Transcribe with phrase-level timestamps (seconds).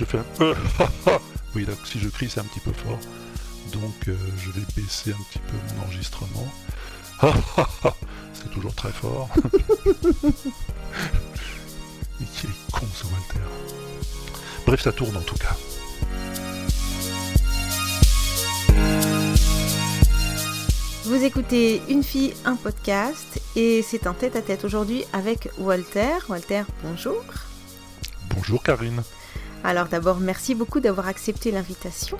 [0.00, 0.24] je fais un...
[1.54, 2.98] oui, si je crie, c'est un petit peu fort.
[3.72, 6.48] Donc, euh, je vais baisser un petit peu mon enregistrement.
[8.32, 9.28] c'est toujours très fort.
[12.18, 13.44] Il est con ce Walter.
[14.66, 15.54] Bref, ça tourne en tout cas.
[21.04, 26.16] Vous écoutez Une fille, un podcast et c'est un tête-à-tête aujourd'hui avec Walter.
[26.28, 27.22] Walter, bonjour.
[28.34, 29.02] Bonjour Karine.
[29.64, 32.18] Alors d'abord, merci beaucoup d'avoir accepté l'invitation.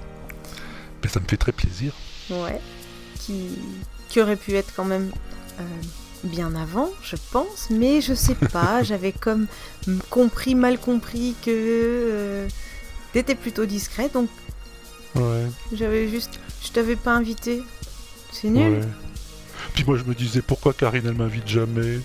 [1.03, 1.95] Ben, ça me fait très plaisir.
[2.31, 2.61] Ouais.
[3.19, 3.49] Qui,
[4.09, 5.11] qui aurait pu être quand même
[5.59, 5.63] euh,
[6.25, 9.47] bien avant, je pense, mais je sais pas, j'avais comme
[10.11, 12.49] compris, mal compris que euh,
[13.13, 14.29] t'étais plutôt discret, donc
[15.17, 15.47] Ouais.
[15.73, 17.63] j'avais juste, je t'avais pas invité.
[18.33, 18.79] C'est nul.
[18.81, 18.89] ouais.
[19.75, 22.01] Puis moi je me disais pourquoi Karine elle m'invite jamais.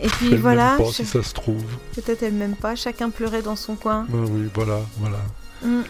[0.00, 1.64] Et puis Elle voilà, pas je- si ça se trouve.
[1.94, 4.06] peut-être elle m'aime pas, chacun pleurait dans son coin.
[4.08, 5.18] Ben oui, voilà, voilà.
[5.62, 5.82] Mm.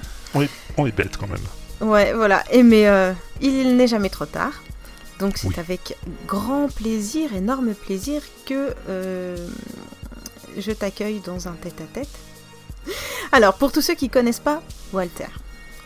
[0.77, 1.39] On est bête quand même.
[1.91, 2.45] Ouais, voilà.
[2.50, 4.52] Et mais euh, il n'est jamais trop tard.
[5.20, 5.55] Donc c'est Oui.
[5.58, 9.36] avec grand plaisir, énorme plaisir que euh,
[10.58, 12.08] je t'accueille dans un tête-à-tête.
[13.33, 15.27] Alors pour tous ceux qui connaissent pas Walter,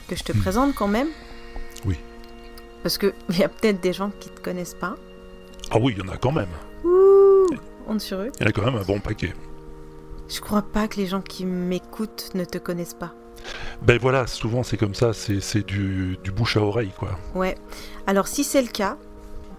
[0.09, 0.41] que je te Hmm.
[0.41, 1.09] présente quand même.
[1.85, 1.97] Oui.
[2.83, 4.97] Parce que il y a peut-être des gens qui te connaissent pas.
[5.71, 6.49] Ah oui, il y en a quand même.
[6.85, 7.49] Ouh,
[7.87, 8.31] honte sur eux.
[8.39, 9.35] Il y en a quand même un bon paquet.
[10.29, 13.15] Je crois pas que les gens qui m'écoutent ne te connaissent pas.
[13.83, 17.19] Ben voilà, souvent c'est comme ça, c'est c'est du, du bouche à oreille quoi.
[17.35, 17.57] Ouais.
[18.07, 18.99] Alors si c'est le cas,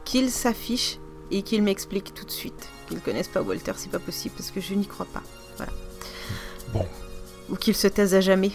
[0.05, 0.99] qu'ils s'affichent
[1.31, 2.69] et qu'ils m'expliquent tout de suite.
[2.87, 5.23] Qu'ils connaissent pas Walter, c'est pas possible parce que je n'y crois pas.
[5.57, 5.71] Voilà.
[6.73, 6.85] Bon.
[7.49, 8.51] Ou qu'ils se taisent à jamais.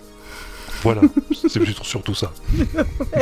[0.85, 1.01] Voilà,
[1.35, 2.33] c'est surtout- surtout ça.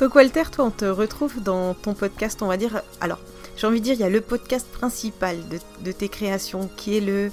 [0.00, 2.82] Donc Walter, toi, on te retrouve dans ton podcast, on va dire.
[3.00, 3.18] Alors,
[3.56, 6.96] j'ai envie de dire, il y a le podcast principal de, de tes créations qui
[6.96, 7.30] est le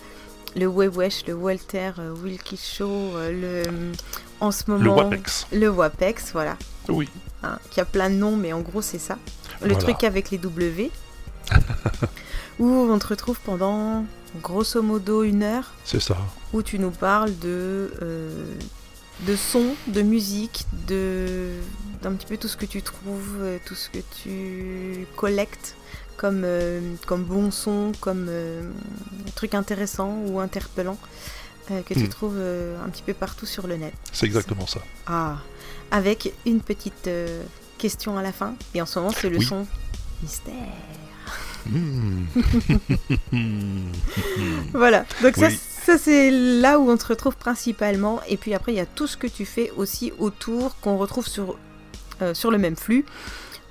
[0.58, 3.92] le Wewesh, le Walter euh, Wilkie Show, euh, le
[4.40, 5.48] en ce Le moment WAPEX.
[5.52, 6.56] le Wapex, voilà.
[6.88, 7.10] Oui.
[7.44, 9.18] hein, qui a plein de noms, mais en gros c'est ça.
[9.62, 9.84] Le Voilà.
[9.84, 10.92] truc avec les W.
[12.60, 14.06] où on te retrouve pendant
[14.42, 16.18] grosso modo une heure, C'est ça.
[16.54, 18.54] où tu nous parles de, euh,
[19.22, 21.50] de son, de musique, de
[22.02, 25.76] d'un petit peu tout ce que tu trouves, euh, tout ce que tu collectes
[26.18, 28.70] comme, euh, comme bon son, comme euh,
[29.36, 30.98] truc intéressant ou interpellant
[31.68, 32.10] que tu Hmm.
[32.10, 33.92] trouves un petit peu partout sur le net.
[34.14, 34.82] C'est exactement ça.
[35.08, 35.38] Ah,
[35.90, 37.10] avec une petite
[37.80, 38.54] question à la fin.
[38.76, 39.46] Et en ce moment, c'est le Oui.
[39.46, 39.66] son
[40.22, 40.54] mystère.
[41.70, 42.26] Mmh.
[44.74, 45.06] Voilà.
[45.22, 45.60] Donc ça, Oui.
[45.86, 48.20] ça c'est là où on te retrouve principalement.
[48.28, 51.28] Et puis après, il y a tout ce que tu fais aussi autour qu'on retrouve
[51.28, 51.58] sur,
[52.22, 53.06] euh, sur le même flux.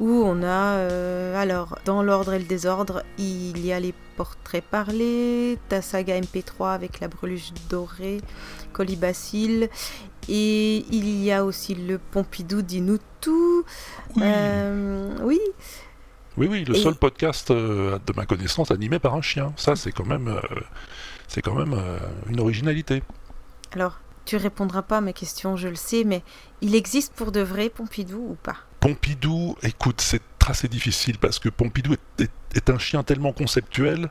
[0.00, 4.64] Où on a, euh, alors, dans l'ordre et le désordre, il y a les portraits
[4.64, 8.20] parlés, ta saga MP3 avec la breluche dorée,
[8.72, 9.68] Colibacille,
[10.28, 13.64] et il y a aussi le Pompidou dis-nous tout.
[14.16, 14.22] Oui.
[14.24, 15.38] Euh, oui,
[16.36, 19.52] oui, oui, le et- seul podcast euh, de ma connaissance animé par un chien.
[19.56, 20.40] Ça, c'est quand même, euh,
[21.28, 23.02] c'est quand même euh, une originalité.
[23.74, 26.22] alors, tu répondras pas à mes questions, je le sais, mais
[26.62, 28.56] il existe pour de vrai Pompidou ou pas?
[28.80, 34.08] Pompidou, écoute, c'est assez difficile parce que Pompidou est, est- est un chien tellement conceptuel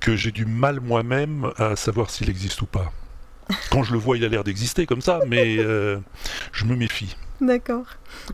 [0.00, 2.92] que j'ai du mal moi-même à savoir s'il existe ou pas.
[3.70, 5.98] Quand je le vois, il a l'air d'exister comme ça, mais euh,
[6.52, 7.14] je me méfie.
[7.42, 7.84] D'accord.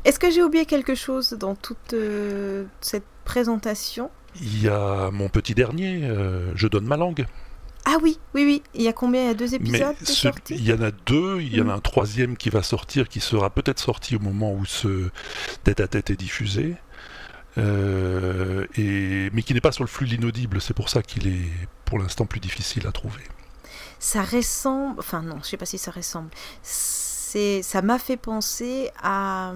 [0.05, 5.29] Est-ce que j'ai oublié quelque chose dans toute euh, cette présentation Il y a mon
[5.29, 7.27] petit dernier, euh, Je donne ma langue.
[7.85, 8.63] Ah oui, oui, oui.
[8.75, 9.23] Il y a combien?
[9.23, 11.71] Il y a deux épisodes ce- il y en a deux, il y en Mm.
[11.71, 15.11] a un troisième qui va sortir, qui sera peut-être sorti au moment où ce
[15.65, 16.77] tête-à-tête est diffusé.
[17.57, 21.27] Euh, et, mais qui n'est pas sur le flux de l'inaudible, c'est pour ça qu'il
[21.27, 21.51] est
[21.85, 23.23] pour l'instant plus difficile à trouver.
[23.99, 24.99] Ça ressemble.
[24.99, 26.31] Enfin, non, je sais pas si ça ressemble.
[26.63, 29.53] C'est, ça m'a fait penser à,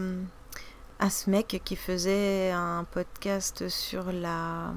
[1.02, 4.68] à ce mec qui faisait un podcast sur la.
[4.68, 4.72] euh,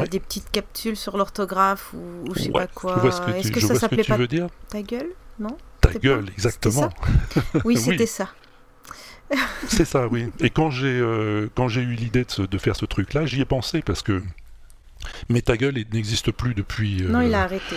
[0.00, 0.08] Ouais.
[0.08, 3.00] des petites capsules sur l'orthographe ou, ou je sais Ouais, pas quoi.
[3.36, 4.48] Est-ce que ça s'appelait pas veux dire.
[4.68, 5.10] ta gueule?
[5.38, 5.56] Non?
[5.80, 6.90] Ta gueule, pas- exactement.
[7.64, 8.28] Oui, c'était ça.
[9.68, 10.30] C'est ça, oui.
[10.40, 13.80] Et quand j'ai euh, quand j'ai eu l'idée de, faire ce truc-là, j'y ai pensé
[13.82, 14.22] parce que
[15.28, 17.76] mais ta gueule n'existe plus depuis Non, euh, il a arrêté.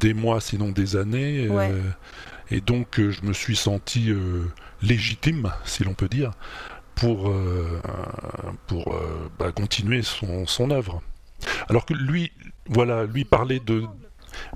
[0.00, 1.48] des mois, sinon des années.
[1.48, 1.72] Ouais.
[2.50, 4.12] et donc je me suis senti
[4.82, 6.32] légitime, si l'on peut dire,
[6.94, 7.80] pour euh,
[8.66, 11.02] pour euh, bah, continuer son, son œuvre.
[11.68, 12.32] Alors que lui,
[12.66, 13.84] voilà, lui parlait de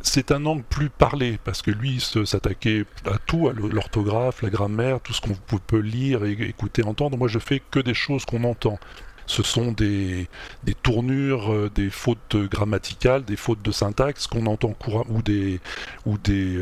[0.02, 5.00] c'est un angle plus parlé, parce que lui s'attaquait à tout, à l'orthographe, la grammaire,
[5.00, 7.16] tout ce qu'on peut- lire, et écouter, entendre.
[7.16, 8.78] Moi, je fais que des choses qu'on entend.
[9.26, 10.28] Ce sont des,
[10.64, 15.60] des tournures, euh, des fautes grammaticales, des fautes de syntaxe qu'on entend couramment, ou des,
[16.06, 16.56] ou des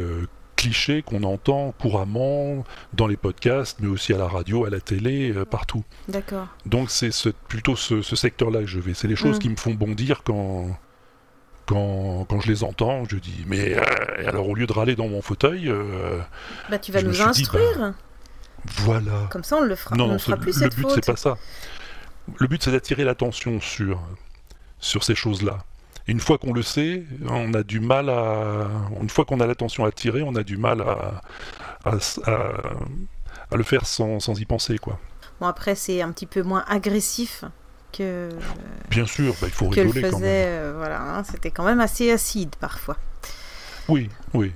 [0.67, 5.31] clichés qu'on entend couramment dans les podcasts, mais aussi à la radio, à la télé,
[5.33, 5.85] euh, partout.
[6.09, 6.49] D'accord.
[6.67, 8.95] Donc c'est ce- plutôt ce, ce secteur-là que je vais.
[8.95, 9.41] C'est les choses Mm.
[9.41, 10.69] qui me font bondir quand,
[11.67, 13.05] quand, quand je les entends.
[13.09, 13.83] Je dis, mais euh,
[14.29, 16.19] alors au lieu de râler dans mon fauteuil, euh,
[16.69, 17.93] Bah, tu vas nous dit, bah, instruire.
[18.79, 19.29] voilà.
[19.31, 19.95] Comme ça, on le fera.
[19.95, 21.37] on Non, fera plus le but c'est pas ça.
[22.41, 24.01] Le but c'est d'attirer l'attention sur,
[24.81, 25.59] sur ces choses-là.
[26.09, 28.69] Et Une fois qu'on le sait, on a du mal à.
[29.01, 31.21] Une fois qu'on a l'attention attirée, on a du mal à,
[31.85, 32.53] à, à-
[33.51, 34.99] à le faire sans, sans y penser, quoi.
[35.41, 37.45] Bon, après, c'est un petit peu moins agressif
[37.93, 38.29] que,
[38.91, 40.29] Bien sûr, bah, il faut que le rigoler quand même.
[40.29, 42.97] euh, voilà, hein, c'était quand même assez acide parfois.
[43.89, 44.53] Oui, oui.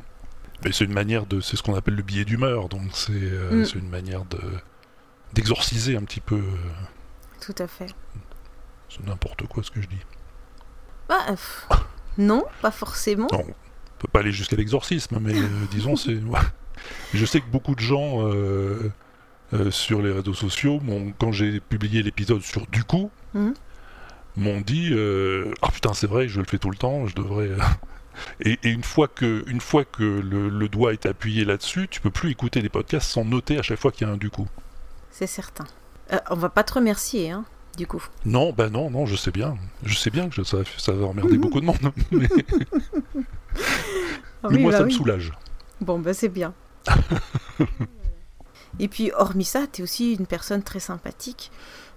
[0.64, 1.40] Mais c'est une manière de.
[1.40, 3.78] C'est ce qu'on appelle le billet d'humeur, donc c'est euh, Mm.
[3.78, 4.38] une manière de
[5.32, 6.36] d'exorciser un petit peu.
[6.36, 6.56] euh,
[7.40, 7.86] Tout à fait.
[8.88, 10.00] c'est n'importe quoi ce que je dis.
[11.10, 11.68] Bah, pff,
[12.16, 13.26] non, pas forcément.
[13.32, 16.16] Non, on peut pas aller jusqu'à l'exorcisme, mais euh, disons, c'est.
[17.12, 18.90] Je sais que beaucoup de gens euh,
[19.52, 20.80] euh, sur les réseaux sociaux,
[21.18, 23.54] quand j'ai publié l'épisode sur Du coup, Mhm.
[24.36, 24.94] m'ont dit
[25.62, 27.50] Ah putain, c'est vrai, je le fais tout le temps, je devrais.
[28.40, 32.00] Et, et une fois que, une fois que le, le doigt est appuyé là-dessus, tu
[32.02, 34.28] peux plus écouter des podcasts sans noter à chaque fois qu'il y a un Du
[34.30, 34.46] coup.
[35.10, 35.64] C'est certain.
[36.12, 37.44] Euh, on va pas te remercier, hein,
[37.80, 38.04] du coup.
[38.26, 39.56] Non, bah non, non, je sais bien.
[39.84, 41.78] Je sais bien que je- ça, ça va emmerder beaucoup de monde.
[42.12, 42.28] Mais,
[44.42, 45.32] Ah mais oui, moi, bah ça me soulage.
[45.80, 46.52] Bon, bah c'est bien.
[48.78, 51.50] Et puis, hormis ça, t'es aussi une personne très sympathique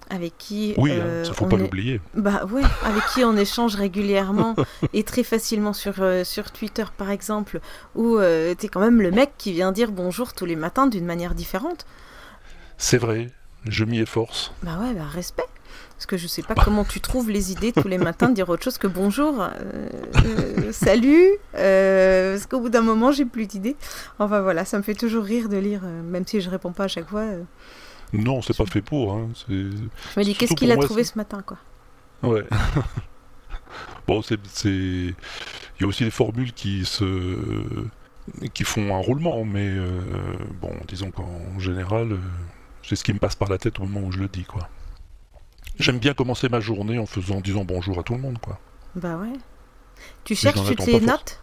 [0.10, 0.74] avec qui.
[0.78, 2.02] Oui, hein, euh, ça faut pas est- l'oublier.
[2.16, 4.56] Bah ouais, avec qui on échange régulièrement
[4.94, 7.60] et très facilement sur, euh, sur Twitter par exemple,
[7.96, 11.06] où euh, t'es quand même le mec qui vient dire bonjour tous les matins d'une
[11.06, 11.86] manière différente.
[12.78, 13.30] C'est vrai,
[13.68, 14.52] je m'y efforce.
[14.64, 15.44] Bah ouais, bah respect.
[16.04, 18.50] Parce que je sais pas comment tu trouves les idées tous les matins de dire
[18.50, 19.50] autre chose que bonjour, euh,
[20.26, 23.78] euh, salut, euh, parce qu'au bout d'un moment j'ai plus d'idées.
[24.20, 26.88] Enfin voilà, ça me fait toujours rire de lire, même si je réponds pas à
[26.90, 27.24] chaque fois.
[28.12, 29.14] Non, c'est pas fait pour.
[29.14, 29.30] Hein.
[29.48, 31.58] je me dis qu'est-ce qu'il a moi, trouvé ce matin quoi.
[32.22, 32.44] Ouais.
[34.06, 34.36] bon, c'est,
[34.66, 35.16] il
[35.80, 37.38] y a aussi des formules qui se,
[38.54, 39.74] qui font un roulement, mais
[40.60, 42.18] bon, disons qu'en général,
[42.84, 44.68] c'est ce qui me passe par la tête au moment où je le dis, quoi.
[45.80, 48.60] J'aime bien commencer ma journée en faisant, en disant bonjour à tout le monde, quoi.
[48.96, 49.34] Bah ouais.
[50.24, 51.40] Tu cherches, tu te les notes?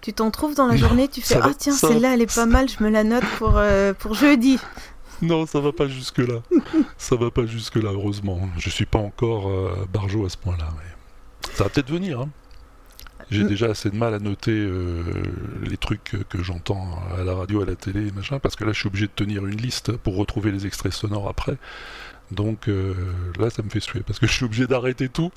[0.00, 2.34] Tu t'en trouves dans la journée, tu fais Ah tiens, ça va- celle-là elle est
[2.34, 4.58] pas mal, je me la note pour, euh, pour jeudi.
[5.20, 6.40] Non, ça va pas jusque là.
[6.96, 8.40] ça va pas jusque là, heureusement.
[8.56, 12.20] Je suis pas encore euh, barjot à ce point-là, mais ça va peut-être venir.
[12.20, 12.28] Hein.
[13.30, 13.48] J'ai Mm.
[13.48, 15.04] déjà assez de mal à noter euh,
[15.62, 18.72] les trucs que, que j'entends à la radio, à la télé, machin, parce que là,
[18.72, 21.58] je suis obligé de tenir une liste pour retrouver les extraits sonores après.
[22.30, 22.94] Donc euh,
[23.38, 25.30] là, ça me fait suer, parce que je suis obligé d'arrêter tout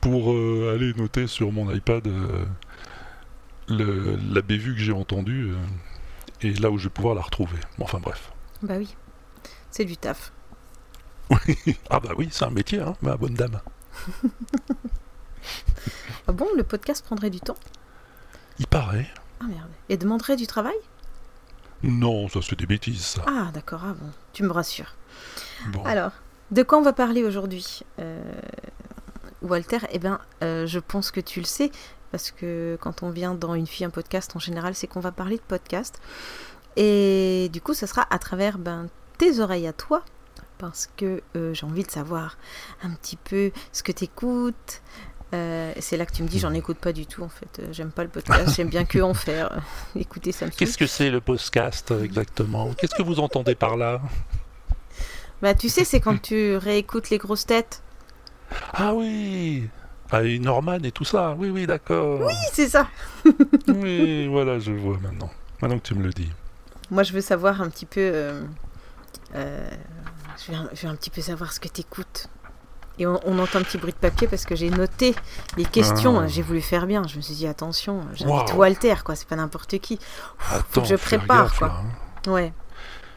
[0.00, 2.44] pour euh, aller noter sur mon iPad euh,
[3.68, 5.52] le- la bévue que j'ai entendue
[6.42, 7.58] et là où je vais pouvoir la retrouver.
[7.78, 8.32] Bon, enfin bref.
[8.62, 8.94] Bah oui,
[9.70, 10.32] c'est du taf.
[11.88, 13.60] Ah bah oui, c'est un métier, hein, ma bonne dame.
[16.28, 17.56] Ah bon, le podcast prendrait du temps?
[18.58, 19.08] Il paraît.
[19.40, 19.70] Ah merde.
[19.88, 20.76] Et demanderait du travail?
[21.82, 23.22] Non, ça c'est des bêtises, ça.
[23.26, 24.94] Ah d'accord, ah bon, tu me rassures.
[25.68, 25.84] Bon.
[25.84, 26.12] Alors,
[26.52, 28.22] de quoi on va parler aujourd'hui Euh,
[29.40, 31.72] Walter, eh ben, euh, je pense que tu le sais,
[32.12, 35.12] parce que quand on vient dans Une fille, un podcast, en général, c'est qu'on va
[35.12, 35.98] parler de podcast.
[36.76, 38.86] Et du coup, ça sera à travers ben,
[39.18, 40.04] tes oreilles à toi,
[40.58, 42.36] parce que euh, j'ai envie de savoir
[42.82, 44.82] un petit peu ce que tu écoutes.
[45.32, 47.62] c'est là que tu me dis, j'en écoute pas du tout en fait.
[47.72, 49.58] J'aime pas le podcast, j'aime bien que en faire.
[49.96, 50.50] Écoutez, ça me.
[50.50, 52.74] Qu'est-ce que c'est le podcast exactement?
[52.74, 54.02] Qu'est-ce que vous entendez par là?
[55.42, 57.82] Bah, tu sais, c'est quand tu réécoutes les grosses têtes.
[58.74, 59.68] Ah oui
[60.10, 61.34] Ah, et Norman et tout ça.
[61.36, 62.20] Oui, oui, d'accord.
[62.20, 62.26] Oui.
[62.28, 62.86] Oui, c'est ça.
[63.66, 65.30] voilà, je vois maintenant.
[65.60, 66.30] Maintenant que tu me le dis.
[66.90, 68.00] Moi, je veux savoir un petit peu.
[68.00, 68.42] euh,
[69.34, 69.70] euh,
[70.46, 72.28] je, veux, un- je veux un petit peu savoir ce que tu écoutes.
[72.98, 75.14] Et on, on entend un petit bruit de papier parce que j'ai noté
[75.56, 76.20] les questions.
[76.20, 76.26] Ah.
[76.28, 77.02] J'ai voulu faire bien.
[77.08, 78.56] Je me suis dit, attention, j'invite Waouh.
[78.58, 79.14] Walter, quoi.
[79.16, 79.98] C'est pas n'importe qui.
[80.50, 81.68] Attends, que je prépare, gaffe, quoi.
[81.68, 81.74] là,
[82.26, 82.30] hein.
[82.30, 82.52] Ouais.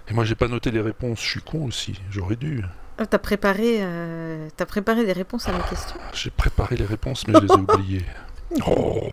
[0.07, 1.19] Et moi, j'ai pas noté les réponses.
[1.21, 1.99] Je suis con aussi.
[2.11, 2.63] J'aurais dû.
[2.97, 5.97] Ah, T'as préparé, euh, t'as préparé des réponses à mes questions?
[6.13, 8.05] J'ai préparé les réponses, mais je les ai oubliées.
[8.67, 9.09] Oh,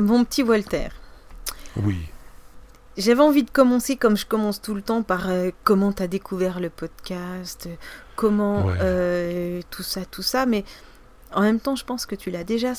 [0.00, 0.88] Mon petit Walter.
[1.76, 1.96] oui.
[2.98, 6.60] J'avais envie de commencer comme je commence tout le temps par euh, comment t'as découvert
[6.60, 7.66] le podcast,
[8.16, 8.74] comment Ouais.
[8.82, 10.62] euh, tout ça, tout ça, mais
[11.32, 12.72] en même temps je pense que tu l'as déjà,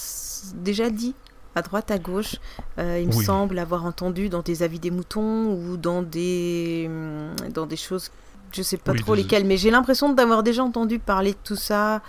[0.53, 1.15] déjà dit
[1.55, 2.35] à droite, à gauche.
[2.79, 7.35] Euh, il me semble avoir entendu dans des avis des moutons ou dans des, hum,
[7.53, 8.11] dans des choses,
[8.51, 11.37] je sais pas Oui, trop des- lesquelles, mais j'ai l'impression d'avoir déjà entendu parler de
[11.43, 12.01] tout ça.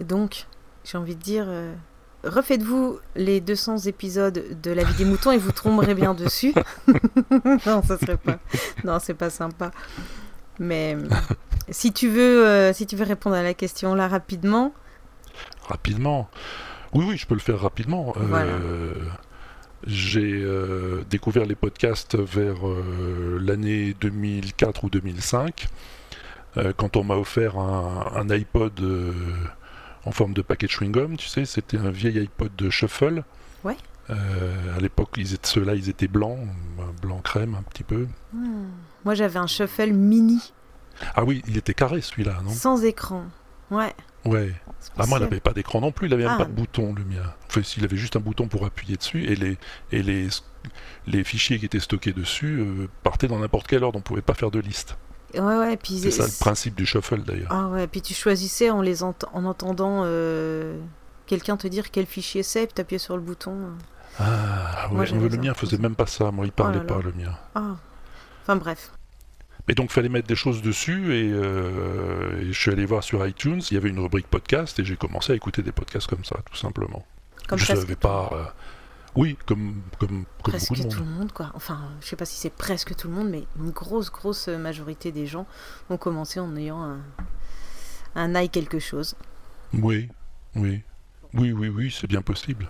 [0.00, 0.46] Donc
[0.84, 1.74] j'ai envie de dire, euh,
[2.24, 6.52] refaites-vous les 200 épisodes de La vie des moutons et vous tomberez bien dessus.
[7.66, 8.38] non, ça serait pas.
[8.84, 9.70] Non, c'est pas sympa.
[10.58, 10.96] Mais
[11.70, 14.72] si tu veux, euh, si tu veux répondre à la question là rapidement.
[15.68, 16.28] Rapidement.
[16.92, 18.14] Oui, oui, je peux le faire rapidement.
[18.16, 18.94] Euh,
[19.86, 22.56] j'ai euh, découvert les podcasts vers
[23.40, 25.66] l'année 2004 ou 2005,
[26.76, 28.80] quand on m'a offert un, iPod
[30.06, 33.24] en forme de paquet chewing-gum, tu sais, c'était un vieil iPod de Shuffle.
[33.62, 33.76] Ouais.
[34.08, 36.38] à l'époque, ceux-là, ils étaient blancs,
[37.02, 38.06] blanc crème un petit peu.
[38.32, 38.68] Hmm.
[39.04, 40.52] Moi, j'avais un Shuffle mini.
[41.14, 42.50] Ah oui, il était carré celui-là, non?
[42.50, 43.24] Sans écran.
[43.70, 43.94] Ouais.
[44.26, 44.52] Ouais.
[44.98, 46.38] Ah, moi, il n'avait pas d'écran non plus, il n'avait même Ah.
[46.38, 47.22] pas de bouton, le mien.
[47.48, 49.58] Enfin, il avait juste un bouton pour appuyer dessus, et les,
[49.92, 50.28] et les,
[51.06, 54.22] les fichiers qui étaient stockés dessus euh, partaient dans n'importe quel ordre, on ne pouvait
[54.22, 54.96] pas faire de liste.
[55.34, 55.76] Ouais, ouais.
[55.76, 57.48] Puis C'est ça le principe du shuffle, d'ailleurs.
[57.50, 57.86] Ah ouais.
[57.88, 60.78] Puis tu choisissais en les ent- en entendant euh,
[61.26, 63.56] quelqu'un te dire quel fichier c'est, puis t'appuyais sur le bouton.
[64.18, 66.94] Ah, Moi, ouais, j'avais le mien faisait même pas ça, moi, il parlait là là.
[66.94, 67.32] pas, le mien.
[67.54, 67.76] Ah.
[68.42, 68.92] Enfin bref.
[69.68, 73.26] Et donc, fallait mettre des choses dessus, et, euh, et je suis allé voir sur
[73.26, 76.24] iTunes, il y avait une rubrique podcast, et j'ai commencé à écouter des podcasts comme
[76.24, 77.04] ça, tout simplement.
[77.48, 78.30] Comme je presque savais pas...
[78.32, 78.44] euh,
[79.16, 80.92] Oui, comme, comme, comme presque beaucoup de monde.
[80.92, 81.50] tout le monde, quoi.
[81.54, 85.10] Enfin, je sais pas si c'est presque tout le monde, mais une grosse, grosse majorité
[85.10, 85.46] des gens
[85.90, 86.98] ont commencé en ayant un,
[88.14, 89.16] un eye quelque chose.
[89.72, 90.08] Oui,
[90.54, 90.82] oui.
[91.34, 92.68] Oui, oui, oui, c'est bien possible.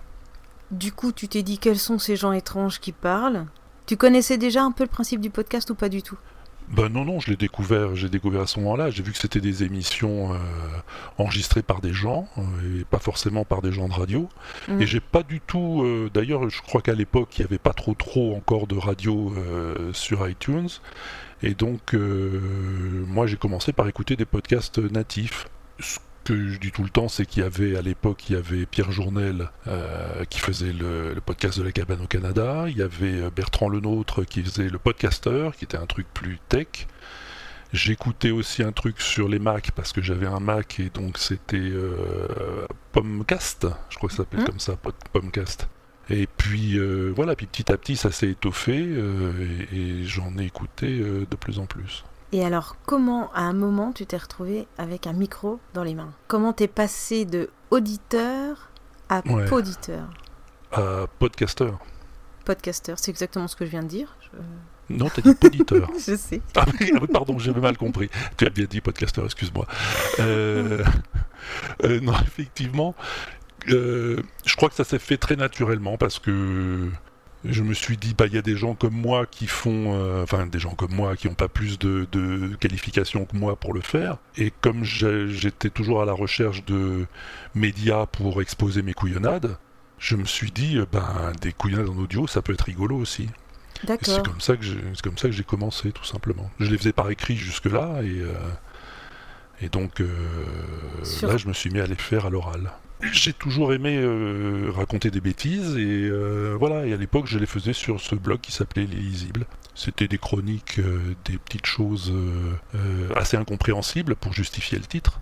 [0.71, 3.45] Du coup, tu t'es dit quels sont ces gens étranges qui parlent?
[3.85, 6.17] Tu connaissais déjà un peu le principe du podcast ou pas du tout?
[6.69, 8.89] Ben non, non, je l'ai découvert, j'ai découvert à ce moment-là.
[8.89, 10.37] J'ai vu que c'était des émissions euh,
[11.17, 14.27] enregistrées par des gens, euh, et pas forcément par des gens de radio.
[14.67, 14.81] Mhm.
[14.81, 15.81] Et j'ai pas du tout.
[15.83, 19.33] euh, D'ailleurs, je crois qu'à l'époque, il n'y avait pas trop trop encore de radio
[19.93, 20.67] sur iTunes.
[21.43, 25.47] Et donc, moi, j'ai commencé par écouter des podcasts natifs.
[25.79, 28.35] Ce que je dis tout le temps, c'est qu'il y avait à l'époque, il y
[28.35, 32.65] avait Pierre Journel euh, qui faisait le, le podcast de la cabane au Canada.
[32.67, 36.39] Il y avait euh, Bertrand Lenôtre qui faisait le podcaster, qui était un truc plus
[36.49, 36.67] tech.
[37.73, 41.57] J'écoutais aussi un truc sur les Mac parce que j'avais un Mac et donc c'était
[41.57, 44.45] euh, Pomcast, je crois que ça s'appelle Mhm.
[44.47, 44.77] comme ça,
[45.13, 45.67] Pomcast.
[46.09, 50.45] Et puis euh, voilà, puis petit à petit ça s'est étoffé et, et j'en ai
[50.45, 52.05] écouté de plus en plus.
[52.33, 56.13] Et alors, comment à un moment tu t'es retrouvé avec un micro dans les mains?
[56.27, 58.69] Comment t'es passé de auditeur
[59.09, 59.45] à Ouais.
[59.45, 60.09] poditeur?
[60.71, 61.71] À podcaster.
[62.43, 64.15] Podcaster, c'est exactement ce que je viens de dire.
[64.21, 65.89] Je, Non, t'as dit poditeur.
[66.05, 66.41] je sais.
[66.55, 68.09] Ah oui, ah pardon, j'avais mal compris.
[68.37, 69.65] Tu as bien dit podcaster, excuse-moi.
[70.19, 70.83] Euh,
[71.85, 72.93] euh, non, effectivement,
[73.69, 76.89] euh, je crois que ça s'est fait très naturellement parce que
[77.49, 80.23] je me suis dit, bah, il y a des gens comme moi qui font, euh,
[80.23, 83.73] enfin, des gens comme moi qui n'ont pas plus de, de qualifications que moi pour
[83.73, 84.17] le faire.
[84.37, 87.05] Et comme j'étais toujours à la recherche de
[87.55, 89.57] médias pour exposer mes couillonnades,
[89.99, 93.29] je me suis dit, euh, ben, des couillonnades en audio, ça peut être rigolo aussi.
[94.01, 96.49] C'est comme ça que j'ai, c'est comme ça que j'ai commencé tout simplement.
[96.59, 98.33] Je les faisais par écrit jusque là et euh,
[99.61, 100.07] et donc euh,
[101.03, 102.71] Sur- là je me suis mis à les faire à l'oral.
[103.13, 107.45] J'ai toujours aimé euh, raconter des bêtises et euh, voilà et à l'époque je les
[107.45, 109.45] faisais sur ce blog qui s'appelait Les Lisibles.
[109.75, 112.11] C'était des chroniques, euh, des petites choses
[113.15, 115.19] assez incompréhensibles pour justifier le titre,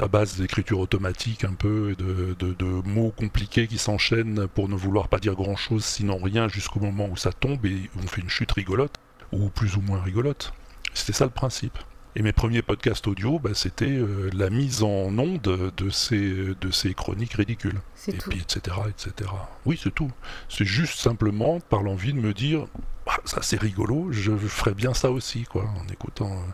[0.00, 5.08] à base d'écriture automatique un peu, de- de mots compliqués qui s'enchaînent pour ne vouloir
[5.08, 8.52] pas dire grand-chose, sinon rien, jusqu'au moment où ça tombe et on fait une chute
[8.52, 8.94] rigolote,
[9.32, 10.52] ou plus ou moins rigolote.
[10.94, 11.76] C'était ça le principe.
[12.18, 16.70] Et mes premiers podcasts audio, bah, c'était euh, la mise en onde de ces, de
[16.70, 18.30] ces chroniques ridicules et tout.
[18.30, 19.30] puis etc etc
[19.66, 20.10] oui c'est tout
[20.48, 22.66] c'est juste simplement par l'envie de me dire
[23.06, 26.50] Ah, ça c'est rigolo je ferais bien ça aussi quoi en écoutant euh,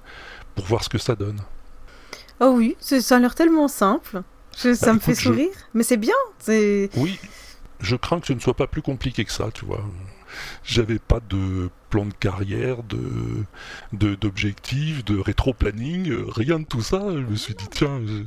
[0.56, 1.38] pour voir ce que ça donne
[2.40, 4.22] Oh oui, ça a l'air tellement simple.
[4.60, 5.52] Je- ça Bah, me fait je- sourire.
[5.74, 6.14] Mais c'est bien.
[6.96, 7.20] Oui
[7.78, 9.84] je crains que ce ne soit pas plus compliqué que ça tu vois
[10.64, 12.98] j'avais pas de plan de carrière de
[13.92, 18.24] de- d'objectifs de rétro-planning rien de tout ça je me suis dit tiens je-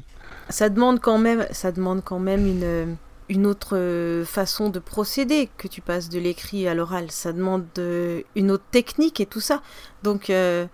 [0.49, 2.97] ça demande quand même, ça demande quand même une,
[3.29, 7.09] une autre façon de procéder que tu passes de l'écrit à l'oral.
[7.09, 9.63] Ça demande euh, une autre technique et tout ça.
[10.03, 10.67] Donc euh,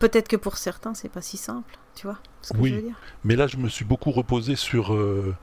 [0.00, 2.70] peut-être que pour certains c'est pas si simple, tu vois ce que Oui.
[2.70, 2.96] je veux dire.
[3.22, 4.92] Mais là, je me suis beaucoup reposé sur.
[4.92, 5.36] euh,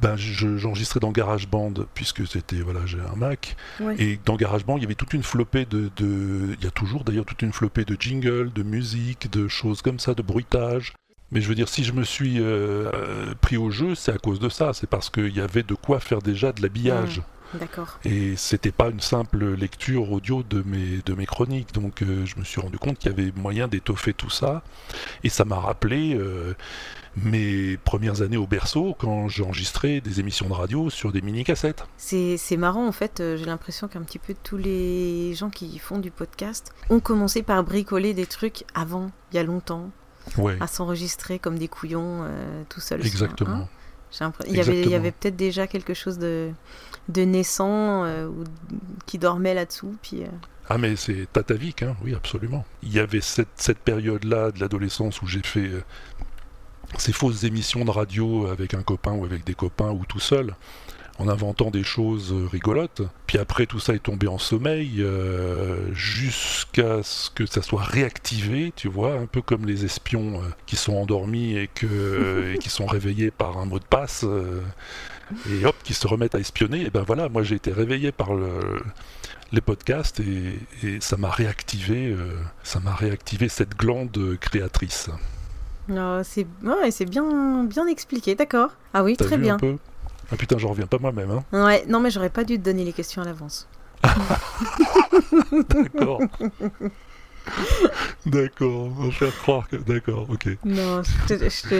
[0.00, 3.96] ben, je- j'enregistrais dans GarageBand puisque c'était voilà, j'ai un Mac Ouais.
[3.98, 7.04] et dans GarageBand il y avait toute une flopée de, de- il y a toujours
[7.04, 10.94] d'ailleurs toute une flopée de jingles, de musique, de choses comme ça, de bruitage.
[11.32, 14.18] Mais je veux dire, si je me suis euh, euh, pris au jeu, c'est à
[14.18, 14.72] cause de ça.
[14.72, 17.22] C'est parce qu'il y avait de quoi faire déjà de l'habillage.
[17.54, 17.98] D'accord.
[18.04, 21.72] Et c'était pas une simple lecture audio de mes, de mes chroniques.
[21.72, 24.62] Donc euh, je me suis rendu compte qu'il y avait moyen d'étoffer tout ça.
[25.22, 26.54] Et ça m'a rappelé euh,
[27.16, 31.84] mes premières années au berceau quand j'enregistrais des émissions de radio sur des mini-cassettes.
[31.96, 35.98] C'est marrant en fait, euh, j'ai l'impression qu'un petit peu tous les gens qui font
[35.98, 39.90] du podcast ont commencé par bricoler des trucs avant, il y a longtemps,
[40.36, 43.04] Ouais, à s'enregistrer comme des couillons euh, tout seuls.
[43.04, 43.50] exactement.
[43.50, 43.68] hein.
[44.20, 45.12] L'impression- il, y avait, Exactement.
[45.20, 46.50] peut-être déjà quelque chose de,
[47.08, 48.44] de naissant euh, ou
[49.06, 49.96] qui dormait là-dessous.
[50.02, 50.26] Puis, euh,
[50.68, 52.64] Ah mais c'est Tatavic, hein, oui absolument.
[52.82, 55.70] Il y avait cette, cette période-là de l'adolescence où j'ai fait
[56.98, 60.54] ces fausses émissions de radio avec un copain ou avec des copains ou tout seul,
[61.20, 63.02] en inventant des choses euh, rigolotes.
[63.26, 68.72] Puis après tout ça est tombé en sommeil euh, jusqu'à ce que ça soit réactivé,
[68.74, 72.86] tu vois, un peu comme les espions euh, qui sont endormis et, que, qui sont
[72.86, 74.24] réveillés par un mot de passe.
[75.48, 78.34] et hop, qui se remettent à espionner, et ben voilà, moi j'ai été réveillé par
[78.34, 78.80] le,
[79.52, 82.16] les podcasts et, et ça m'a réactivé,
[82.62, 85.10] ça m'a réactivé cette glande créatrice.
[85.90, 88.70] Non, c'est ouais, c'est bien, bien expliqué, d'accord.
[88.94, 89.56] Ah oui, très bien.
[90.32, 91.44] Ah putain, j'en reviens pas moi-même, hein.
[91.52, 93.68] Ouais, non, mais j'aurais pas dû te donner les questions à l'avance.
[95.68, 96.20] D'accord.
[98.26, 99.76] D'accord, on va faire croire que.
[99.76, 100.48] D'accord, ok.
[100.64, 101.02] Non,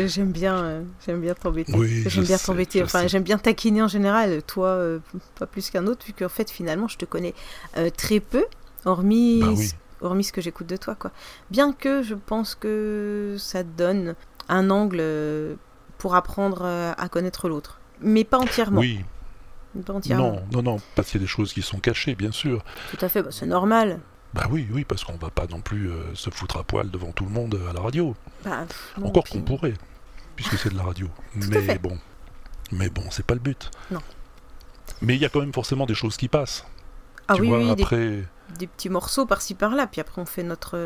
[0.07, 1.73] j'aime bien, euh, j'aime bien t'embêter.
[1.75, 2.83] Oui, j'aime bien t'embêter.
[2.83, 4.43] Enfin, j'aime bien taquiner en général.
[4.43, 4.99] Toi, euh,
[5.39, 7.35] pas plus qu'un autre, vu qu'en fait, finalement, je te connais
[7.77, 8.45] euh, très peu,
[8.85, 9.71] hormis, Bah oui.
[10.01, 11.11] Hormis ce que j'écoute de toi, quoi.
[11.51, 14.15] Bien que je pense que ça donne
[14.49, 15.55] un angle euh,
[15.99, 18.81] pour apprendre euh, à connaître l'autre, mais pas entièrement.
[18.81, 19.05] Oui,
[19.87, 20.33] Pas entièrement.
[20.53, 22.65] non, non, non, parce qu'il y a des choses qui sont cachées, bien sûr.
[22.97, 24.01] Tout à fait, bah, c'est normal.
[24.33, 27.11] Bah oui, oui, parce qu'on va pas non plus euh, se foutre à poil devant
[27.13, 28.15] tout le monde à la radio.
[28.45, 28.65] Bah,
[28.99, 29.75] non, Encore puis- qu'on pourrait,
[30.37, 31.09] puisque c'est de la radio.
[31.35, 31.99] Mais bon,
[32.73, 33.71] mais bon, c'est pas le but.
[33.91, 33.99] Non.
[35.03, 36.65] Mais il y a quand même forcément des choses qui passent.
[37.31, 38.25] Ah tu oui, vois, oui, des, après.
[38.59, 40.77] des petits morceaux par-ci par-là, puis après on fait notre,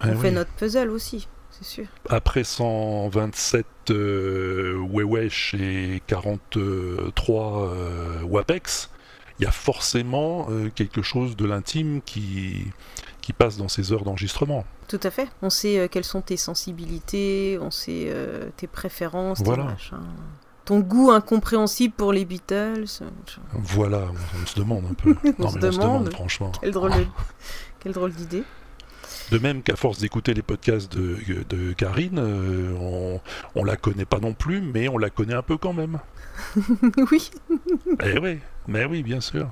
[0.00, 0.34] Ah on fait oui.
[0.34, 1.86] notre puzzle aussi, c'est sûr.
[2.08, 8.90] Après 127 euh, Wewesh et 43 euh, Wapex,
[9.40, 12.66] il y a forcément euh, quelque chose de l'intime qui,
[13.20, 14.64] qui passe dans ces heures d'enregistrement.
[14.88, 15.28] Tout à fait.
[15.42, 19.64] On sait euh, quelles sont tes sensibilités, on sait euh, tes préférences, tes Voilà.
[19.64, 19.98] machins.
[20.68, 22.84] Ton goût incompréhensible pour les Beatles.
[23.00, 23.06] euh,
[23.54, 25.14] Voilà, on, on se demande un peu.
[25.38, 26.12] On non, se mais on se demande.
[26.12, 26.52] franchement.
[26.60, 27.06] Quelle drôle de-
[27.80, 28.42] quelle drôle d'idée.
[29.30, 31.16] De même qu'à force d'écouter les podcasts de,
[31.48, 33.20] de Karine, euh, on,
[33.54, 36.00] on la connaît pas non plus, mais on la connaît un peu quand même.
[37.10, 37.30] oui.
[38.04, 39.48] Eh oui, mais oui, bien sûr.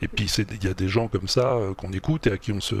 [0.00, 2.50] Et puis il y a des gens comme ça euh, qu'on écoute et à qui
[2.50, 2.74] on se,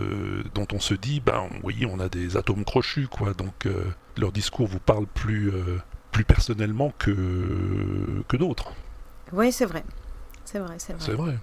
[0.54, 3.34] dont on se dit, ben oui, on a des atomes crochus, quoi.
[3.34, 3.84] Donc euh,
[4.16, 5.52] leur discours vous parle plus,
[6.12, 8.72] plus personnellement que, que d'autres.
[9.32, 9.82] Oui, c'est vrai.
[10.44, 11.32] C'est vrai, c'est C'est vrai.
[11.32, 11.38] vrai.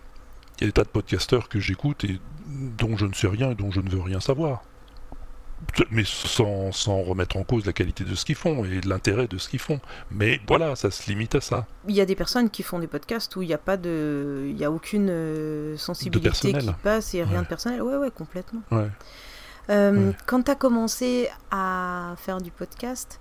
[0.58, 2.20] Il y a des tas de podcasteurs que j'écoute et
[2.78, 4.64] dont je ne sais rien et dont je ne veux rien savoir.
[5.92, 9.38] Mais sans, sans remettre en cause la qualité de ce qu'ils font et l'intérêt de
[9.38, 9.82] ce qu'ils font.
[10.10, 11.66] Mais voilà, ça se limite à ça.
[11.88, 14.46] Il y a des personnes qui font des podcasts où il n'y a pas de,
[14.50, 17.44] il y a aucune euh, sensibilité qui passe et rien Ouais.
[17.44, 17.82] de personnel.
[17.82, 18.62] Ouais, ouais, complètement.
[18.72, 18.88] Ouais.
[19.70, 20.16] Euh, Ouais.
[20.26, 23.20] Quand tu as commencé à faire du podcast,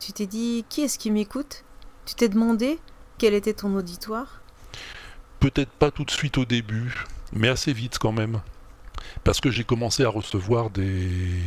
[0.00, 1.64] tu t'es dit qui est-ce qui m'écoute?
[2.06, 2.78] Tu t'es demandé
[3.18, 4.40] quel était ton auditoire?
[5.40, 8.40] Peut-être pas tout de suite au début, mais assez vite quand même.
[9.22, 11.40] Parce que j'ai commencé à recevoir des,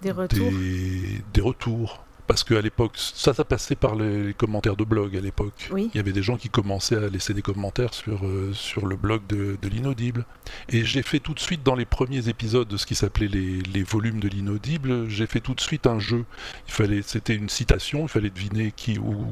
[0.00, 2.04] Des retours des, des retours.
[2.26, 5.68] Parce qu'à l'époque, ça, ça passait par les commentaires de blog à l'époque.
[5.72, 5.90] Oui.
[5.92, 8.96] Il y avait des gens qui commençaient à laisser des commentaires sur, euh, sur le
[8.96, 10.24] blog de, de l'inaudible.
[10.68, 13.60] Et j'ai fait tout de suite, dans les premiers épisodes de ce qui s'appelait les,
[13.62, 16.24] les volumes de l'inaudible, j'ai fait tout de suite un jeu.
[16.68, 19.26] Il fallait, c'était une citation, il fallait deviner qui ou,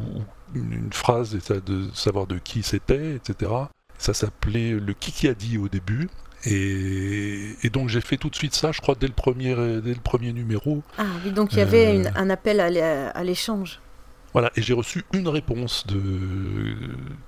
[0.54, 3.52] une phrase et ça, de savoir de qui c'était, etc.
[3.98, 6.08] Ça s'appelait le qui qui a dit au début.
[6.46, 9.94] Et, et donc j'ai fait tout de suite ça, je crois, dès le premier, dès
[9.94, 10.82] le premier numéro.
[10.98, 12.80] Ah oui, donc il y avait Euh, une- un appel à l'é-
[13.14, 13.80] à l'échange.
[14.32, 16.00] Voilà, et j'ai reçu une réponse de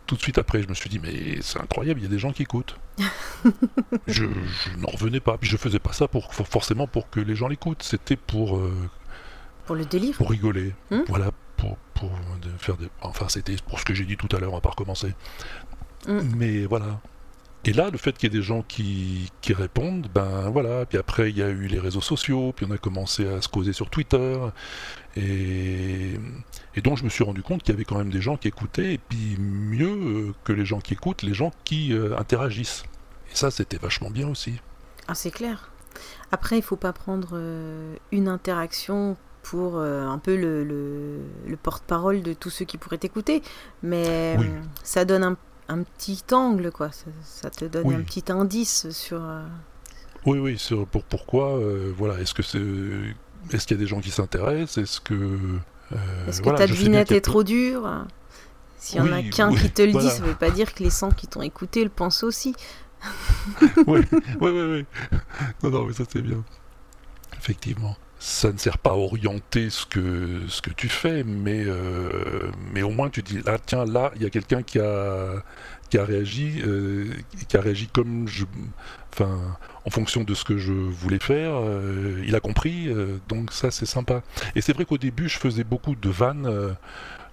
[0.06, 0.62] tout de suite après.
[0.62, 2.78] Je me suis dit, mais c'est incroyable, il y a des gens qui écoutent.
[4.06, 5.36] je je n'en revenais pas.
[5.36, 7.82] Puis je faisais pas ça pour for- forcément pour que les gens l'écoutent.
[7.82, 8.72] C'était pour euh,
[9.66, 10.74] Pour le délire pour rigoler.
[10.90, 11.00] Hmm.
[11.08, 12.88] Voilà, pour pour de- faire des.
[13.02, 14.52] Enfin, c'était pour ce que j'ai dit tout à l'heure.
[14.52, 15.12] On va pas recommencer.
[16.06, 16.20] Hmm.
[16.36, 17.00] Mais voilà.
[17.64, 20.84] Et là, le fait qu'il y ait des gens qui, qui répondent, ben voilà.
[20.84, 23.46] Puis après, il y a eu les réseaux sociaux, puis on a commencé à se
[23.48, 24.36] causer sur Twitter.
[25.16, 26.18] Et,
[26.74, 28.48] et donc, je me suis rendu compte qu'il y avait quand même des gens qui
[28.48, 32.84] écoutaient, et puis mieux euh, que les gens qui écoutent, les gens qui euh, interagissent.
[33.32, 34.54] Et ça, c'était vachement bien aussi.
[35.08, 35.70] Ah, c'est clair.
[36.30, 41.56] Après, il faut pas prendre euh, une interaction pour euh, un peu le, le- le
[41.56, 43.42] porte-parole de tous ceux qui pourraient t'écouter.
[43.82, 44.46] Mais Oui.
[44.82, 45.36] ça donne un
[45.68, 46.90] un petit angle, quoi.
[47.24, 47.94] Ça, te donne Oui.
[47.94, 49.20] un petit indice sur.
[49.22, 49.42] euh,
[50.26, 52.58] Oui, oui, sur pour pourquoi, euh, voilà, est-ce que c'est,
[53.54, 55.58] est-ce qu'il y a des gens qui s'intéressent, est-ce que, euh,
[56.28, 57.88] Est-ce que voilà, ta devinette est trop dure?
[58.78, 60.08] S'il y en a qu'un oui, qui te le voilà.
[60.10, 62.54] dit, ça veut pas dire que les 100 qui t'ont écouté le pensent aussi.
[63.86, 64.00] Oui,
[64.40, 65.18] oui, oui, oui.
[65.62, 66.44] Non, non, mais ça c'est bien.
[67.36, 67.96] Effectivement.
[68.24, 72.82] Ça ne sert pas à orienter ce que, ce que tu fais, mais, euh, mais
[72.82, 75.42] au moins tu dis, ah tiens, là, il y a quelqu'un qui a,
[75.90, 77.12] qui a réagi, euh,
[77.48, 78.44] qui a réagi comme je...
[79.84, 82.88] En fonction de ce que je voulais faire, euh, il a compris,
[83.28, 84.22] donc ça c'est sympa.
[84.54, 86.76] Et c'est vrai qu'au début, je faisais beaucoup de vannes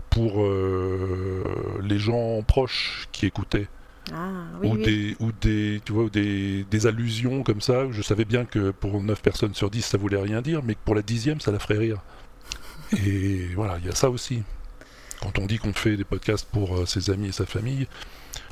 [0.10, 0.44] pour
[1.84, 3.68] les gens proches qui écoutaient
[4.14, 4.30] Ah,
[4.62, 4.82] oui, ou oui.
[4.84, 8.46] des ou des tu vois ou des, des allusions comme ça où je savais bien
[8.46, 11.40] que pour 9 personnes sur 10 ça voulait rien dire mais que pour la dixième
[11.42, 12.02] ça la ferait rire
[13.06, 14.44] et voilà il y a ça aussi
[15.22, 17.88] quand on dit qu'on fait des podcasts pour euh, ses amis et sa famille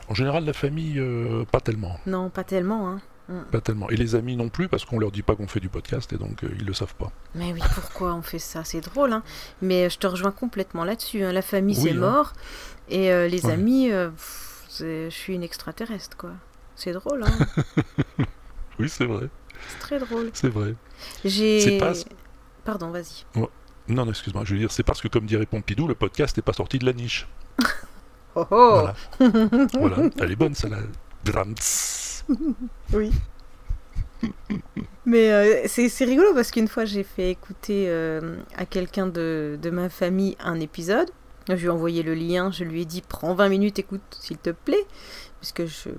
[0.09, 3.01] en général la famille euh, pas tellement Non, pas tellement, hein.
[3.51, 5.69] pas tellement et les amis non plus parce qu'on leur dit pas qu'on fait du
[5.69, 8.63] podcast et donc euh, ils le savent pas Mais oui, pourquoi on fait ça?
[8.63, 9.23] C'est drôle, hein.
[9.61, 11.23] Mais je te rejoins complètement là-dessus.
[11.23, 11.31] hein.
[11.33, 11.99] La famille, Oui, c'est hein.
[11.99, 12.33] mort.
[12.89, 13.53] Et euh, les Ouais.
[13.53, 14.46] amis, euh, pff,
[14.79, 16.31] je suis une extraterrestre, quoi.
[16.75, 17.45] C'est drôle, hein.
[18.79, 19.29] oui c'est vrai
[19.69, 20.29] c'est très drôle.
[20.33, 20.75] c'est vrai
[21.25, 21.59] J'ai.
[21.61, 21.93] C'est pas-
[22.63, 23.23] Pardon, vas-y.
[23.35, 23.49] non
[24.05, 26.53] non, excuse-moi je veux dire c'est parce que comme dirait Pompidou le podcast n'est pas
[26.53, 27.27] sorti de la niche
[28.35, 28.95] Oh oh voilà
[29.73, 30.77] voilà elle est bonne celle-là
[31.23, 31.55] Drams.
[32.93, 33.11] Oui.
[35.05, 39.57] Mais euh, c'est c'est rigolo parce qu'une fois j'ai fait écouter euh, à quelqu'un de,
[39.61, 41.09] de ma famille un épisode.
[41.49, 44.37] Je lui ai envoyé le lien, je lui ai dit prends 20 minutes, écoute s'il
[44.37, 44.85] te plaît,
[45.39, 45.89] puisque je,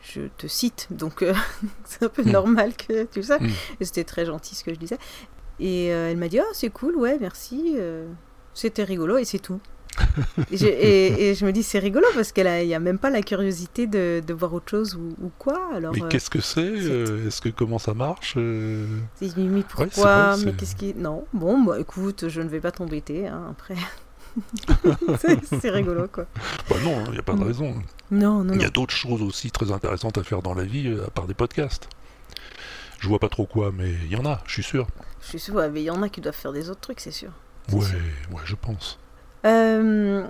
[0.00, 1.34] je te cite, donc euh,
[1.84, 2.30] c'est un peu Mm.
[2.30, 3.42] normal que tu le saches.
[3.42, 3.50] Mm.
[3.80, 4.98] Et C'était très gentil ce que je disais.
[5.58, 8.06] Et euh, elle m'a dit oh c'est cool, ouais merci, euh,
[8.54, 9.58] c'était rigolo et c'est tout.
[10.52, 13.08] et, je, et- et je me dis c'est rigolo parce qu'il n'y a même pas
[13.08, 15.58] la curiosité de, de voir autre chose ou, ou quoi.
[15.74, 16.66] Alors, Mais qu'est-ce que c'est
[17.26, 20.92] Est-ce que comment ça marche mais pourquoi vrai, Mais qu'est-ce qui.
[20.94, 23.76] Non, bon, bah écoute, je ne vais pas t'embêter, hein, après.
[25.60, 26.26] c'est rigolo, quoi.
[26.68, 27.42] Bah non, il n'y a pas de Mm.
[27.46, 27.74] raison.
[28.10, 30.88] Non, non, Il y a d'autres choses aussi très intéressantes à faire dans la vie,
[30.88, 31.88] euh, à part des podcasts.
[32.98, 34.86] Je vois pas trop quoi, mais il y en a, je suis sûr.
[35.32, 37.10] Je suis ouais, mais il y en a qui doivent faire des autres trucs, c'est
[37.10, 37.30] sûr.
[37.72, 37.98] Ouais, sûr.
[38.32, 38.98] ouais, je pense.
[39.44, 40.24] Euh,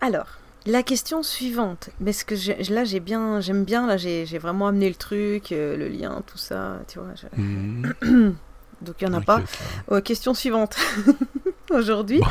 [0.00, 0.26] alors,
[0.66, 1.90] la question suivante.
[2.00, 5.52] Mais ce que j'ai- là, j'ai bien, j'aime bien, là, j'ai vraiment amené le truc,
[5.52, 7.08] euh, le lien, tout ça, tu vois.
[7.14, 8.36] je- Mhm.
[8.82, 9.40] Donc, il n'y en a pas.
[9.88, 10.76] Oh, question suivante.
[11.70, 12.26] Aujourd'hui, Bon.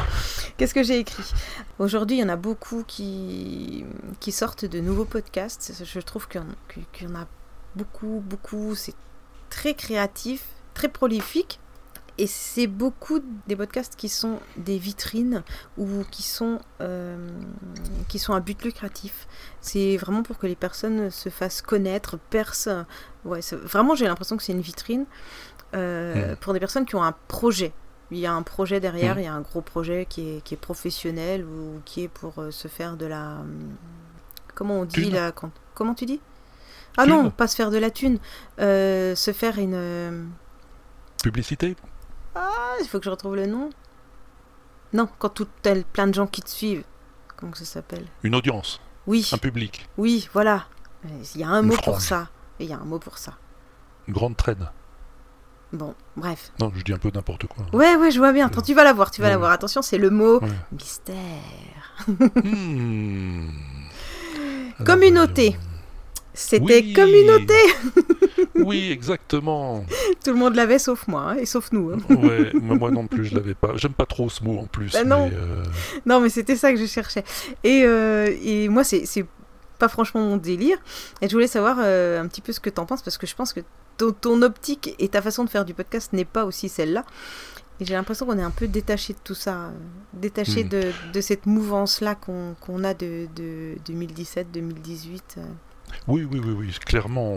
[0.57, 1.23] qu'est-ce que j'ai écrit?
[1.77, 3.85] Aujourd'hui, il y en a beaucoup qui,
[4.19, 5.73] qui sortent de nouveaux podcasts.
[5.85, 7.27] Je trouve qu'il y, en- a
[7.75, 8.75] beaucoup, beaucoup.
[8.75, 8.95] C'est
[9.49, 11.59] très créatif, très prolifique.
[12.17, 15.41] Et c'est beaucoup des podcasts qui sont des vitrines
[15.77, 17.15] ou qui sont, euh,
[18.09, 19.25] qui sont à but lucratif.
[19.62, 22.83] C'est vraiment pour que les personnes se fassent connaître, percent.
[23.23, 25.05] Ouais, vraiment, j'ai l'impression que c'est une vitrine
[25.75, 26.36] euh, Mm.
[26.38, 27.73] pour des personnes qui ont un projet.
[28.12, 29.19] Il y a un projet derrière, Mm.
[29.19, 32.39] il y a un gros projet qui est, qui est professionnel ou qui est pour
[32.41, 33.38] euh, se faire de la.
[33.41, 33.75] hum,
[34.55, 35.13] Comment on dit Thune.
[35.13, 35.51] là quand...
[35.75, 36.19] Comment tu dis?
[36.97, 37.13] Ah Thune.
[37.13, 38.19] non, pas se faire de la thune.
[38.60, 40.29] euh, se faire une.
[41.23, 41.75] Publicité
[42.36, 43.69] Ah, il faut que je retrouve le nom.
[44.93, 46.84] Non, quand tout tel plein de gens qui te suivent.
[47.38, 48.05] Comment ça s'appelle?
[48.23, 50.65] Une audience, Oui, un public, oui, voilà.
[51.05, 52.27] Il y a un Une mot pour ça.
[52.60, 53.34] Il y a un mot pour ça.
[54.08, 54.69] une grande traîne.
[55.71, 56.51] Bon, bref.
[56.60, 57.65] Non, je dis un peu n'importe quoi.
[57.73, 58.47] Ouais, ouais, je vois bien.
[58.47, 59.34] Attends, tu vas la voir, tu vas Ouais.
[59.34, 59.51] la voir.
[59.51, 60.47] Attention, c'est le mot Ouais.
[60.71, 61.15] mystère.
[62.43, 63.47] Hmm.
[64.86, 65.55] Communauté.
[66.34, 66.93] C'était Oui.
[66.93, 67.53] communauté.
[68.55, 69.86] Oui, exactement.
[70.23, 71.91] Tout le monde l'avait sauf moi, hein, et sauf nous.
[71.91, 71.97] hein.
[72.13, 73.71] Ouais, moi, non plus, je l'avais pas.
[73.77, 74.91] J'aime pas trop ce mot en plus.
[74.91, 75.29] Bah non.
[75.29, 75.63] mais, euh,
[76.05, 77.23] Non, mais c'était ça que je cherchais.
[77.63, 79.25] Et, euh, et moi, c'est c'est
[79.77, 80.77] pas franchement mon délire.
[81.21, 83.36] Et je voulais savoir euh, un petit peu ce que t'en penses, parce que je
[83.36, 83.62] pense que
[83.99, 87.05] ton, ton optique et ta façon de faire du podcast n'est pas aussi celle-là.
[87.79, 89.71] Et j'ai l'impression qu'on est un peu détaché de tout ça, euh,
[90.13, 90.69] détaché Hmm.
[90.69, 95.21] de, de cette mouvance-là qu'on qu'on a de, de 2017-2018.
[95.38, 95.41] euh.
[96.07, 97.35] Oui, oui, oui, oui, clairement,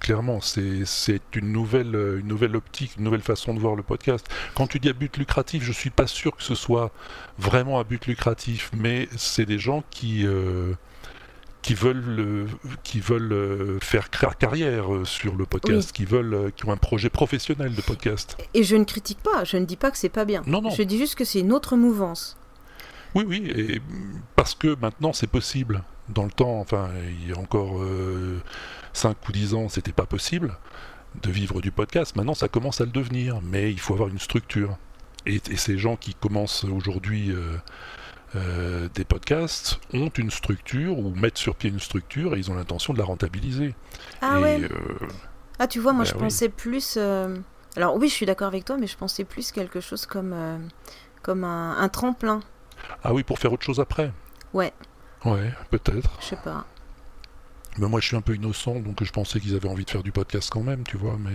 [0.00, 4.26] clairement, c'est une nouvelle, euh, une nouvelle optique, une nouvelle façon de voir le podcast.
[4.54, 6.90] Quand tu dis à but lucratif, je suis pas sûr que ce soit
[7.38, 10.72] vraiment à but lucratif, mais c'est des gens qui euh,
[11.62, 12.46] qui veulent euh,
[12.82, 16.76] qui veulent euh, faire carrière euh, sur le podcast, qui veulent euh, qui ont un
[16.76, 18.36] projet professionnel de podcast.
[18.54, 20.42] Et je ne critique pas, je ne dis pas que c'est pas bien.
[20.46, 20.70] Non, non.
[20.70, 22.36] Je dis juste que c'est une autre mouvance.
[23.14, 23.80] Oui, oui, et
[24.36, 25.82] parce que maintenant c'est possible.
[26.08, 26.90] Dans le temps, enfin,
[27.22, 27.80] il y a encore
[28.92, 30.58] 5 ou 10 ans, c'était pas possible
[31.20, 32.16] de vivre du podcast.
[32.16, 34.76] Maintenant, ça commence à le devenir, mais il faut avoir une structure.
[35.26, 37.56] Et, et ces gens qui commencent aujourd'hui euh,
[38.36, 42.54] euh, des podcasts ont une structure ou mettent sur pied une structure et ils ont
[42.54, 43.74] l'intention de la rentabiliser.
[44.20, 44.62] Ah et, ouais.
[44.64, 45.08] euh,
[45.58, 46.20] Ah, tu vois, moi bah je oui.
[46.20, 46.94] pensais plus.
[46.96, 47.36] euh,
[47.76, 50.34] Alors oui, je suis d'accord avec toi, mais je pensais plus quelque chose comme,
[51.22, 52.40] comme un, un tremplin.
[53.04, 54.12] ah oui, pour faire autre chose après.
[54.54, 54.72] Ouais.
[55.24, 56.10] Ouais, peut-être.
[56.20, 56.64] Je sais pas.
[57.78, 60.02] Mais moi, je suis un peu innocent, donc je pensais qu'ils avaient envie de faire
[60.02, 61.16] du podcast quand même, tu vois.
[61.18, 61.30] Mais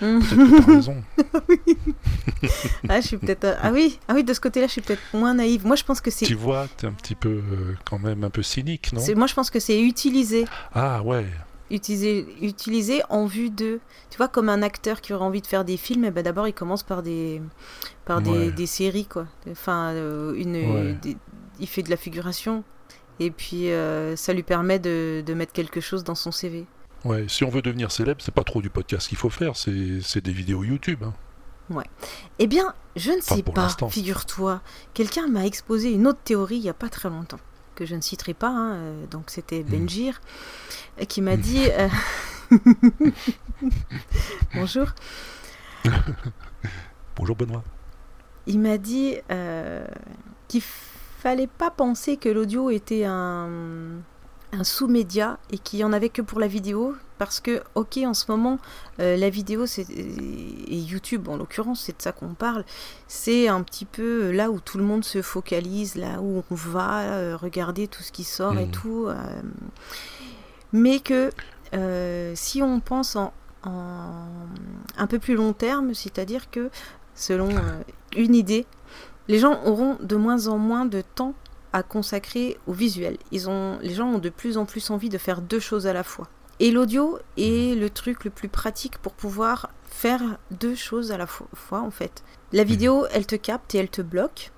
[0.00, 0.18] Hmm.
[0.28, 1.04] peut-être que t'as raison.
[2.88, 3.44] ah, je suis peut-être.
[3.44, 5.66] euh, Ah oui, ah oui, de ce côté-là, je suis peut-être moins naïve.
[5.66, 6.26] Moi, je pense que c'est.
[6.26, 9.00] Tu vois, t'es un petit peu, euh, quand même, un peu cynique, non?
[9.16, 10.44] Moi, je pense que c'est utilisé.
[10.74, 11.26] Ah ouais.
[11.70, 13.80] Utilisé, utilisé en vue de.
[14.10, 16.46] Tu vois, comme un acteur qui aurait envie de faire des films, eh ben, d'abord,
[16.48, 17.40] il commence par des,
[18.04, 18.50] par des, Ouais.
[18.52, 19.26] des séries, quoi.
[19.50, 20.92] Enfin, euh, une, Ouais.
[21.02, 21.16] des-
[21.60, 22.64] il fait de la figuration.
[23.20, 26.66] Et puis, euh, ça lui permet de, de mettre quelque chose dans son CV.
[27.04, 30.20] Ouais, si on veut devenir célèbre, c'est pas trop du podcast qu'il faut faire, c'est
[30.20, 31.02] des vidéos YouTube.
[31.04, 31.12] hein.
[32.38, 34.60] Eh bien, je ne Enfin, sais pas, figure-toi.
[34.94, 37.40] Quelqu'un m'a exposé une autre théorie il n'y a pas très longtemps,
[37.74, 39.70] que je ne citerai pas, hein, euh, donc c'était Hmm.
[39.70, 40.20] Benjir,
[41.00, 41.68] euh, qui m'a dit...
[41.70, 41.88] euh,
[44.54, 44.86] Bonjour.
[47.16, 47.62] Bonjour Benoît.
[48.46, 49.86] Il m'a dit euh,
[50.48, 50.62] qu'il
[51.24, 53.48] fallait pas penser que l'audio était un,
[54.52, 58.12] un sous-média et qu'il y en avait que pour la vidéo parce que ok en
[58.12, 58.58] ce moment
[59.00, 62.64] euh, la vidéo c'est et YouTube en l'occurrence c'est de ça qu'on parle
[63.08, 67.00] c'est un petit peu là où tout le monde se focalise là où on va
[67.02, 68.70] euh, regarder tout ce qui sort et Mhm.
[68.70, 69.14] tout euh,
[70.72, 71.30] mais que
[72.34, 73.32] si on pense en,
[73.64, 74.26] en
[74.96, 76.70] un peu plus long terme c'est-à-dire que
[77.16, 77.48] selon
[78.16, 78.66] une idée
[79.28, 81.34] les gens auront de moins en moins de temps
[81.72, 83.16] à consacrer au visuel.
[83.32, 85.92] Ils ont, les gens ont de plus en plus envie de faire deux choses à
[85.92, 86.28] la fois.
[86.60, 91.24] Et l'audio est le truc le plus pratique pour pouvoir faire deux choses à la
[91.26, 92.22] fo- fois, en fait.
[92.52, 94.52] La vidéo, elle te capte et elle te bloque.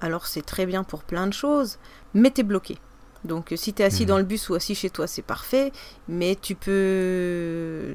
[0.00, 1.78] Alors c'est très bien pour plein de choses,
[2.14, 2.78] mais t'es bloqué.
[3.24, 4.08] Donc si t'es assis Mhm.
[4.08, 5.72] dans le bus ou assis chez toi, c'est parfait,
[6.08, 7.94] mais tu peux,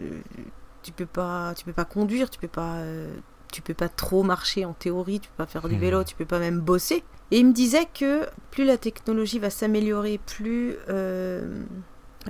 [0.84, 3.14] tu peux pas, tu peux pas conduire, tu peux pas, euh,
[3.52, 5.82] tu peux pas trop marcher en théorie, tu peux pas faire du Mhm.
[5.82, 7.04] vélo, tu peux pas même bosser.
[7.32, 11.62] Et il me disait que plus la technologie va s'améliorer, plus, euh,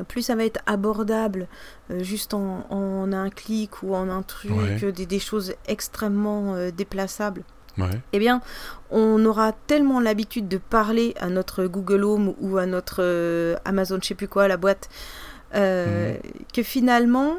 [0.08, 1.48] plus ça va être abordable,
[1.90, 4.84] euh, juste en, en un clic ou en un truc, Ouais.
[4.84, 7.44] euh, des, des choses extrêmement euh, déplaçables.
[7.78, 8.00] Ouais.
[8.14, 8.42] Eh bien,
[8.92, 14.08] on aura tellement l'habitude de parler à notre Google Home ou à notre Amazon, je
[14.10, 14.90] sais plus quoi, la boîte,
[15.56, 16.16] euh,
[16.54, 17.38] que finalement,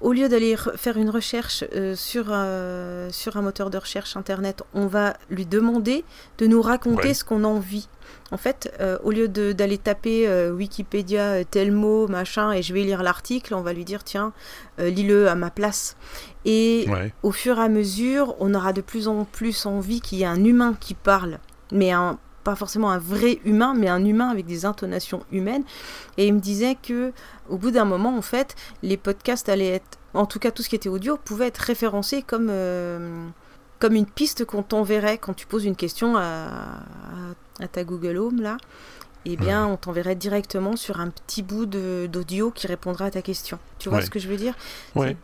[0.00, 4.16] au lieu d'aller re- faire une recherche euh, sur, euh, sur un moteur de recherche
[4.16, 6.04] internet, on va lui demander
[6.38, 7.14] de nous raconter Ouais.
[7.14, 7.88] ce qu'on a envie.
[8.30, 13.02] En fait, euh, au lieu d'aller taper Wikipédia tel mot, machin, et je vais lire
[13.02, 14.32] l'article, on va lui dire tiens,
[14.78, 15.96] lis-le à ma place.
[16.44, 17.12] Et Ouais.
[17.22, 20.26] au fur et à mesure, on aura de plus en plus envie qu'il y ait
[20.26, 21.38] un humain qui parle,
[21.72, 25.64] mais un, pas forcément un vrai humain, mais un humain avec des intonations humaines.
[26.16, 27.12] Et il me disait que,
[27.50, 30.70] au bout d'un moment, en fait, les podcasts allaient être, en tout cas tout ce
[30.70, 33.26] qui était audio, pouvait être référencé comme euh,
[33.80, 36.48] comme une piste qu'on t'enverrait quand tu poses une question à,
[37.60, 38.56] à- ta Google Home là.
[39.26, 43.58] Eh bien, on t'enverrait directement sur un petit bout d'audio qui répondra à ta question.
[43.78, 44.04] Tu vois Ouais.
[44.06, 44.54] ce que je veux dire?
[44.94, 45.16] Ouais.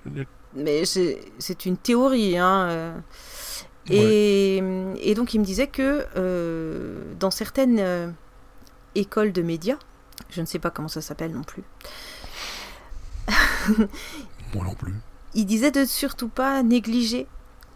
[0.55, 2.37] mais c'est c'est une théorie.
[2.37, 3.03] Hein.
[3.90, 4.62] Et,
[5.01, 8.09] et donc il me disait que euh, dans certaines euh,
[8.94, 9.79] écoles de médias,
[10.31, 11.62] je ne sais pas comment ça s'appelle non plus,
[14.55, 14.94] Moi non plus.
[15.35, 17.27] il disait de surtout pas négliger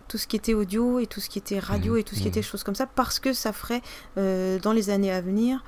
[0.09, 2.21] tout ce qui était audio et tout ce qui était radio Mhm, et tout ce
[2.21, 2.33] qui mhm.
[2.33, 3.83] était choses comme ça parce que ça ferait
[4.16, 5.62] euh, dans les années à venir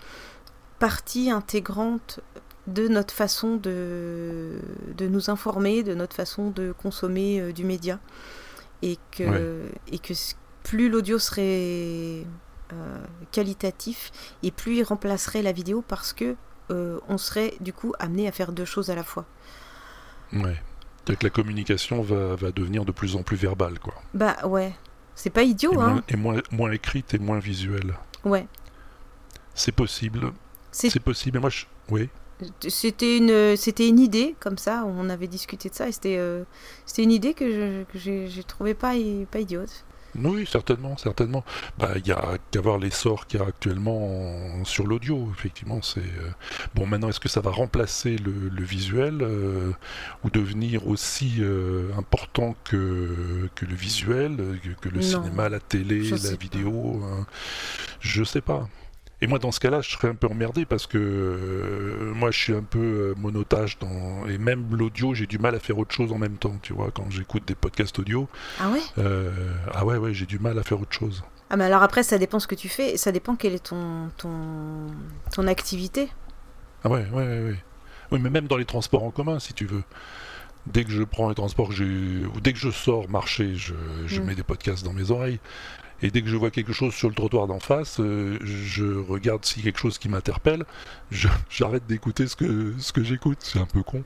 [0.79, 2.21] partie intégrante
[2.67, 4.59] de notre façon de,
[4.97, 7.99] de nous informer, de notre façon de consommer du média.
[8.83, 9.71] Et que, Ouais.
[9.93, 10.15] et que
[10.63, 12.25] plus l'audio serait
[12.73, 14.11] euh, qualitatif
[14.43, 16.37] et plus il remplacerait la vidéo parce que
[16.71, 19.25] euh, on serait du coup amené à faire deux choses à la fois.
[20.33, 20.61] Ouais.
[21.07, 23.95] Que la communication va, va devenir de plus en plus verbale, quoi.
[24.15, 24.73] Bah ouais,
[25.17, 27.95] c'est pas idiot, et hein moins, et moins, moins écrite et moins visuelle.
[28.25, 28.47] Ouais.
[29.55, 30.33] C'est possible.
[30.71, 31.39] C'est- C'est possible.
[31.39, 31.65] Et moi, je...
[31.89, 32.09] oui.
[32.69, 36.45] C'était une, c'était une idée, comme ça, on avait discuté de ça, et c'était, euh,
[36.87, 38.95] c'était une idée que, je, j'ai, j'ai trouvé pas,
[39.31, 39.85] pas idiote.
[40.19, 41.45] Oui, certainement, certainement.
[41.79, 44.09] Bah, il y a qu'à voir l'essor qu'il y a actuellement
[44.61, 45.31] en- sur l'audio.
[45.39, 46.31] Effectivement, c'est euh,
[46.75, 46.85] bon.
[46.85, 49.71] Maintenant, est-ce que ça va remplacer le, le visuel euh,
[50.25, 55.61] ou devenir aussi euh, important que, que le visuel, que, que le Non, cinéma, la
[55.61, 57.25] télé, je la vidéo hein?
[58.01, 58.69] Je sais pas.
[59.23, 62.39] Et moi, dans ce cas-là, je serais un peu emmerdé parce que euh, moi, je
[62.39, 65.95] suis un peu euh, monotage dans et même l'audio, j'ai du mal à faire autre
[65.95, 66.57] chose en même temps.
[66.63, 68.29] Tu vois, quand j'écoute des podcasts audio.
[68.59, 68.81] Ah ouais?
[68.99, 69.31] Euh,
[69.75, 71.23] ah ouais, ouais, j'ai du mal à faire autre chose.
[71.51, 73.65] Ah, mais alors après, ça dépend ce que tu fais, et ça dépend quelle est
[73.67, 74.87] ton, ton,
[75.33, 76.09] ton activité.
[76.85, 77.57] Ah ouais, ouais, ouais, ouais.
[78.13, 79.83] Oui, mais même dans les transports en commun, si tu veux.
[80.67, 83.75] Dès que je prends les transports, ou dès que je sors marcher, je,
[84.07, 84.25] je Mm.
[84.25, 85.41] mets des podcasts dans mes oreilles.
[86.03, 89.45] Et dès que je vois quelque chose sur le trottoir d'en face, euh, je regarde
[89.45, 90.65] si quelque chose qui m'interpelle,
[91.51, 93.39] j'arrête d'écouter ce que, ce que j'écoute.
[93.41, 94.03] C'est un peu con.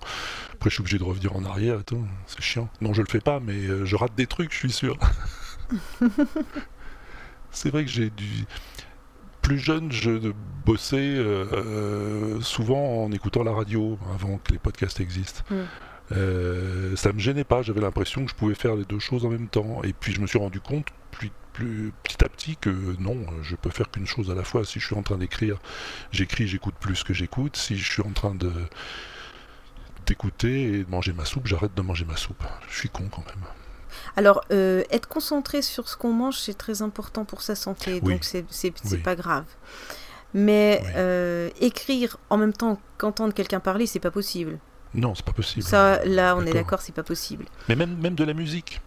[0.52, 2.04] Après, je suis obligé de revenir en arrière et tout.
[2.26, 2.68] C'est chiant.
[2.80, 4.98] Non, je le fais pas, mais euh, je rate des trucs, je suis sûr.
[7.50, 8.44] C'est vrai que j'ai du.
[9.42, 10.32] Plus jeune, je
[10.64, 15.42] bossais euh, souvent en écoutant la radio avant que les podcasts existent.
[15.50, 15.64] Mm.
[16.12, 19.30] Euh, ça me gênait pas, j'avais l'impression que je pouvais faire les deux choses en
[19.30, 19.82] même temps.
[19.84, 23.56] Et puis je me suis rendu compte plus, plus petit à petit que non, je
[23.56, 24.64] peux faire qu'une chose à la fois.
[24.64, 25.58] Si je suis en train d'écrire,
[26.12, 27.56] j'écris, j'écoute plus que j'écoute.
[27.56, 28.52] Si je suis en train de
[30.06, 32.42] d'écouter et de manger ma soupe, j'arrête de manger ma soupe.
[32.68, 33.44] Je suis con quand même.
[34.16, 38.12] Alors, euh, être concentré sur ce qu'on mange, c'est très important pour sa santé, Oui.
[38.12, 38.44] donc c'est
[38.90, 38.98] Oui.
[38.98, 39.46] pas grave.
[40.34, 40.90] Mais Oui.
[40.96, 44.58] euh, écrire en même temps qu'entendre quelqu'un parler, c'est pas possible.
[44.94, 45.64] Non, c'est pas possible.
[45.64, 46.80] Ça, là, on est D'accord.
[46.80, 47.46] c'est pas possible.
[47.68, 48.80] Mais même, même de la musique.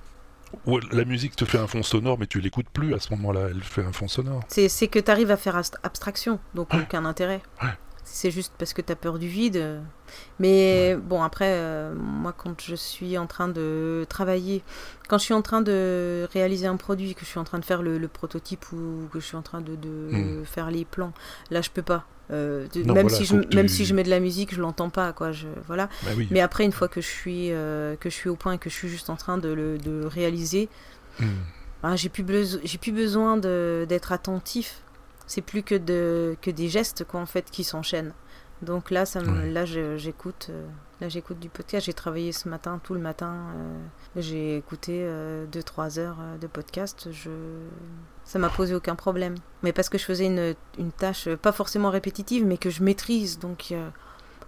[0.94, 3.48] La musique te fait un fond sonore, mais tu l'écoutes plus à ce moment-là.
[3.50, 4.44] Elle fait un fond sonore.
[4.48, 6.80] C'est que tu arrives à faire abstraction, donc Ouais.
[6.82, 7.42] aucun intérêt.
[7.62, 7.70] Ouais.
[8.10, 9.80] C'est juste parce que tu as peur du vide.
[10.40, 14.64] Mais bon, après, euh, moi, quand je suis en train de travailler,
[15.10, 17.66] quand je suis en train de réaliser un produit, que je suis en train de
[17.66, 20.46] faire le, le prototype ou que je suis en train de, de Mm.
[20.46, 21.12] faire les plans,
[21.52, 22.06] là, je peux pas.
[22.32, 24.54] Euh, de- Non, même, voilà, si je, même tu- si je mets de la musique,
[24.56, 25.32] je l'entends pas, quoi.
[25.32, 25.88] Je, voilà.
[26.04, 26.28] Bah oui.
[26.32, 28.70] Mais après, une fois que je suis, euh, que je suis au point et que
[28.70, 30.70] je suis juste en train de le de réaliser,
[31.20, 31.26] Hmm.
[31.84, 34.82] ah, j'ai plus, beso- j'ai plus besoin d'être attentif.
[35.28, 38.14] C'est plus que, de, que des gestes quoi, en fait, qui s'enchaînent.
[38.64, 39.52] Donc là, ça me, Ouais.
[39.52, 40.66] là j'écoute euh,
[41.00, 41.86] là j'écoute du podcast.
[41.86, 43.36] J'ai travaillé ce matin, tout le matin.
[43.56, 43.78] euh,
[44.16, 45.08] j'ai écouté
[45.52, 47.10] 2-3 heures euh, de podcast.
[47.12, 47.30] Je...
[48.24, 49.36] Ça m'a posé aucun problème.
[49.62, 53.38] Mais parce que je faisais une, une tâche, pas forcément répétitive, mais que je maîtrise.
[53.38, 53.90] Donc euh,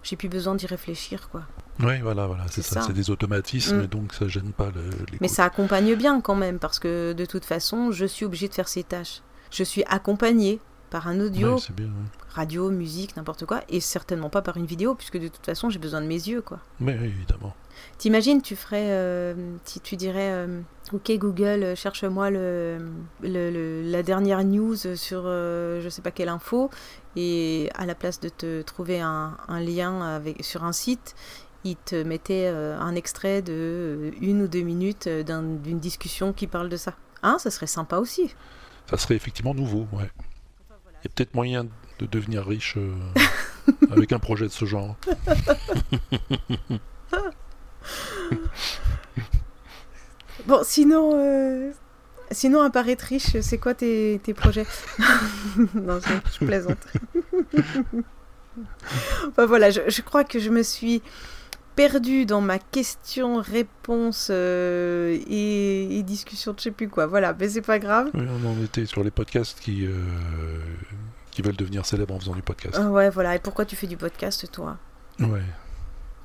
[0.02, 1.28] j'ai plus besoin d'y réfléchir.
[1.30, 1.42] quoi.
[1.78, 2.80] Oui, voilà, voilà, c'est ça.
[2.80, 2.86] ça.
[2.88, 3.86] C'est des automatismes, Mm.
[3.86, 5.20] donc ça gêne pas le, l'écoute.
[5.20, 8.54] Mais ça accompagne bien quand même, parce que de toute façon, je suis obligée de
[8.54, 9.22] faire ces tâches.
[9.52, 10.60] Je suis accompagnée
[10.90, 11.86] par un audio, Ouais, c'est bien.
[11.86, 11.92] ouais.
[12.30, 15.78] radio, musique, n'importe quoi, et certainement pas par une vidéo, puisque de toute façon, j'ai
[15.78, 16.58] besoin de mes yeux, quoi.
[16.80, 17.54] Mais oui, évidemment.
[17.98, 20.60] T'imagines, tu ferais, euh, si tu dirais, euh,
[20.92, 22.78] ok Google, cherche-moi le,
[23.22, 26.68] le- le- la dernière news sur euh, je sais pas quelle info,
[27.16, 31.14] et à la place de te trouver un, un lien avec, sur un site,
[31.64, 36.32] il te mettait euh, un extrait de euh, une ou deux minutes d'un- d'une discussion
[36.32, 36.94] qui parle de ça.
[37.22, 38.34] Hein, ça serait sympa aussi.
[38.88, 40.10] Ça serait effectivement nouveau, ouais.
[41.02, 41.64] Il y a peut-être moyen
[41.98, 42.94] de devenir riche euh,
[43.90, 44.96] avec un projet de ce genre.
[50.46, 51.70] Bon, sinon, euh,
[52.30, 54.66] sinon à part être riche, c'est quoi tes, tes projets?
[55.74, 56.78] Non, je, je plaisante.
[59.28, 61.02] enfin voilà, je, je crois que je me suis
[61.76, 67.06] perdue dans ma question-réponse euh, et, et discussion de je sais plus quoi.
[67.06, 68.10] Voilà, mais c'est pas grave.
[68.14, 69.92] Oui, on en était sur les podcasts qui, euh,
[71.30, 72.76] qui veulent devenir célèbres en faisant du podcast.
[72.78, 73.36] Ah ouais, voilà.
[73.36, 74.76] Et pourquoi tu fais du podcast, toi?
[75.18, 75.42] Ouais.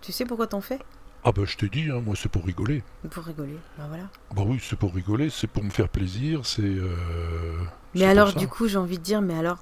[0.01, 0.79] Tu sais pourquoi t'en fais?
[1.27, 2.83] Ah bah je t'ai dit, hein, moi c'est pour rigoler.
[3.09, 3.57] Pour rigoler.
[3.79, 4.03] Bah voilà.
[4.35, 6.61] Bah oui, c'est pour rigoler, c'est pour me faire plaisir, c'est...
[6.61, 7.57] euh,
[7.95, 9.57] Mais alors, du coup, j'ai envie de dire, mais alors,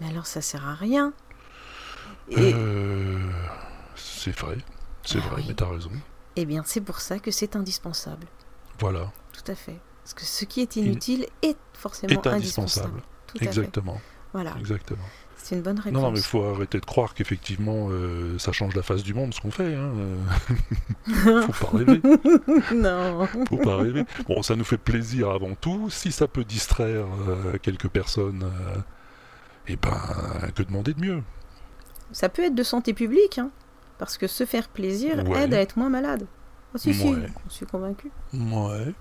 [0.00, 1.12] mais alors, ça sert à rien.
[2.30, 3.18] Et, Euh,
[3.94, 4.56] c'est vrai,
[5.04, 5.44] c'est Ah vrai, oui.
[5.48, 5.90] mais t'as raison.
[6.36, 8.26] eh bien, c'est pour ça que c'est indispensable.
[8.78, 9.78] Voilà, Tout à fait.
[10.02, 12.86] Parce que ce qui est inutile est forcément est indispensable.
[12.98, 13.02] indispensable.
[13.26, 13.44] Tout à fait.
[13.46, 14.00] Exactement,
[14.32, 14.54] Voilà.
[14.58, 15.04] exactement.
[15.36, 15.92] C'est une bonne réponse.
[15.92, 19.12] Non, non, mais il faut arrêter de croire qu'effectivement euh, ça change la face du
[19.12, 19.74] monde ce qu'on fait.
[19.74, 19.92] Hein.
[21.28, 21.42] euh.
[21.52, 22.00] faut pas rêver,
[22.74, 23.26] non.
[23.48, 24.04] faut pas rêver.
[24.26, 25.90] Bon, ça nous fait plaisir avant tout.
[25.90, 28.50] Si ça peut distraire euh, quelques personnes,
[29.68, 29.90] et ben,
[30.54, 31.22] que demander de mieux?
[32.12, 33.50] Ça peut être de santé publique, hein,
[33.98, 35.44] parce que se faire plaisir Ouais.
[35.44, 36.26] aide à être moins malade.
[36.74, 37.26] Oh, si, si, Ouais.
[37.48, 38.10] je suis convaincue.
[38.32, 38.40] Ouais.
[38.40, 38.94] Moi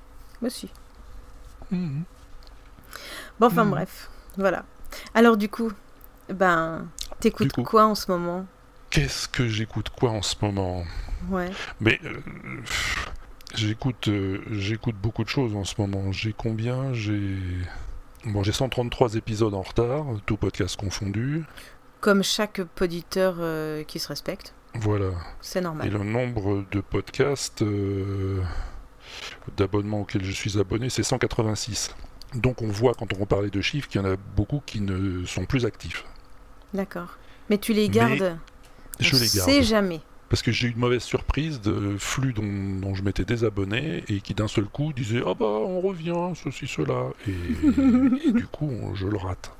[0.43, 0.69] aussi.
[1.71, 2.03] Mhm.
[3.39, 3.71] Bon, enfin Mhm.
[3.71, 4.63] bref, voilà.
[5.15, 5.71] Alors du coup,
[6.29, 6.87] ben,
[7.19, 8.45] t'écoutes quoi en ce moment?
[8.91, 10.83] Qu'est-ce que j'écoute quoi en ce moment?
[11.31, 11.49] Ouais.
[11.81, 12.19] Mais euh,
[13.55, 16.11] j'écoute, euh, j'écoute beaucoup de choses en ce moment.
[16.11, 16.93] J'ai combien?
[16.93, 17.39] J'ai
[18.25, 21.43] bon, j'ai 133 épisodes en retard, tout podcast confondu.
[22.01, 25.11] Comme chaque poditeur euh, qui se respecte, Voilà.
[25.41, 25.87] c'est normal.
[25.87, 28.41] Et le nombre de podcasts euh,
[29.57, 31.95] d'abonnements auxquels je suis abonné, c'est 186.
[32.35, 35.25] Donc on voit quand on parlait de chiffres qu'il y en a beaucoup qui ne
[35.25, 36.03] sont plus actifs.
[36.73, 37.17] D'accord.
[37.49, 38.37] Mais tu les Mais gardes
[38.99, 39.49] Je On les garde.
[39.49, 40.01] sait jamais.
[40.29, 44.33] Parce que j'ai eu une mauvaise surprise de flux dont, je m'étais désabonné et qui
[44.33, 47.09] d'un seul coup disait Ah bah on revient, ceci, cela.
[47.27, 49.51] Et, du coup, je le rate.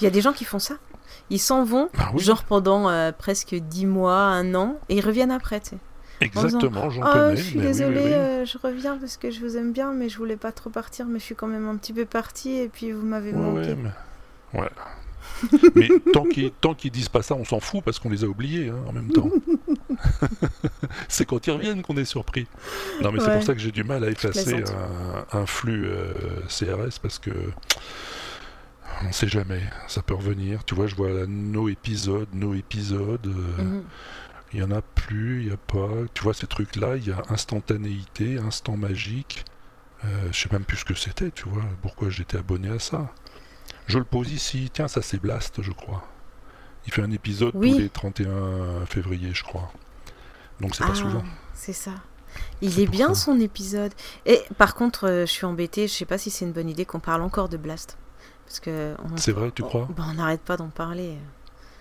[0.00, 0.76] Il y a des gens qui font ça?
[1.30, 5.30] Ils s'en vont, bah genre pendant euh, presque 10 mois, un an, et ils reviennent
[5.30, 5.78] après, tu sais.
[6.20, 7.36] Exactement, j'en oh, connais.
[7.36, 10.36] Je suis désolée, euh, je reviens parce que je vous aime bien, mais je voulais
[10.36, 13.04] pas trop partir, mais je suis quand même un petit peu partie et puis vous
[13.04, 13.76] m'avez manqué.
[14.54, 14.68] Ouais,
[15.74, 15.88] mais...
[16.12, 18.68] tant qu'ils tant qu'ils disent pas ça, on s'en fout parce qu'on les a oubliés
[18.68, 19.30] hein, en même temps.
[21.08, 22.46] c'est quand ils reviennent qu'on est surpris.
[23.02, 24.62] Non, mais c'est pour ça que j'ai du mal à effacer
[25.32, 26.12] un, flux euh,
[26.48, 27.30] CRS parce que
[29.08, 30.64] on sait jamais, ça peut revenir.
[30.64, 33.26] Tu vois, je vois nos épisodes, nos épisodes.
[33.26, 33.84] Euh, mhm
[34.52, 35.88] il n'y en a plus, il n'y a pas.
[36.14, 39.44] Tu vois, ces trucs-là, il y a instantanéité, instant magique.
[40.04, 43.12] Euh, je sais même plus ce que c'était, tu vois, pourquoi j'étais abonné à ça.
[43.86, 46.06] Je le pose ici, tiens, ça c'est Blast, je crois.
[46.86, 49.72] Il fait un épisode tous les 31 février, je crois.
[50.60, 51.24] Donc c'est pas ah, souvent.
[51.54, 51.92] C'est ça.
[52.62, 53.92] Il est, bien son épisode.
[54.26, 56.84] Et par contre, euh, je suis embêtée, je sais pas si c'est une bonne idée
[56.84, 57.96] qu'on parle encore de Blast.
[58.46, 58.94] Parce que.
[59.16, 61.16] C'est vrai, tu crois On n'arrête pas d'en parler.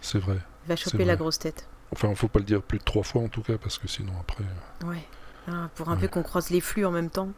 [0.02, 0.38] C'est vrai.
[0.66, 1.68] Il va choper la grosse tête.
[1.92, 3.88] Enfin, il faut pas le dire plus de trois fois en tout cas, parce que
[3.88, 4.44] sinon après.
[4.44, 5.04] Euh, ouais.
[5.48, 7.30] Ah, pour un peu qu'on croise les flux en même temps.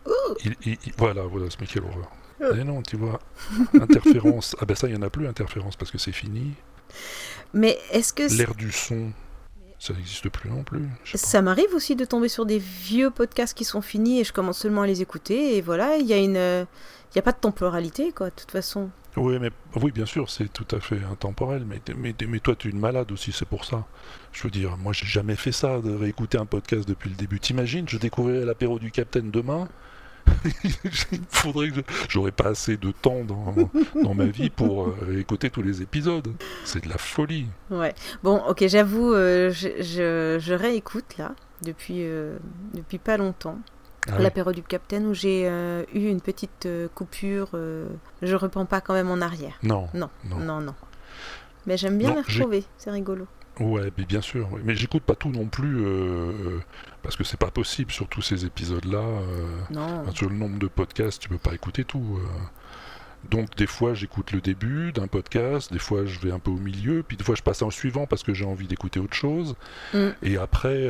[0.98, 2.12] voilà, voilà, ce mec, quelle horreur.
[2.42, 2.56] Euh.
[2.60, 3.20] Eh non, tu vois,
[3.74, 4.56] interférence.
[4.60, 6.54] Ah ben ça, il y en a plus, interférence, parce que c'est fini.
[7.54, 8.38] Mais est-ce que...
[8.38, 9.14] L'air du son,
[9.80, 10.88] ça n'existe plus non plus.
[11.16, 14.60] Ça m'arrive aussi de tomber sur des vieux podcasts qui sont finis et je commence
[14.60, 16.36] seulement à les écouter et voilà, il y a une...
[16.36, 18.90] Il n'y a pas de temporalité, quoi, de toute façon.
[19.16, 21.66] Oui, mais oui, bien sûr, c'est tout à fait intemporel.
[21.66, 23.86] Mais, mais, toi, tu es une malade aussi, c'est pour ça.
[24.32, 27.40] Je veux dire, moi, j'ai jamais fait ça, de réécouter un podcast depuis le début.
[27.40, 29.68] T'imagines, je découvrirais l'apéro du Capitaine demain?
[30.64, 30.72] Il
[31.30, 33.54] faudrait que j'aurais pas assez de temps dans,
[34.02, 36.34] dans ma vie pour euh, écouter tous les épisodes.
[36.66, 37.48] C'est de la folie.
[37.70, 37.94] Ouais.
[38.24, 39.68] Bon, ok, j'avoue, euh, je,
[40.40, 42.38] je, réécoute là depuis euh,
[42.74, 43.60] depuis pas longtemps.
[44.12, 47.50] Ah l'apéro du Capitaine où j'ai eu une petite coupure.
[48.22, 49.58] je reprends pas quand même en arrière.
[49.64, 49.88] Non.
[49.94, 50.10] Non.
[50.26, 50.76] Non, non.
[51.66, 53.28] Mais j'aime bien les retrouver, c'est rigolo.
[53.60, 54.50] Ouais, mais bien sûr.
[54.64, 56.60] Mais j'écoute pas tout non plus euh,
[57.04, 58.98] parce que c'est pas possible sur tous ces épisodes-là.
[58.98, 60.12] Euh, non.
[60.14, 62.20] sur le nombre de podcasts, tu peux pas écouter tout.
[63.24, 63.30] Euh.
[63.30, 66.58] Donc des fois j'écoute le début d'un podcast, des fois je vais un peu au
[66.58, 69.56] milieu, puis des fois je passe en suivant parce que j'ai envie d'écouter autre chose.
[69.94, 70.10] Mm.
[70.24, 70.90] Et après,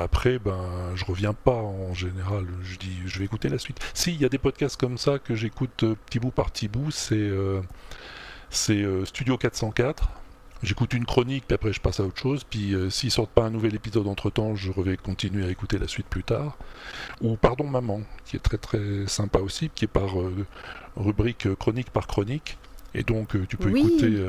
[0.00, 2.46] après ben je reviens pas en général.
[2.62, 3.78] Je dis je vais écouter la suite.
[3.94, 6.90] Si il y a des podcasts comme ça que j'écoute petit bout par petit bout,
[6.90, 7.30] c'est
[8.50, 10.10] c'est Studio 404
[10.62, 12.44] J'écoute une chronique, puis après je passe à autre chose.
[12.44, 15.78] Puis euh, s'ils sortent pas un nouvel épisode entre temps, je vais continuer à écouter
[15.78, 16.56] la suite plus tard.
[17.20, 20.46] Ou Pardon Maman, qui est très très sympa aussi, qui est par euh,
[20.96, 22.56] rubrique euh, chronique par chronique.
[22.96, 24.20] Et donc tu peux écouter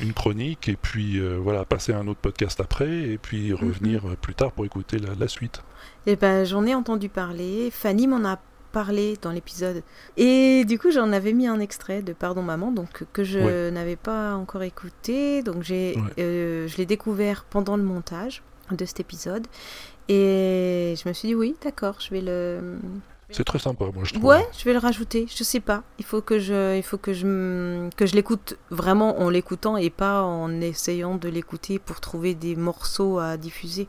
[0.00, 4.34] une chronique et puis voilà passer à un autre podcast après et puis revenir plus
[4.34, 5.62] tard pour écouter la, la suite.
[6.06, 7.70] Eh ben j'en ai entendu parler.
[7.70, 8.36] Fanny m'en a
[8.72, 9.82] parlé dans l'épisode.
[10.16, 13.96] Et du coup, j'en avais mis un extrait de Pardon Maman, donc que je n'avais
[13.96, 15.42] pas encore écouté.
[15.42, 19.46] Donc j'ai, euh, je l'ai découvert pendant le montage de cet épisode.
[20.08, 22.78] Et je me suis dit, oui, d'accord, je vais le.
[23.32, 24.24] C'est très sympa, moi je trouve.
[24.24, 25.26] Ouais, je vais le rajouter.
[25.32, 25.84] Je sais pas.
[26.00, 29.88] Il faut que je, il faut que je, que je l'écoute vraiment en l'écoutant et
[29.90, 33.86] pas en essayant de l'écouter pour trouver des morceaux à diffuser.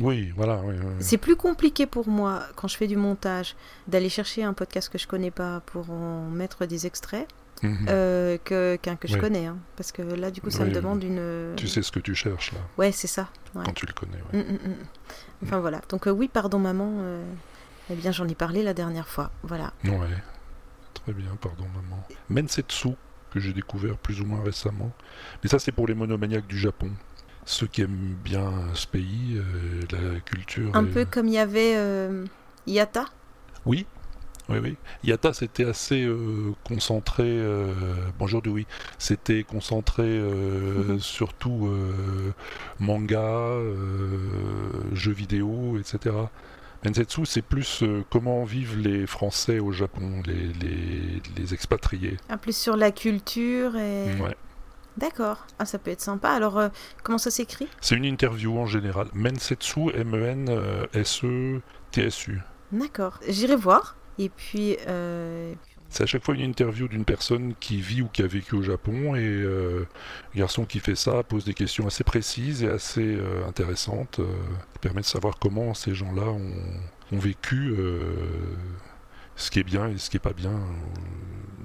[0.00, 0.60] Oui, voilà.
[1.00, 4.98] C'est plus compliqué pour moi, quand je fais du montage, d'aller chercher un podcast que
[4.98, 7.28] je connais pas pour en mettre des extraits.
[7.62, 7.86] Mhm.
[7.88, 9.56] Euh, que qu'un que je connais hein.
[9.76, 12.52] parce que là du coup ça me demande une tu sais ce que tu cherches
[12.52, 14.42] là ouais c'est ça quand tu le connais ouais.
[14.42, 14.76] Mm, mm, mm.
[15.44, 17.24] enfin voilà donc euh, oui pardon maman euh,
[17.90, 20.16] eh bien j'en ai parlé la dernière fois voilà ouais
[20.94, 22.90] très bien pardon maman Mensetsu
[23.30, 24.92] que j'ai découvert plus ou moins récemment
[25.42, 26.90] mais ça c'est pour les monomaniaques du Japon
[27.44, 30.74] ceux qui aiment bien ce pays, euh, la culture.
[30.74, 32.24] Un peu comme il y avait euh,
[32.66, 33.06] Yata
[33.66, 33.86] Oui,
[34.48, 34.76] oui, oui.
[35.02, 37.40] Yata, c'était assez euh, concentré.
[38.18, 38.66] bonjour, oui.
[38.98, 41.00] C'était concentré mhm.
[41.00, 41.70] surtout
[42.80, 43.58] manga,
[44.92, 46.14] jeux vidéo, etc.
[46.84, 52.18] Mensetsu, c'est plus comment vivent les Français au Japon, les, les, les expatriés.
[52.28, 54.14] Ah, plus sur la culture et.
[54.20, 54.36] Ouais.
[54.96, 55.46] D'accord.
[55.58, 56.30] Ah, ça peut être sympa.
[56.30, 56.68] Alors, euh,
[57.02, 57.68] comment ça s'écrit?
[57.80, 59.08] C'est une interview en général.
[59.12, 60.92] Mensetsu, M-E-N-S-E-T-S-U.
[62.72, 63.18] D'accord.
[63.28, 63.96] J'irai voir.
[64.18, 64.76] Et puis.
[64.86, 65.52] Euh,
[65.88, 68.62] c'est à chaque fois une interview d'une personne qui vit ou qui a vécu au
[68.62, 69.14] Japon.
[69.14, 69.86] Et euh,
[70.34, 74.20] le garçon qui fait ça pose des questions assez précises et assez intéressantes.
[74.72, 76.52] qui permet de savoir comment ces gens-là ont,
[77.12, 77.76] ont, vécu
[79.36, 80.58] ce qui est bien et ce qui est pas bien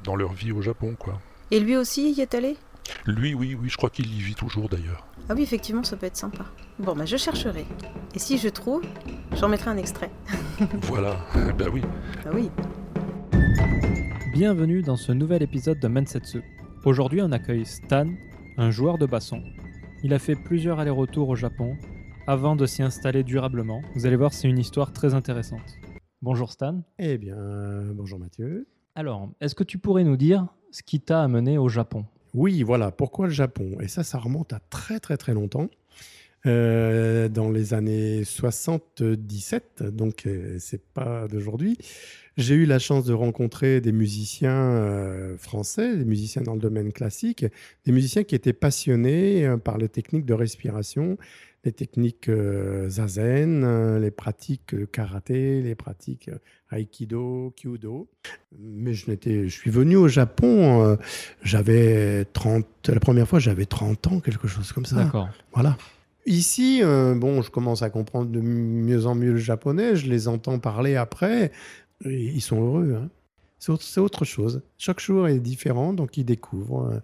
[0.04, 0.96] dans leur vie au Japon.
[0.98, 1.20] quoi.
[1.50, 2.58] Et lui aussi y est allé?
[3.06, 5.08] Lui, oui, oui, je crois qu'il y vit toujours d'ailleurs.
[5.30, 6.46] Ah oui, effectivement, ça peut être sympa.
[6.80, 7.66] Bon, bah je chercherai.
[8.14, 8.84] Et si je trouve,
[9.36, 10.12] j'en mettrai un extrait.
[10.84, 11.18] voilà,
[11.58, 11.82] bah oui.
[12.26, 12.50] Ah oui.
[14.34, 16.42] Bienvenue dans ce nouvel épisode de Mensetsu.
[16.86, 18.08] Aujourd'hui, on accueille Stan,
[18.58, 19.44] un joueur de basson.
[20.04, 21.76] Il a fait plusieurs allers-retours au Japon
[22.26, 23.82] avant de s'y installer durablement.
[23.96, 25.78] Vous allez voir, c'est une histoire très intéressante.
[26.22, 26.82] Bonjour Stan.
[26.98, 27.36] Eh bien,
[27.94, 28.68] bonjour Mathieu.
[28.96, 32.06] Alors, est-ce que tu pourrais nous dire ce qui t'a amené au Japon?
[32.34, 33.78] Oui, voilà, pourquoi le Japon?
[33.82, 35.70] Et ça, ça remonte à très très très longtemps.
[36.46, 41.78] Euh, dans les années 77, donc euh, c'est pas d'aujourd'hui.
[42.38, 46.94] J'ai eu la chance de rencontrer des musiciens euh, français, des musiciens dans le domaine
[46.94, 47.46] classique,
[47.86, 51.18] des musiciens qui étaient passionnés par les techniques de respiration,
[51.66, 52.32] les techniques
[52.88, 56.30] zazen, les pratiques karaté, les pratiques
[56.72, 58.08] aikido, kyudo.
[58.58, 60.98] Mais je, n'étais, je suis venu au Japon,
[61.44, 65.04] j'avais 30, la première fois j'avais 30 ans, quelque chose comme ça.
[65.04, 65.30] D'accord.
[65.54, 65.78] Voilà.
[66.26, 70.28] Ici, euh, bon, je commence à comprendre de mieux en mieux le japonais, je les
[70.28, 71.52] entends parler après,
[72.06, 72.96] ils sont heureux.
[73.02, 73.10] Hein.
[73.58, 74.62] C'est autre, chose.
[74.78, 77.02] Chaque jour est différent, donc ils découvrent.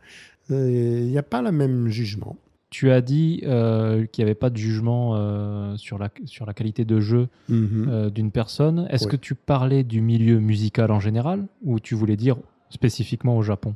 [0.51, 2.38] Euh, il n'y a pas le même jugement.
[2.78, 6.84] Tu as dit euh, qu'il n'y avait pas de jugement sur, la, sur la qualité
[6.84, 8.10] de jeu mhm.
[8.10, 8.86] d'une personne.
[8.90, 12.36] Est-ce que tu parlais du milieu musical en général ou tu voulais dire
[12.70, 13.76] spécifiquement au Japon?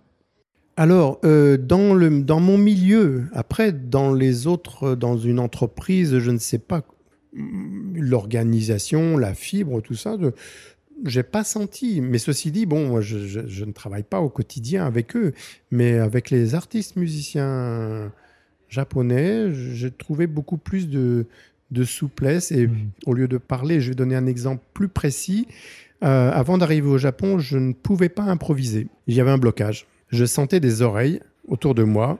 [0.76, 6.32] Alors, euh, dans, le, dans mon milieu, après, dans les autres, dans une entreprise, je
[6.32, 6.84] ne sais pas,
[7.34, 10.30] mm, l'organisation, la fibre, tout ça, je
[11.06, 12.02] j'ai pas senti.
[12.02, 15.34] Mais ceci dit, bon, moi, je, je, ne travaille pas au quotidien avec eux,
[15.72, 18.12] mais avec les artistes musiciens
[18.70, 21.26] japonais, j'ai trouvé beaucoup plus de,
[21.72, 22.51] de souplesse.
[22.51, 22.89] Et mmh.
[23.05, 25.47] au lieu de parler, je vais donner un exemple plus précis.
[26.03, 28.88] Euh, avant d'arriver au Japon, je ne pouvais pas improviser.
[29.07, 32.20] Il y avait un blocage je sentais des oreilles autour de moi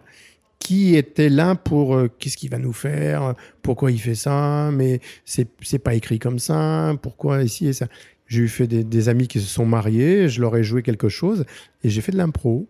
[0.60, 5.00] qui étaient là pour euh, qu'est-ce qu'il va nous faire, pourquoi il fait ça, mais
[5.26, 7.88] c'est c'est pas écrit comme ça, pourquoi ici et ça?
[8.28, 11.46] J'ai eu fait des, amis qui se sont mariés, je leur ai joué quelque chose
[11.84, 12.68] et j'ai fait de l'impro.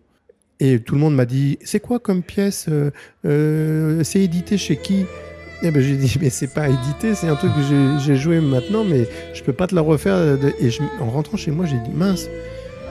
[0.60, 2.90] Et tout le monde m'a dit c'est quoi comme pièce euh,
[3.24, 5.06] euh, C'est édité chez qui?
[5.62, 8.84] Eh ben, j'ai dit, mais c'est pas édité, c'est un truc que j'ai joué maintenant,
[8.84, 10.38] mais je peux pas te la refaire.
[10.60, 12.28] Et en rentrant chez moi, j'ai dit, mince,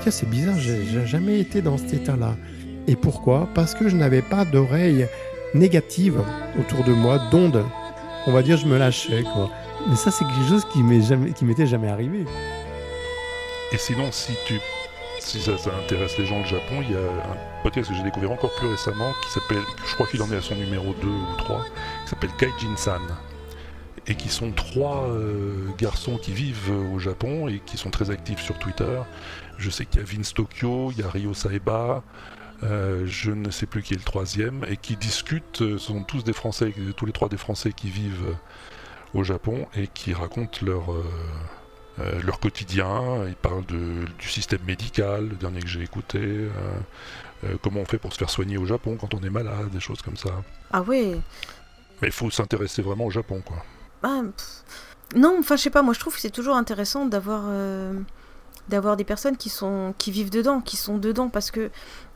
[0.02, 2.38] Tiens, c'est bizarre, j'ai jamais été dans cet état-là.
[2.88, 3.50] Et pourquoi?
[3.54, 5.08] Parce que je n'avais pas d'oreilles
[5.54, 6.22] négatives
[6.58, 7.66] autour de moi, d'ondes.
[8.26, 9.50] On va dire, je me lâchais, quoi.
[9.90, 12.24] Mais ça, c'est quelque chose qui m'est jamais, qui m'était jamais arrivé.
[13.74, 14.60] Et sinon, si tu,
[15.20, 15.52] si ça,
[15.84, 18.68] intéresse les gens du Japon, il y a un podcast que j'ai découvert encore plus
[18.68, 21.64] récemment qui s'appelle, je crois qu'il en est à son numéro 2 ou 3,
[22.04, 23.02] qui s'appelle Kaijin-san
[24.08, 28.40] et qui sont trois euh, garçons qui vivent au Japon et qui sont très actifs
[28.40, 29.02] sur Twitter.
[29.58, 32.04] Je sais qu'il y a Vince Tokyo, il y a Ryo Saeba,
[32.64, 36.04] euh, je ne sais plus qui est le troisième, et qui discutent, euh, ce sont
[36.04, 38.36] tous des Français, tous les trois des Français qui vivent
[39.14, 40.92] au Japon et qui racontent leur,
[42.24, 43.26] leur quotidien.
[43.28, 46.48] Ils parlent du système médical, le dernier que j'ai écouté,
[47.62, 50.02] comment on fait pour se faire soigner au Japon quand on est malade, des choses
[50.02, 50.30] comme ça.
[50.72, 51.20] Ah oui
[52.02, 53.64] Mais il faut s'intéresser vraiment au Japon, quoi.
[54.04, 54.22] Ah,
[55.16, 58.00] non, enfin je sais pas, moi je trouve que c'est toujours intéressant d'avoir euh,
[58.68, 61.72] d'avoir des personnes qui sont qui vivent dedans, qui sont dedans parce que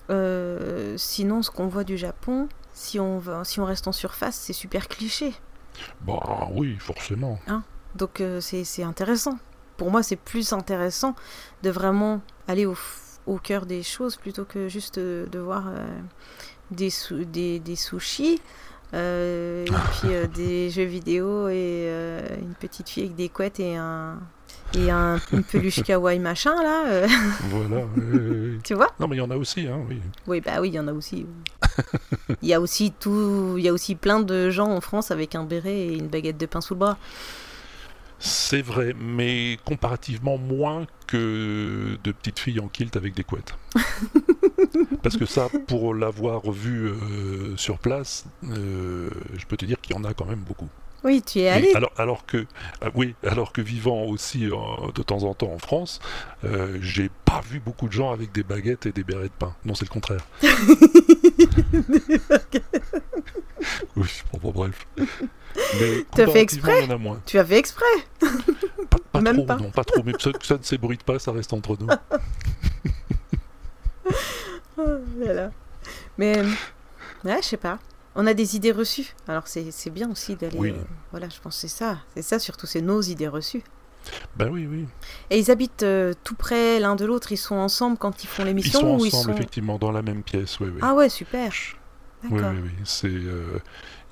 [0.09, 4.35] euh, sinon ce qu'on voit du Japon, si on va, si on reste en surface,
[4.35, 5.33] c'est super cliché.
[6.01, 7.39] Bah oui, forcément.
[7.47, 7.63] Hein?
[7.95, 9.39] Donc euh, c'est intéressant.
[9.77, 11.15] Pour moi, c'est plus intéressant
[11.63, 12.75] de vraiment aller au,
[13.25, 15.65] au cœur des choses plutôt que juste de voir
[16.71, 16.89] des,
[17.31, 18.39] des, des sushis
[18.93, 23.59] euh, et puis euh, des jeux vidéo et euh, une petite fille avec des couettes
[23.59, 24.19] et un
[24.75, 27.07] et un, une peluche kawaii machin là.
[27.49, 27.85] Voilà.
[28.63, 28.89] tu vois?
[28.99, 29.99] Non mais il y en a aussi, hein, oui.
[30.27, 31.25] Oui bah oui, il y en a aussi.
[32.41, 35.33] Il y a aussi tout, il y a aussi plein de gens en France avec
[35.33, 36.97] un béret et une baguette de pain sous le bras.
[38.25, 43.57] C'est vrai, mais comparativement moins que de petites filles en kilt avec des couettes.
[45.03, 49.93] Parce que ça, pour l'avoir vu euh, sur place, euh, je peux te dire qu'il
[49.93, 50.69] y en a quand même beaucoup.
[51.03, 51.73] Oui, tu es allé.
[51.75, 55.99] alors, alors que, euh, oui, alors que vivant aussi de temps en temps en France,
[56.79, 59.53] j'ai pas vu beaucoup de gens avec des baguettes et des bérets de pain.
[59.65, 60.25] Non, c'est le contraire.
[63.97, 64.07] oui,
[64.41, 64.87] bon, bref.
[65.79, 66.87] Mais tu as fait exprès
[67.25, 67.85] Tu as fait exprès
[69.11, 69.57] Pas, Même trop, pas.
[69.57, 70.01] non, pas trop.
[70.03, 71.87] Mais ça, ça ne s'ébruite pas, ça reste entre nous.
[75.17, 75.51] voilà.
[76.17, 76.41] Mais,
[77.23, 77.79] ouais, je sais pas.
[78.15, 79.15] On a des idées reçues.
[79.27, 80.57] Alors c'est bien aussi d'aller.
[80.57, 80.69] Oui.
[80.69, 81.97] Euh, voilà, je pense que c'est ça.
[82.15, 83.63] C'est ça surtout, c'est nos idées reçues.
[84.35, 84.85] Ben oui, oui.
[85.29, 87.31] Et ils habitent euh, tout près l'un de l'autre.
[87.31, 90.59] Ils sont ensemble quand ils font l'émission Ils sont ensemble, effectivement, dans la même pièce.
[90.59, 90.79] Oui, oui.
[90.81, 91.51] Ah ouais, super.
[92.23, 92.51] Oui, D'accord.
[92.53, 92.71] oui, oui.
[92.83, 93.59] C'est, euh,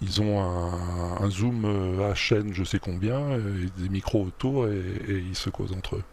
[0.01, 4.67] ils ont un, un zoom euh, à chaîne, je sais combien, et des micros autour,
[4.67, 6.03] et, et ils se causent entre eux.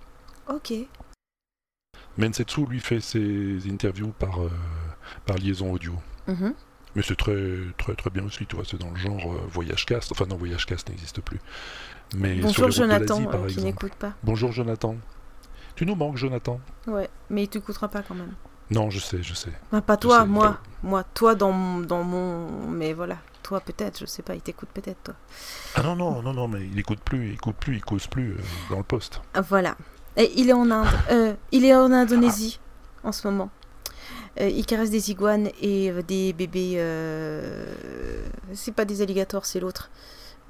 [0.49, 0.73] Ok.
[2.17, 4.51] Mensetsu, lui, fait ses interviews par, euh,
[5.25, 5.95] par liaison audio.
[6.27, 6.55] Mhm.
[6.97, 9.87] Mais c'est très, très, très bien aussi, tu vois, c'est dans le genre euh, Voyage
[9.87, 10.11] Cast.
[10.13, 11.41] Enfin, non, Voyage Cast n'existe plus.
[12.17, 14.15] Mais Bonjour Jonathan, par qui n'écoute pas.
[14.23, 14.97] Bonjour Jonathan.
[15.77, 18.33] Tu nous manques, Jonathan Ouais, mais il t'écoutera pas quand même.
[18.71, 19.53] Non, je sais, je sais.
[19.87, 20.27] Pas toi, sais.
[20.27, 20.59] moi.
[20.83, 22.69] Moi, toi dans, dans mon...
[22.69, 23.19] Mais voilà,
[23.49, 25.15] toi peut-être, je sais pas, il t'écoute peut-être, toi.
[25.75, 28.33] Ah non, non, non, non, mais il écoute plus, il écoute plus, il cause plus
[28.33, 28.37] euh,
[28.69, 29.23] dans le poste.
[29.33, 29.75] Ah, Voilà.
[30.19, 30.87] Et il est en Inde.
[31.11, 32.61] Euh, il est en Indonésie
[33.05, 33.49] en ce moment.
[34.39, 36.77] Euh, il caresse des iguanes et des bébés.
[38.53, 39.91] C'est pas des alligators, c'est l'autre.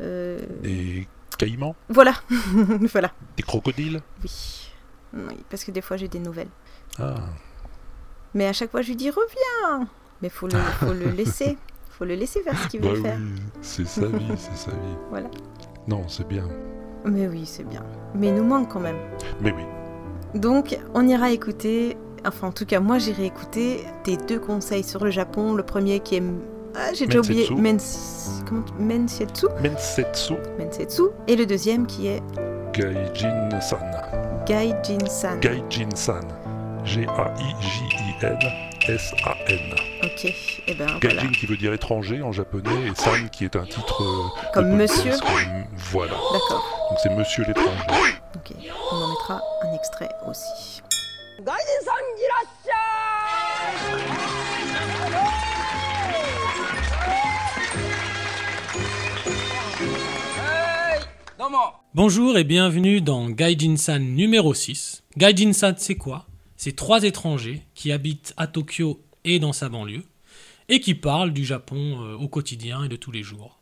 [0.01, 1.07] Des
[1.39, 2.15] caïmans, Voilà.
[2.93, 3.13] voilà.
[3.37, 4.01] des crocodiles?
[4.25, 4.65] Oui.
[5.15, 6.51] Oui, parce que des fois j'ai des nouvelles.
[6.99, 7.15] Ah,
[8.35, 9.89] Mais à chaque fois je lui dis reviens.
[10.21, 11.57] Mais faut le, faut le laisser.
[11.99, 13.19] Faut le laisser faire ce qu'il bah veut oui, faire.
[13.61, 14.77] c'est sa vie, c'est sa vie.
[15.11, 15.29] Voilà.
[15.89, 16.45] Non, c'est bien.
[17.05, 17.83] Mais oui, c'est bien.
[18.15, 18.99] Mais il nous manque quand même.
[19.41, 19.65] Mais oui.
[20.39, 25.03] Donc, on ira écouter, enfin en tout cas moi j'irai écouter tes deux conseils sur
[25.05, 25.55] le Japon.
[25.55, 26.23] Le premier qui est...
[26.77, 27.49] Ah, j'ai déjà oublié.
[27.51, 28.45] Mens...
[28.47, 28.63] Comment...
[28.79, 29.47] Mensetsu?
[29.61, 31.03] Mensetsu Mensetsu.
[31.27, 32.23] Et le deuxième qui est
[32.75, 33.81] Gaijin-san.
[34.47, 35.41] Gaijin-san.
[35.41, 36.29] Gaijin-san.
[36.85, 37.29] G-A-I-J-I-N-S-A-N.
[40.19, 40.35] Ok,
[40.67, 43.65] eh ben, et Gaijin qui veut dire étranger en japonais et San qui est un
[43.65, 44.03] titre.
[44.03, 45.13] Euh, Comme Monsieur.
[45.93, 46.15] Voilà.
[46.33, 46.89] D'accord.
[46.91, 47.77] Donc c'est Monsieur l'étranger.
[48.35, 48.53] Ok,
[48.91, 50.83] on en mettra un extrait aussi.
[61.95, 65.05] Bonjour et bienvenue dans Gaijin-san numéro 6.
[65.17, 66.27] Gaijin-san, c'est quoi?
[66.57, 69.01] C'est trois étrangers qui habitent à Tokyo
[69.35, 70.05] et dans sa banlieue
[70.69, 73.59] et qui parlent du Japon euh, au quotidien et de tous les jours.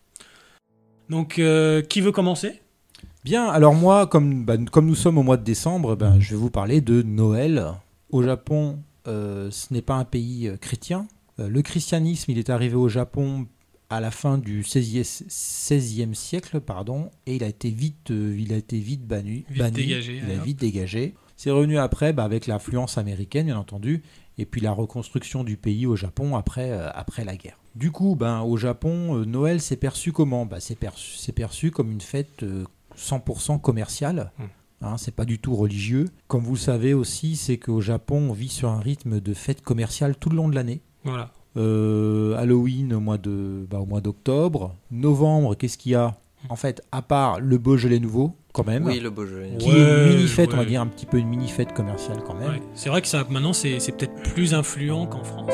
[1.09, 2.61] Donc, euh, qui veut commencer?
[3.25, 6.37] Bien, alors moi, comme, bah, comme nous sommes au mois de décembre, ben, je vais
[6.37, 7.65] vous parler de Noël.
[8.11, 11.07] Au Japon, euh, ce n'est pas un pays chrétien.
[11.39, 13.47] Le christianisme, il est arrivé au Japon
[13.89, 18.53] à la fin du 16e, 16e siècle, pardon, et il a été vite, euh, il
[18.53, 19.45] a été vite banni.
[19.49, 21.15] Vite banni, dégagé, Il a vite dégagé.
[21.37, 24.03] C'est revenu après, bah, avec l'influence américaine, bien entendu,
[24.39, 27.59] et puis la reconstruction du pays au Japon après, euh, après la guerre.
[27.75, 30.47] Du coup, ben, au Japon, euh, Noël, c'est perçu comment?
[30.47, 32.65] Bah, C'est perçu, perçu comme une fête euh,
[32.97, 34.33] 100% commerciale.
[34.39, 34.45] Hmm.
[34.83, 36.07] Hein, c'est pas du tout religieux.
[36.29, 39.63] Comme vous le savez aussi, c'est qu'au Japon, on vit sur un rythme de fête
[39.63, 40.81] commerciale tout le long de l'année.
[41.05, 41.31] Voilà.
[41.57, 44.75] Euh, Halloween au mois de, bah, au mois d'octobre.
[44.91, 46.19] Novembre, qu'est-ce qu'il y a?
[46.49, 49.51] En fait, à part le Beaujolais nouveau, quand même, Oui, le Beaujolais.
[49.59, 51.75] qui est une Ouais, mini fête, on va dire un petit peu une mini fête
[51.75, 52.49] commerciale quand même.
[52.53, 52.63] Ouais.
[52.75, 55.53] C'est vrai que ça, maintenant, c'est c'est peut-être plus influent qu'en France.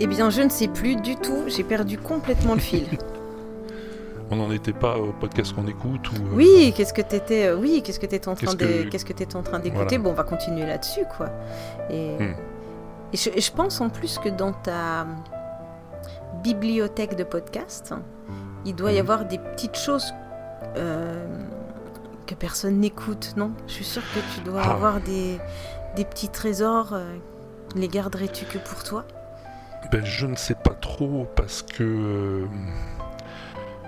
[0.00, 1.44] Eh bien, je ne sais plus du tout.
[1.46, 2.86] J'ai perdu complètement le fil.
[4.30, 6.14] On n'en était pas au podcast qu'on écoute ou.
[6.14, 8.88] euh, Oui, qu'est-ce que t'étais euh, Oui, qu'est-ce que t'étais en train Qu'est-ce de que-
[8.88, 9.98] qu'est-ce que t'étais en train d'écouter?
[9.98, 10.02] Voilà.
[10.02, 11.28] Bon, on va continuer là-dessus quoi.
[11.90, 12.34] Et, Hmm.
[13.12, 15.06] et je, et je pense en plus que dans ta
[16.42, 17.94] bibliothèque de podcasts,
[18.64, 19.00] il doit y Mhm.
[19.00, 20.12] avoir des petites choses
[20.76, 21.26] euh,
[22.26, 23.52] que personne n'écoute, non?
[23.66, 24.72] Je suis sûre que tu dois Ah.
[24.72, 25.38] avoir des
[25.96, 26.92] des petits trésors.
[26.94, 27.04] euh,
[27.76, 29.04] les garderais-tu que pour toi?
[29.90, 31.82] Ben, je ne sais pas trop parce que.
[31.82, 32.46] euh,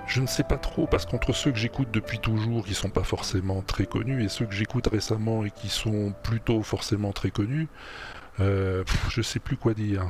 [0.06, 3.04] Je ne sais pas trop parce qu'entre ceux que j'écoute depuis toujours qui sont pas
[3.04, 7.68] forcément très connus et ceux que j'écoute récemment et qui sont plutôt forcément très connus,
[8.38, 10.06] euh, pff, je sais plus quoi dire.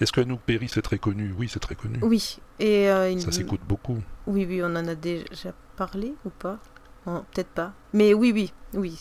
[0.00, 1.34] Est-ce que Anouk Perry c'est très connu?
[1.36, 1.98] Oui, c'est très connu.
[2.02, 2.38] Oui.
[2.60, 3.98] Et euh, il- Ça s'écoute beaucoup.
[4.26, 6.58] Oui, oui, on en a déjà parlé ou pas?
[7.04, 7.72] Peut-être pas.
[7.94, 8.98] Mais oui, oui, oui.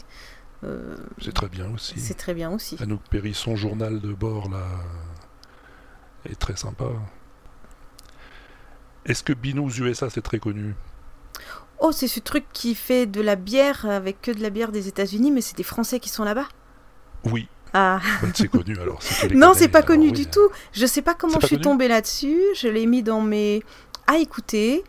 [0.64, 2.00] Euh, C'est très bien aussi.
[2.00, 2.78] c'est très bien aussi.
[2.82, 4.66] Anouk Perry, son journal de bord là
[6.26, 6.86] est très sympa.
[9.06, 10.74] Est-ce que Binous USA c'est très connu?
[11.80, 14.88] Oh, c'est ce truc qui fait de la bière avec que de la bière des
[14.88, 16.48] États-Unis, mais c'est des Français qui sont là-bas?
[17.24, 17.48] Oui,
[17.80, 18.00] Ah,
[18.34, 19.00] c'est connu alors.
[19.36, 20.12] non, c'est pas alors connu oui.
[20.12, 20.50] du tout.
[20.72, 22.42] Je sais pas comment je suis connu tombée là-dessus.
[22.56, 23.62] Je l'ai mis dans mes
[24.08, 24.84] à écouter.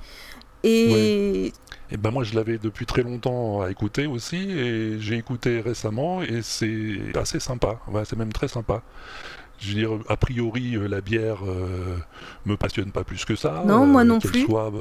[0.65, 1.53] Et
[1.91, 6.23] Et ben moi je l'avais depuis très longtemps à écouter aussi et j'ai écouté récemment
[6.23, 7.79] et c'est assez sympa.
[7.89, 8.83] Ouais, c'est même très sympa.
[9.59, 11.97] Je veux dire, a priori euh, la bière euh,
[12.47, 13.65] me passionne pas plus que ça.
[13.67, 14.47] Non, moi non plus.
[14.47, 14.73] soit,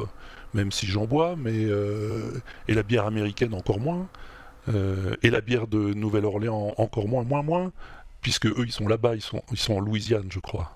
[0.53, 2.31] même si j'en bois, mais euh,
[2.69, 4.07] et la bière américaine encore moins.
[4.69, 7.71] Euh, et la bière de Nouvelle-Orléans encore moins, moins, moins,
[8.21, 10.73] puisque eux ils sont là-bas, ils sont, ils sont en Louisiane, je crois.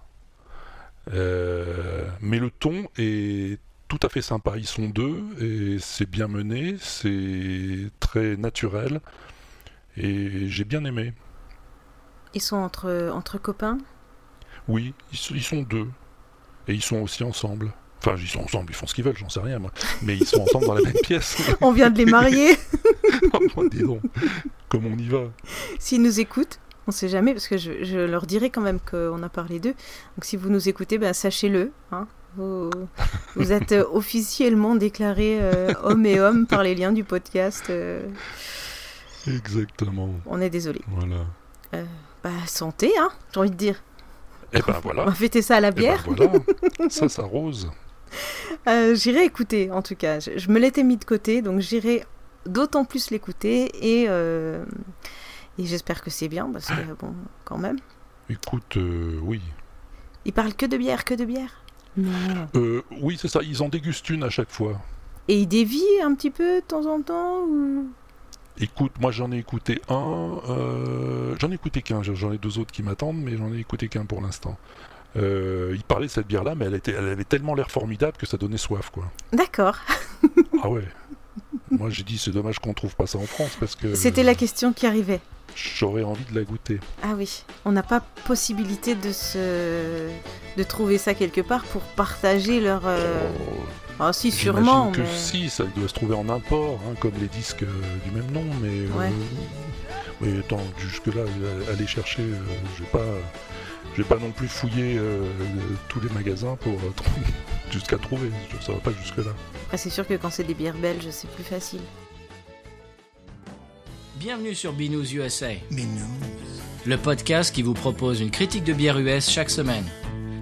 [1.14, 4.54] Euh, mais le ton est tout à fait sympa.
[4.58, 9.02] Ils sont deux et c'est bien mené, c'est très naturel
[9.98, 11.14] et j'ai bien aimé.
[12.34, 13.78] Ils sont entre, entre copains?
[14.70, 15.88] Oui, ils, sont- ils sont deux.
[16.68, 17.74] Et ils sont aussi ensemble.
[17.98, 19.72] Enfin, ils sont ensemble, ils font ce qu'ils veulent, j'en sais rien moi.
[20.02, 21.38] Mais ils sont ensemble dans la même pièce.
[21.60, 22.56] On vient de les marier
[23.58, 24.02] Oh, dis donc,
[24.70, 25.24] comme on y va?
[25.78, 29.22] S'ils nous écoutent, on sait jamais, parce que je, je leur dirai quand même qu'on
[29.24, 29.76] a parlé d'eux.
[30.18, 31.72] Donc si vous nous écoutez, ben, sachez-le.
[31.92, 32.08] hein.
[32.38, 32.70] Vous,
[33.36, 37.66] vous êtes euh, officiellement déclarés euh, hommes et hommes par les liens du podcast.
[37.70, 38.02] euh,
[39.28, 40.10] Exactement.
[40.26, 40.82] on est désolé.
[40.88, 41.26] Voilà.
[42.24, 43.82] Bah, santé, hein, j'ai envie de dire.
[44.54, 45.06] Et ben On voilà.
[45.06, 46.04] va fêter ça à la Et ben bière.
[46.08, 46.32] voilà.
[46.90, 47.72] Ça, ça rose.
[48.68, 50.20] Euh, j'irai écouter, en tout cas.
[50.20, 52.04] Je, je me l'étais mis de côté, donc j'irai
[52.46, 53.72] d'autant plus l'écouter.
[53.82, 54.64] Et, euh,
[55.58, 57.14] et j'espère que c'est bien, parce que, bon,
[57.46, 57.78] quand même.
[58.30, 59.42] Écoute, euh, oui.
[60.26, 61.62] Ils parlent que de bière, que de bière?
[61.98, 62.48] Non.
[62.56, 64.80] Euh, oui, c'est ça, ils en dégustent une à chaque fois.
[65.28, 67.90] Et ils dévient un petit peu de temps en temps ou...
[68.60, 72.72] Écoute, moi j'en ai écouté un, euh, j'en ai écouté qu'un, j'en ai deux autres
[72.72, 74.58] qui m'attendent, mais j'en ai écouté qu'un pour l'instant.
[75.16, 78.26] Euh, il parlait de cette bière-là, mais elle, était, elle avait tellement l'air formidable que
[78.26, 79.12] ça donnait soif, quoi.
[79.34, 79.78] D'accord.
[80.64, 80.88] Ah ouais.
[81.72, 84.36] Moi j'ai dit c'est dommage qu'on trouve pas ça en France parce que C'était la
[84.36, 85.20] question qui arrivait.
[85.56, 86.80] j'aurais envie de la goûter.
[87.04, 90.08] Ah oui, on n'a pas possibilité de se
[90.58, 92.82] de trouver ça quelque part pour partager leur.
[92.86, 94.92] euh, Oh, Ah si, sûrement.
[94.92, 98.12] que mais- si, ça doit se trouver en import, hein, comme les disques euh, du
[98.12, 98.70] même nom, mais.
[98.70, 99.12] euh, Ouais.
[100.22, 102.36] mais attends, jusque-là, euh, aller chercher, euh,
[102.78, 103.06] je vais pas.
[103.94, 105.22] Je vais pas non plus fouiller euh,
[105.90, 107.26] tous les magasins pour euh, trouver-
[107.72, 108.30] jusqu'à trouver.
[108.62, 109.32] Ça va pas jusque-là.
[109.66, 111.82] Après, c'est sûr que quand c'est des bières belges, c'est plus facile.
[114.18, 115.52] Bienvenue sur Binous USA.
[116.86, 119.86] Le podcast qui vous propose une critique de bière US chaque semaine.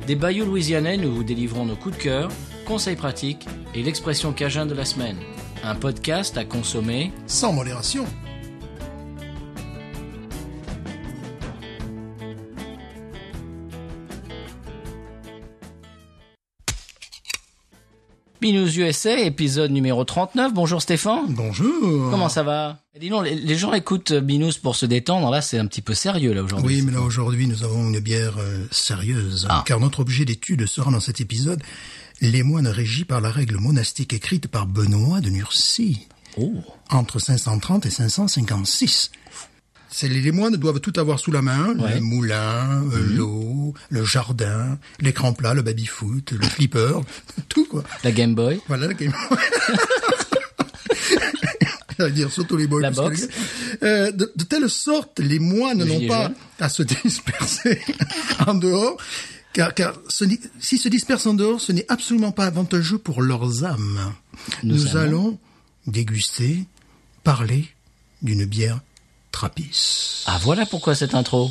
[0.05, 2.29] Des bayous louisianais, nous vous délivrons nos coups de cœur,
[2.65, 5.17] conseils pratiques et l'expression cajun de la semaine.
[5.63, 8.05] Un podcast à consommer Sans modération.
[18.41, 20.53] Binous USA, épisode numéro 39.
[20.53, 21.25] Bonjour Stéphane.
[21.33, 22.09] Bonjour.
[22.09, 22.79] Comment ça va?
[22.99, 25.29] Dis donc, les, les gens écoutent Binous pour se détendre.
[25.29, 26.77] Là, c'est un petit peu sérieux là aujourd'hui.
[26.77, 29.63] Oui, mais là aujourd'hui nous avons une bière euh, sérieuse, Ah.
[29.67, 31.61] car notre objet d'étude sera dans cet épisode
[32.21, 36.53] les moines régis par la règle monastique écrite par Benoît de Nursie Oh.
[36.91, 39.11] entre 530 et 556.
[39.91, 41.95] C'est les, moines doivent tout avoir sous la main Ouais.
[41.95, 47.01] Le moulin, euh, l'eau, le jardin, l'écran plat, le baby-foot, le flipper,
[47.49, 47.83] tout quoi.
[48.03, 48.61] La Game Boy.
[48.67, 49.13] Voilà la game.
[51.97, 52.81] J'allais dire surtout les boys.
[52.81, 53.27] La boxe.
[53.27, 57.81] les Euh, de, de telle sorte, les moines n'ont pas à se disperser
[58.47, 58.97] en dehors,
[59.53, 64.13] car, car s'ils se dispersent en dehors, ce n'est absolument pas avantageux pour leurs âmes.
[64.63, 65.37] Nous Nous, allons
[65.87, 66.65] déguster,
[67.23, 67.67] parler
[68.21, 68.79] d'une bière
[69.39, 70.23] trappiste.
[70.25, 71.49] Ah voilà pourquoi cette intro.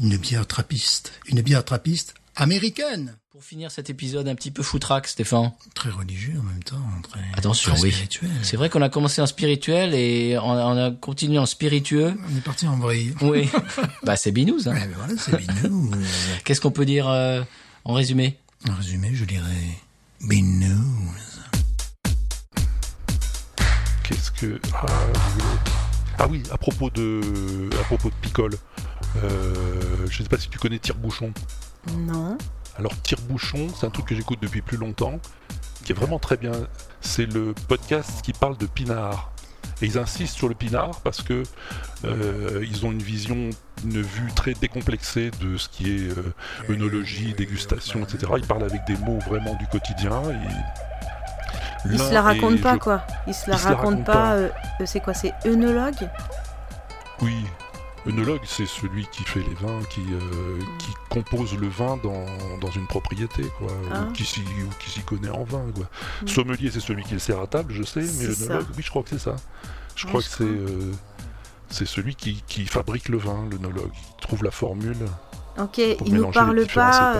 [0.00, 1.12] Une bière trappiste.
[1.26, 3.16] Une bière trappiste américaine.
[3.30, 5.52] Pour finir cet épisode un petit peu foutraque, Stéphane.
[5.74, 6.80] Très religieux en même temps.
[7.02, 7.92] Très, Attention, très oui.
[7.92, 8.30] spirituel.
[8.42, 12.14] C'est vrai qu'on a commencé en spirituel et on a, on a continué en spiritueux.
[12.32, 13.14] On est parti en vrille.
[13.20, 13.50] Oui.
[14.02, 14.66] bah c'est binous.
[14.66, 14.72] Hein.
[14.72, 15.90] Ouais, mais voilà, c'est binou.
[16.44, 17.42] Qu'est-ce qu'on peut dire euh,
[17.84, 18.38] en résumé?
[18.70, 19.68] En résumé, je dirais
[20.22, 21.12] binou.
[24.02, 24.58] Qu'est-ce que.
[24.72, 24.86] Ah.
[26.18, 27.20] Ah oui, à propos de.
[27.80, 28.54] À propos de picole.
[29.22, 29.54] Euh,
[30.10, 31.32] je sais pas si tu connais Tire-Bouchon.
[31.96, 32.36] Non.
[32.78, 35.20] Alors Tire-Bouchon, c'est un truc que j'écoute depuis plus longtemps,
[35.84, 36.52] qui est vraiment très bien.
[37.00, 39.32] C'est le podcast qui parle de pinard.
[39.82, 41.42] Et ils insistent sur le pinard parce que
[42.04, 43.50] euh, ils ont une vision,
[43.84, 46.32] une vue très décomplexée de ce qui est euh,
[46.70, 48.32] œnologie, dégustation, etc.
[48.38, 50.22] Ils parlent avec des mots vraiment du quotidien.
[50.30, 50.95] et
[51.92, 53.02] Ils l'un se la racontent est- pas, je- quoi.
[53.26, 54.32] Ils se la Ils racontent racontent pas.
[54.34, 54.48] euh,
[54.80, 56.08] euh, c'est quoi C'est œnologue?
[57.22, 57.34] Oui.
[58.06, 62.24] Œnologue, c'est celui qui fait les vins, qui, euh, qui compose le vin dans,
[62.60, 64.02] dans une propriété, quoi, Ah.
[64.08, 65.86] ou qui s'y ou qui s'y connaît en vin, quoi.
[66.22, 66.28] Mm.
[66.28, 68.58] Sommelier, c'est celui qui le sert à table, je sais, mais ça.
[68.76, 69.34] oui, je crois que c'est ça.
[69.96, 70.92] Je Ouais, crois je que c'est euh,
[71.68, 73.90] c'est celui qui, qui fabrique le vin, l'œnologue.
[73.92, 74.98] Il trouve la formule
[75.58, 77.14] Ok, ils nous différents pas.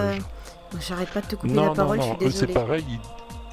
[0.86, 3.00] J'arrête pas de te couper Non, la non, parole, non, je suis c'est pareil, ils,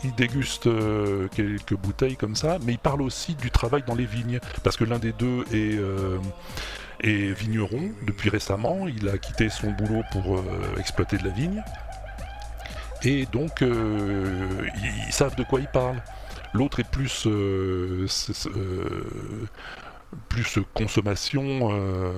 [0.04, 4.06] ils dégustent euh, quelques bouteilles comme ça, mais ils parlent aussi du travail dans les
[4.06, 6.18] vignes, parce que l'un des deux est, euh,
[7.04, 10.44] vigneron depuis récemment, il a quitté son boulot pour euh,
[10.78, 11.64] exploiter de la vigne,
[13.04, 16.02] et donc ils, ils savent de quoi ils parlent.
[16.54, 17.28] L'autre est plus
[20.14, 21.70] euh, euh, plus consommation.
[21.72, 22.12] Euh,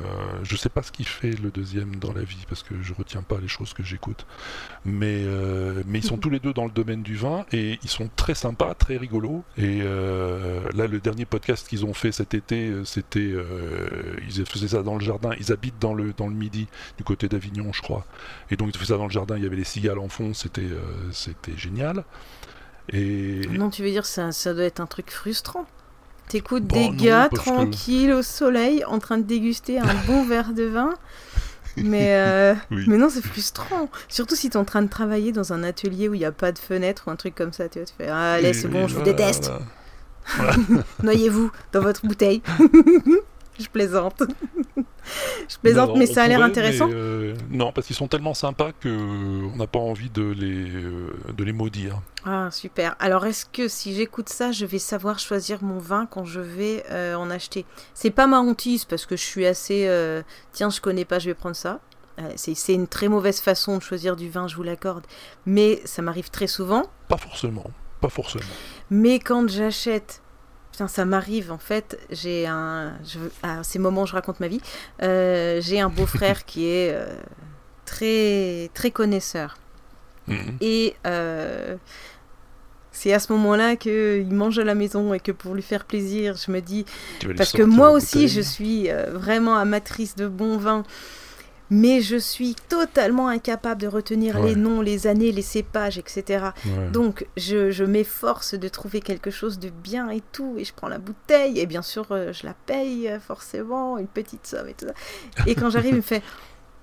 [0.43, 3.21] je sais pas ce qu'il fait le deuxième dans la vie parce que je retiens
[3.21, 4.25] pas les choses que j'écoute.
[4.83, 8.09] Mais, euh, ils sont tous les deux dans le domaine du vin et ils sont
[8.15, 9.43] très sympas, très rigolos.
[9.57, 13.33] Et euh, là, le dernier podcast qu'ils ont fait cet été, c'était.
[14.27, 15.31] ils faisaient ça dans le jardin.
[15.39, 16.67] Ils habitent dans le, dans le midi,
[16.97, 18.05] du côté d'Avignon, je crois.
[18.51, 19.37] Et donc ils faisaient ça dans le jardin.
[19.37, 20.33] Il y avait les cigales en fond.
[20.33, 20.69] C'était
[21.11, 22.03] c'était génial.
[22.89, 23.41] Et...
[23.49, 25.65] Non, tu veux dire ça, ça doit être un truc frustrant
[26.27, 30.93] T'écoutes des gars tranquilles au soleil en train de déguster un bon verre de vin.
[31.77, 32.55] Mais, euh,
[32.87, 33.89] mais non, c'est frustrant.
[34.07, 36.51] Surtout si t'es en train de travailler dans un atelier où il n'y a pas
[36.51, 37.69] de fenêtre ou un truc comme ça.
[37.69, 39.51] Tu, vois, tu fais ah, Allez, c'est bon, je vous déteste.
[41.03, 42.41] Noyez-vous dans votre bouteille.
[43.59, 44.23] je plaisante.
[45.49, 46.89] je plaisante, mais ça a l'air intéressant.
[46.91, 51.13] Euh, non, parce qu'ils sont tellement sympas que on n'a pas envie de les, euh,
[51.35, 52.01] de les maudire.
[52.25, 52.95] Ah, super.
[52.99, 56.83] Alors, est-ce que si j'écoute ça, je vais savoir choisir mon vin quand je vais
[56.91, 57.65] euh, en acheter?
[57.93, 59.89] C'est pas ma hantise, parce que je suis assez.
[60.51, 61.79] Tiens, je connais pas, je vais prendre ça.
[62.35, 65.05] C'est une très mauvaise façon de choisir du vin, je vous l'accorde.
[65.45, 66.83] Mais ça m'arrive très souvent.
[67.09, 67.65] Pas forcément.
[68.01, 68.45] Pas forcément.
[68.89, 70.21] Mais quand j'achète
[70.87, 71.99] ça m'arrive en fait.
[72.11, 72.93] J'ai un.
[73.43, 74.61] à ces moments, je raconte ma vie.
[75.01, 77.07] Euh, j'ai un beau-frère qui est euh,
[77.85, 79.57] très, très connaisseur.
[80.27, 80.57] Mhm.
[80.61, 81.75] Et euh,
[82.91, 86.35] c'est à ce moment-là qu'il mange à la maison et que pour lui faire plaisir,
[86.35, 86.85] je me dis.
[87.37, 90.83] Parce que moi aussi, je suis vraiment amatrice de bon vin
[91.69, 96.47] mais je suis totalement incapable de retenir les noms, les années, les cépages, etc.
[96.91, 100.97] Donc je, m'efforce de trouver quelque chose de bien et tout, et je prends la
[100.97, 104.87] bouteille, et bien sûr euh, je la paye euh, forcément, une petite somme et tout
[104.87, 104.93] ça.
[105.45, 106.23] Et quand j'arrive, il me fait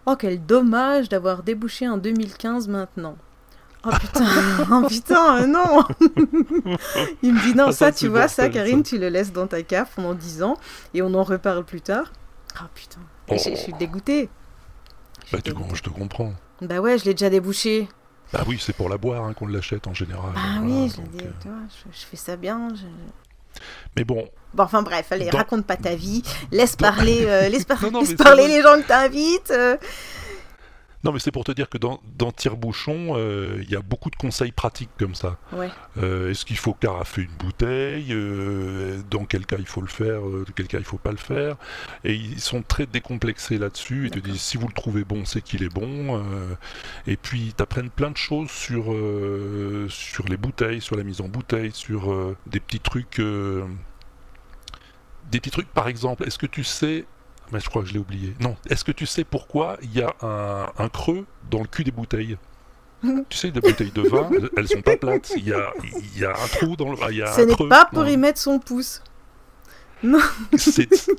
[0.06, 3.16] Oh quel dommage d'avoir débouché en 2015 maintenant.
[3.84, 4.26] Oh putain,
[4.70, 5.84] oh putain, euh, non
[7.22, 9.62] Il me dit non, ah, ça, tu vois, ça, Karine, tu le laisses dans ta
[9.62, 10.56] cave pendant 10 ans
[10.94, 12.12] et on en reparle plus tard.
[12.60, 14.28] Oh putain, je suis dégoûtée.
[15.32, 16.34] Bah, tu, je te comprends.
[16.60, 17.88] Bah ouais, je l'ai déjà débouché.
[18.32, 20.32] Bah oui, c'est pour la boire hein, qu'on l'achète en général.
[20.36, 21.50] Ah oui, je, euh,
[21.90, 22.68] je, fais ça bien.
[23.96, 24.28] Mais bon.
[24.54, 26.22] Bon, enfin bref, allez, raconte pas ta vie.
[26.50, 29.50] Laisse parler, euh, laisse, parler les gens que t'invites.
[29.50, 29.76] Euh.
[31.05, 34.09] Non, mais c'est pour te dire que dans, dans Tire-Bouchon, euh, il y a beaucoup
[34.09, 35.36] de conseils pratiques comme ça.
[35.98, 40.22] Euh, est-ce qu'il faut carafer une bouteille euh, Dans quel cas il faut le faire
[40.22, 41.57] Dans quel cas il faut pas le faire
[42.05, 44.05] Et ils sont très décomplexés là-dessus.
[44.07, 46.22] Ils te disent si vous le trouvez bon, c'est qu'il est bon.
[47.09, 48.94] et puis, ils t'apprennent plein de choses sur,
[49.88, 53.18] sur les bouteilles, sur la mise en bouteille, sur des petits trucs.
[53.18, 53.64] des
[55.40, 57.07] petits trucs, par exemple, est-ce que tu sais
[57.53, 58.34] mais je crois que je l'ai oublié.
[58.40, 58.57] Non.
[58.68, 62.36] Est-ce que tu sais pourquoi il y a un, creux dans le cul des bouteilles?
[63.28, 65.32] Tu sais, des bouteilles de vin, elles sont pas plates.
[65.36, 66.96] Il y a, il y a un trou dans le.
[67.11, 69.03] Il y a Ce n'est pas pour y mettre son pouce.
[70.05, 70.20] Non.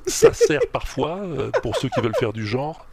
[0.08, 2.86] ça sert parfois, euh, pour ceux qui veulent faire du genre,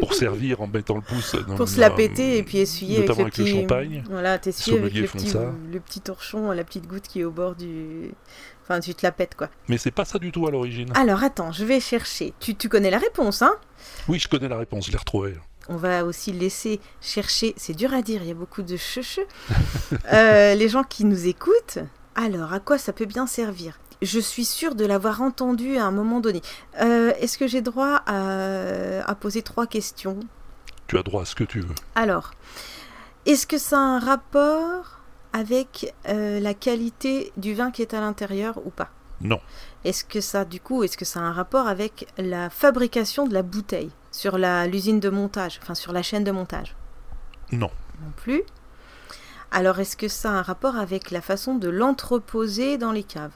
[0.00, 3.18] pour servir en mettant le pouce dans Pour se la péter et puis essuyer avec,
[3.18, 3.46] le, petit...
[3.48, 4.04] champagne.
[4.08, 5.32] Voilà, t'essuyer avec le petit,
[5.72, 8.12] le petit torchon, la petite goutte qui est au bord du,
[8.72, 9.50] Enfin, tu te la pètes, quoi.
[9.68, 10.88] Mais c'est pas ça du tout à l'origine.
[10.94, 12.32] Alors, attends, je vais chercher.
[12.40, 13.54] Tu, tu connais la réponse, hein?
[14.08, 15.34] Oui, je connais la réponse, je l'ai retrouvée.
[15.68, 19.26] On va aussi laisser chercher, c'est dur à dire, il y a beaucoup de cheveux.
[20.12, 21.80] euh, les gens qui nous écoutent.
[22.14, 23.78] Alors, à quoi ça peut bien servir?
[24.00, 26.40] Je suis sûre de l'avoir entendu à un moment donné.
[26.80, 30.18] Euh, est-ce que j'ai droit à, à poser trois questions?
[30.86, 31.74] Tu as droit à ce que tu veux.
[31.94, 32.30] Alors,
[33.26, 35.01] est-ce que ça a un rapport
[35.32, 38.90] avec euh, la qualité du vin qui est à l'intérieur ou pas?
[39.20, 39.40] Non.
[39.84, 43.34] Est-ce que ça, du coup, est-ce que ça a un rapport avec la fabrication de
[43.34, 46.76] la bouteille sur l'usine de montage, enfin sur la chaîne de montage?
[47.52, 47.70] Non.
[48.02, 48.42] Non plus.
[49.50, 53.32] Alors, est-ce que ça a un rapport avec la façon de l'entreposer dans les caves?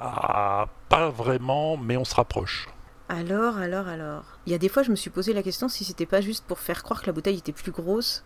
[0.00, 2.68] Ah, pas vraiment, mais on se rapproche.
[3.08, 4.24] Alors, alors, alors.
[4.46, 6.44] Il y a des fois, je me suis posé la question si c'était pas juste
[6.46, 8.24] pour faire croire que la bouteille était plus grosse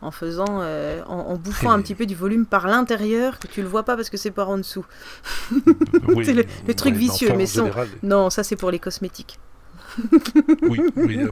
[0.00, 3.68] en faisant, euh, en, bouffant un petit peu du volume par l'intérieur que tu le
[3.68, 4.86] vois pas parce que c'est par en dessous.
[6.24, 7.68] c'est le, truc vicieux, mais sans...
[8.02, 9.38] non, ça c'est pour les cosmétiques.
[10.62, 10.80] oui,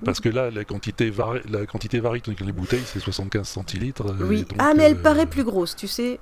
[0.04, 4.06] parce que là, la quantité, varie, la quantité varie, que les bouteilles, c'est 75 centilitres.
[4.06, 6.18] Euh, oui, ah, mais elle euh, paraît plus grosse, tu sais.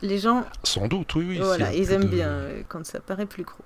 [0.00, 0.44] Les gens.
[0.62, 1.38] Sans doute, oui, oui.
[1.38, 3.64] Voilà, ils aiment bien quand ça paraît plus gros.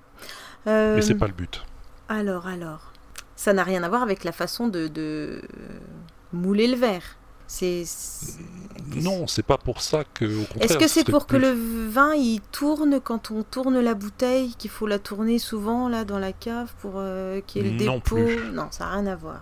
[0.65, 1.63] Mais c'est pas le but.
[2.09, 2.93] Alors, alors.
[3.39, 5.43] Ça n'a rien à voir avec la façon de, de
[6.33, 7.19] mouler le verre.
[7.47, 7.85] C'est
[8.97, 10.25] non, c'est pas pour ça que.
[10.61, 11.53] Est-ce que c'est pour que le
[11.89, 16.19] vin il tourne quand on tourne la bouteille qu'il faut la tourner souvent là dans
[16.19, 18.53] la cave pour euh, qu'il y ait le non dépôt plus.
[18.53, 19.41] Non, ça n'a rien à voir.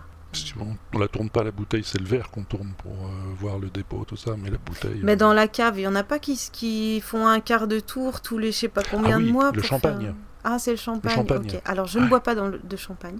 [0.59, 3.69] On, la tourne pas la bouteille, c'est le verre qu'on tourne pour euh, voir le
[3.69, 4.99] dépôt, tout ça, mais la bouteille.
[5.01, 7.67] Mais euh, dans la cave, il y en a pas qui, qui font un quart
[7.67, 9.51] de tour tous les je sais pas combien ah de mois.
[9.53, 10.13] Le champagne.
[10.43, 11.15] Ah, c'est le champagne.
[11.15, 11.51] champagne.
[11.55, 11.61] Ok.
[11.65, 13.17] Alors, je ne bois pas dans le- de champagne.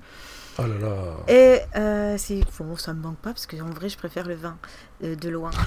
[0.57, 0.95] Oh là là.
[1.27, 4.35] Et euh, c'est bon, ça me manque pas parce que en vrai, je préfère le
[4.35, 4.57] vin
[5.03, 5.51] euh, de loin.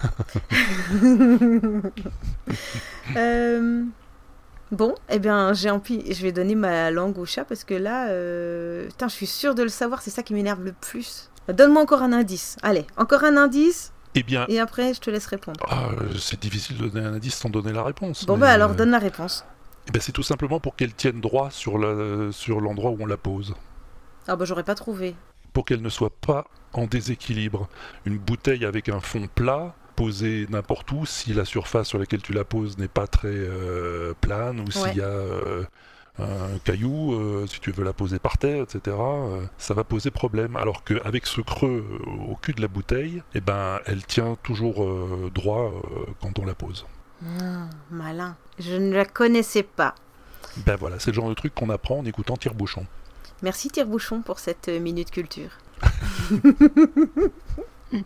[3.16, 3.84] Euh,
[4.70, 8.08] bon, eh bien, j'ai envie, je vais donner ma langue au chat parce que là,
[8.08, 10.02] euh, putain, je suis sûre de le savoir.
[10.02, 11.30] C'est ça qui m'énerve le plus.
[11.48, 12.56] Donne-moi encore un indice.
[12.62, 15.60] Allez, encore un indice Eh bien, et après, je te laisse répondre.
[15.70, 18.26] ah, c'est difficile de donner un indice sans donner la réponse.
[18.26, 19.44] Bon, mais, bah alors, euh, donne la réponse.
[19.88, 23.06] eh ben, c'est tout simplement pour qu'elle tienne droit sur la- sur l'endroit où on
[23.06, 23.54] la pose.
[24.28, 25.14] Ah, bah, j'aurais pas trouvé.
[25.52, 27.68] Pour qu'elle ne soit pas en déséquilibre.
[28.04, 32.32] Une bouteille avec un fond plat, posée n'importe où, si la surface sur laquelle tu
[32.34, 34.70] la poses n'est pas très euh, plane, ou Ouais.
[34.70, 35.64] s'il y a euh,
[36.18, 38.96] un caillou, euh, si tu veux la poser par terre, etc.,
[39.56, 40.56] ça va poser problème.
[40.56, 41.84] Alors qu'avec ce creux
[42.28, 44.86] au cul de la bouteille, eh ben, elle tient toujours
[45.30, 45.72] droit
[46.20, 46.86] quand on la pose.
[47.40, 48.36] Ah, malin.
[48.58, 49.94] Je ne la connaissais pas.
[50.66, 52.86] Ben voilà, c'est le genre de truc qu'on apprend en écoutant Tire-Bouchon.
[53.42, 55.50] Merci Tire-Bouchon pour cette euh, minute culture.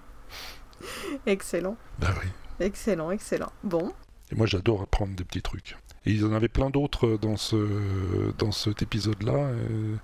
[1.26, 2.28] excellent, Ben oui.
[2.60, 3.52] excellent, excellent.
[3.64, 3.92] Bon,
[4.30, 5.76] Et moi, j'adore apprendre des petits trucs.
[6.04, 9.94] Et ils en avaient plein d'autres dans, ce, dans cet épisode-là, euh,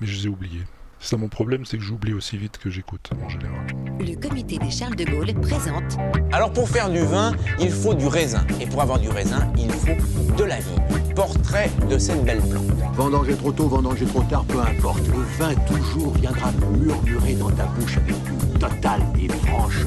[0.00, 0.64] mais je les ai oubliés.
[1.04, 3.66] Ça, mon problème, c'est que j'oublie aussi vite que j'écoute, en général.
[4.00, 5.98] Le comité des Charles de Gaulle présente
[6.32, 8.42] Alors pour faire du vin, il faut du raisin.
[8.58, 10.80] Et pour avoir du raisin, il faut de la vie.
[11.14, 12.64] Portrait de cette belle plante.
[12.94, 15.06] Vendanger trop tôt, vendanger trop tard, peu importe.
[15.08, 16.50] Le vin toujours viendra
[16.80, 19.84] murmurer dans ta bouche avec une totale et franche.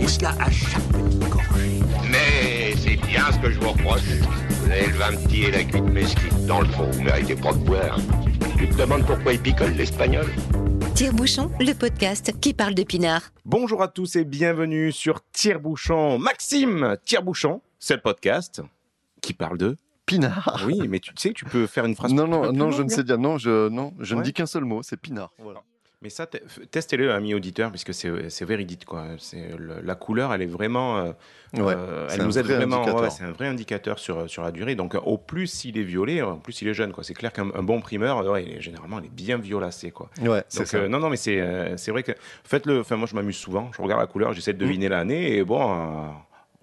[0.00, 1.80] Et cela à chaque petite gorgée.
[2.10, 4.00] Mais c'est bien ce que je vous reproche.
[4.62, 6.46] Vous avez le vin petit et la cuite mesquite.
[6.46, 7.98] Dans le fond, vous méritez pas de boire.
[8.58, 10.26] Tu te demandes pourquoi il picole l'espagnol
[10.94, 13.32] Tire-Bouchon, le podcast qui parle de pinard.
[13.44, 16.18] Bonjour à tous et bienvenue sur Tire-Bouchon.
[16.18, 18.62] Maxime Tire-Bouchon, c'est le podcast
[19.20, 19.76] qui parle de
[20.06, 20.64] Pinard.
[20.66, 22.14] Oui, mais tu sais, tu peux faire une phrase.
[22.14, 23.18] Non, non, non, je ne sais dire.
[23.18, 25.32] Non, je, non, je ne dis qu'un seul mot, c'est Pinard.
[25.38, 25.62] Voilà.
[26.02, 28.84] Mais ça, testez-le, ami auditeur, puisque c'est véridique.
[28.84, 29.06] Quoi.
[29.18, 30.98] C'est le- la couleur, elle est vraiment.
[30.98, 31.12] euh,
[31.54, 32.84] Ouais, euh, elle nous aide vrai vraiment.
[33.00, 34.74] ouais, c'est un vrai indicateur sur, sur la durée.
[34.74, 36.92] Donc, au plus il est violet, en plus il est jeune.
[36.92, 37.02] quoi.
[37.02, 39.90] C'est clair qu'un un bon primeur, ouais, il est- généralement, il est bien violacé.
[39.90, 40.10] Quoi.
[40.58, 40.76] Donc, ça.
[40.76, 42.12] euh, non, non, mais c'est vrai que.
[42.44, 42.80] Faites-le.
[42.80, 43.70] Enfin, moi, je m'amuse souvent.
[43.74, 45.36] Je regarde la couleur, j'essaie de deviner l'année.
[45.38, 46.10] Et bon.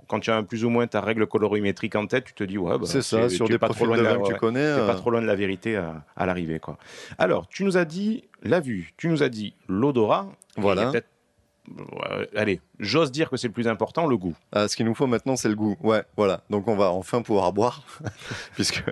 [0.07, 2.77] Quand tu as plus ou moins ta règle colorimétrique en tête, tu te dis ouais,
[2.77, 4.87] bah, C'est ça, sur des pas trop profils loin de la- que tu connais, euh.
[4.87, 6.77] pas trop loin de la vérité à, à l'arrivée quoi.
[7.17, 10.27] Alors, tu nous as dit la vue, tu nous as dit l'odorat.
[10.57, 10.91] Voilà.
[10.91, 14.35] euh, allez, j'ose dire que c'est le plus important, le goût.
[14.51, 15.77] Ah, ce qu'il nous faut maintenant, c'est le goût.
[15.81, 16.41] Ouais, voilà.
[16.49, 17.83] Donc on va enfin pouvoir boire,
[18.55, 18.83] puisque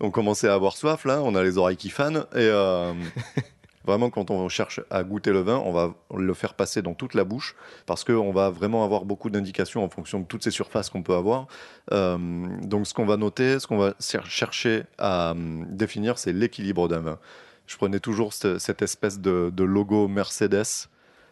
[0.00, 2.92] on commençait à avoir soif là, on a les oreilles qui fanent et euh,
[3.86, 7.14] vraiment quand on cherche à goûter le vin, on va le faire passer dans toute
[7.14, 7.54] la bouche
[7.86, 11.14] parce qu'on va vraiment avoir beaucoup d'indications en fonction de toutes ces surfaces qu'on peut
[11.14, 11.46] avoir.
[11.92, 12.18] Euh,
[12.62, 17.00] donc ce qu'on va noter, ce qu'on va chercher à hum, définir, c'est l'équilibre d'un
[17.00, 17.18] vin.
[17.66, 20.88] Je prenais toujours ce- cette espèce de, de logo Mercedes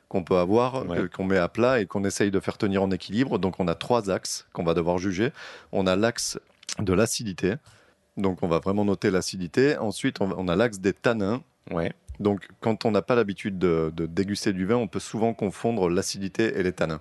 [0.09, 0.99] qu'on peut avoir, Ouais.
[0.99, 3.39] euh, qu'on met à plat et qu'on essaye de faire tenir en équilibre.
[3.39, 5.33] Donc on a trois axes qu'on va devoir juger.
[5.73, 6.39] On a l'axe
[6.79, 7.55] de l'acidité.
[8.17, 9.77] Donc on va vraiment noter l'acidité.
[9.79, 11.43] Ensuite, on, on a l'axe des tanins.
[11.73, 11.93] Ouais.
[12.21, 15.89] Donc quand on n'a pas l'habitude de, de déguster du vin, on peut souvent confondre
[15.89, 17.01] l'acidité et les tanins.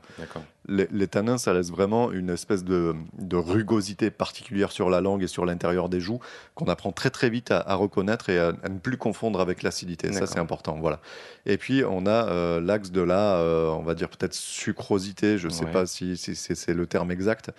[0.68, 5.22] Les, les tanins, ça laisse vraiment une espèce de, de rugosité particulière sur la langue
[5.22, 6.20] et sur l'intérieur des joues
[6.56, 9.62] qu'on apprend très très vite à, à reconnaître et à, à ne plus confondre avec
[9.62, 10.12] l'acidité.
[10.14, 10.78] Ça, c'est important.
[10.80, 11.00] Voilà.
[11.46, 15.38] Et puis, on a euh, l'axe de la, euh, on va dire peut-être sucrosité.
[15.38, 15.72] Je ne sais Ouais.
[15.72, 17.52] pas si, si c'est c'est le terme exact.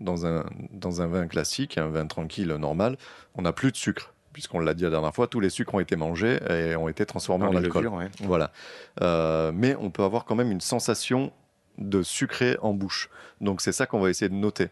[0.00, 2.98] Dans un, dans un vin classique, un vin tranquille, normal,
[3.34, 4.12] on n'a plus de sucre.
[4.36, 7.06] Puisqu'on l'a dit la dernière fois, tous les sucres ont été mangés et ont été
[7.06, 7.84] transformés Par en alcool.
[7.84, 8.10] levures, ouais.
[8.20, 8.52] Voilà.
[9.00, 11.32] Euh, mais on peut avoir quand même une sensation
[11.78, 13.08] de sucré en bouche.
[13.40, 14.68] Donc c'est ça qu'on va essayer de noter.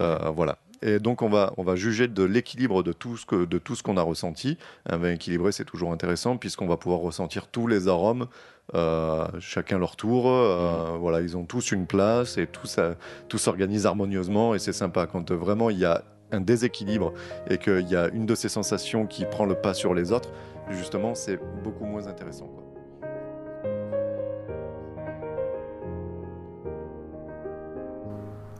[0.00, 0.58] Euh, voilà.
[0.82, 3.76] Et donc on va, on va juger de l'équilibre de tout ce que de tout
[3.76, 4.58] ce qu'on a ressenti.
[4.86, 8.26] Un vin équilibré, c'est toujours intéressant puisqu'on va pouvoir ressentir tous les arômes,
[8.74, 10.28] euh, chacun leur tour.
[10.28, 12.96] Euh, Voilà, ils ont tous une place et tout ça,
[13.28, 16.02] tout s'organise harmonieusement et c'est sympa quand vraiment il y a
[16.34, 17.12] un déséquilibre
[17.48, 20.30] et qu'il y a une de ces sensations qui prend le pas sur les autres.
[20.70, 22.46] Justement, c'est beaucoup moins intéressant.
[22.46, 22.62] quoi.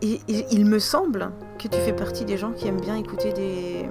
[0.03, 3.33] Et- et- il me semble que tu fais partie des gens qui aiment bien écouter
[3.33, 3.87] des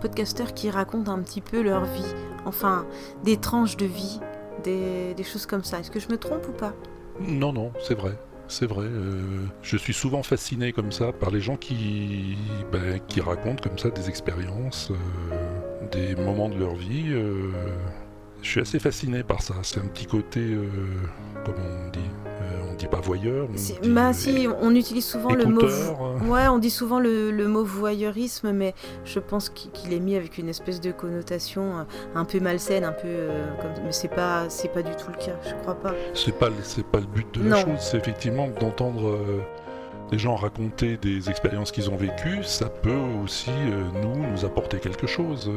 [0.00, 2.14] podcasteurs qui racontent un petit peu leur vie,
[2.44, 2.86] enfin
[3.24, 4.20] des tranches de vie,
[4.62, 5.78] des, des choses comme ça.
[5.80, 6.72] Est-ce que je me trompe ou pas?
[7.20, 8.12] Non, non, c'est vrai.
[8.48, 8.86] C'est vrai.
[8.86, 12.36] euh, je suis souvent fasciné comme ça par les gens qui,
[12.72, 17.12] ben, qui racontent comme ça des expériences, euh, des moments de leur vie.
[17.12, 17.52] euh,
[18.42, 19.54] je suis assez fasciné par ça.
[19.62, 20.56] C'est un petit côté,
[21.44, 22.27] comment on dit?
[22.78, 23.46] Dit pas voyeur.
[23.50, 25.62] On dit, bah euh, si, on utilise souvent le mot.
[25.62, 26.18] euh.
[26.28, 28.74] Ouais, on dit souvent le, le mot voyeurisme, mais
[29.04, 31.82] je pense qu'il est mis avec une espèce de connotation euh,
[32.14, 33.72] un peu malsaine, un peu euh, comme.
[33.84, 35.92] Mais c'est pas, c'est pas du tout le cas, je crois pas.
[36.14, 39.40] C'est pas, c'est pas le but de la chose, c'est effectivement d'entendre euh,
[40.10, 42.42] des gens raconter des expériences qu'ils ont vécues.
[42.42, 45.50] Ça peut aussi, euh, nous, nous apporter quelque chose,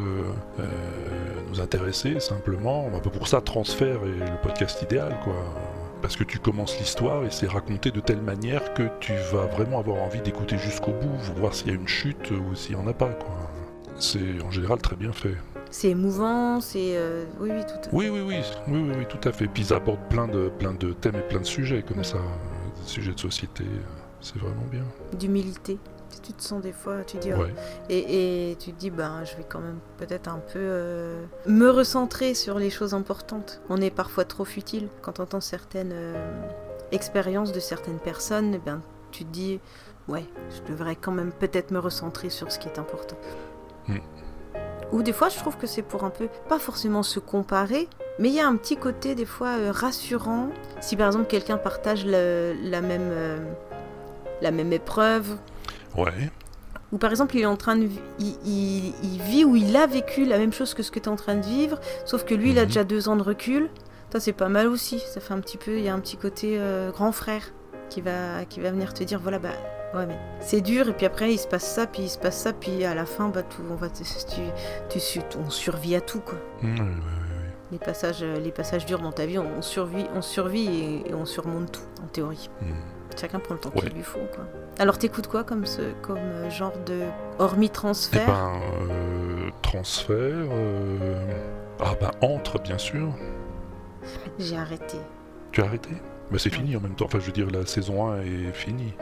[1.49, 2.89] nous intéresser simplement.
[2.93, 5.33] Un peu pour ça, Transfert est le podcast idéal, quoi.
[6.01, 9.79] Parce que tu commences l'histoire et c'est raconté de telle manière que tu vas vraiment
[9.79, 12.87] avoir envie d'écouter jusqu'au bout, voir s'il y a une chute ou s'il n'y en
[12.87, 13.35] a pas, quoi.
[13.99, 15.35] C'est en général très bien fait.
[15.69, 16.95] C'est émouvant, c'est.
[16.97, 17.89] euh, Oui, oui, tout à fait.
[17.93, 18.35] Oui, oui, oui,
[18.67, 19.47] oui, oui, oui, tout à fait.
[19.47, 22.81] Puis ils abordent plein de, plein de thèmes et plein de sujets comme ça, euh,
[22.81, 23.63] des sujets de société.
[23.63, 23.79] euh,
[24.21, 24.83] C'est vraiment bien.
[25.19, 25.77] D'humilité.
[26.21, 27.31] Tu te sens des fois, tu dis.
[27.33, 27.41] oh.
[27.41, 27.53] Ouais.
[27.89, 31.69] Et, et tu te dis, ben, je vais quand même peut-être un peu euh, me
[31.69, 33.61] recentrer sur les choses importantes.
[33.69, 36.41] On est parfois trop futile quand on entend certaines euh,
[36.91, 38.53] expériences de certaines personnes.
[38.55, 38.81] eh Ben,
[39.11, 39.59] tu te dis,
[40.07, 43.17] ouais, je devrais quand même peut-être me recentrer sur ce qui est important.
[43.87, 43.97] Mm.
[44.91, 47.87] Ou des fois, je trouve que c'est pour un peu, pas forcément se comparer,
[48.19, 50.49] mais il y a un petit côté des fois euh, rassurant.
[50.81, 53.09] Si par exemple quelqu'un partage le- la même,
[54.41, 55.37] la même épreuve,
[55.97, 56.29] Ouais.
[56.91, 57.87] ou par exemple il est en train de,
[58.19, 61.05] il, il- il vit ou il a vécu la même chose que ce que tu
[61.05, 63.69] es en train de vivre, sauf que lui il a déjà deux ans de recul.
[64.11, 64.99] Ça c'est pas mal aussi.
[64.99, 67.43] Ça fait un petit peu, il y a un petit côté euh, grand frère
[67.89, 69.49] qui va, qui va venir te dire voilà bah
[69.93, 72.37] ouais mais c'est dur et puis après il se passe ça puis il se passe
[72.37, 74.41] ça puis à la fin bah tout on va te- tu,
[74.89, 76.37] tu, su- on survit à tout quoi.
[76.61, 77.51] Mm, ouais, ouais, ouais.
[77.73, 81.13] Les passages, euh, les passages durs dans ta vie, on survit, on survit et, et
[81.13, 82.49] on surmonte tout, en théorie.
[82.61, 82.65] Mm.
[83.19, 84.45] Chacun prend le temps qu'il lui faut, quoi.
[84.79, 87.01] Alors t'écoutes quoi comme, ce, comme euh, genre de...
[87.39, 88.53] Hormis Eh transfert ben,
[88.89, 90.15] euh, transfert.
[90.17, 91.25] euh,
[91.79, 93.09] Ah bah entre, bien sûr.
[94.39, 94.97] J'ai arrêté.
[95.51, 95.89] Tu as arrêté?
[96.31, 97.05] Bah c'est fini en même temps.
[97.05, 98.93] Enfin, je veux dire, la saison 1 est finie.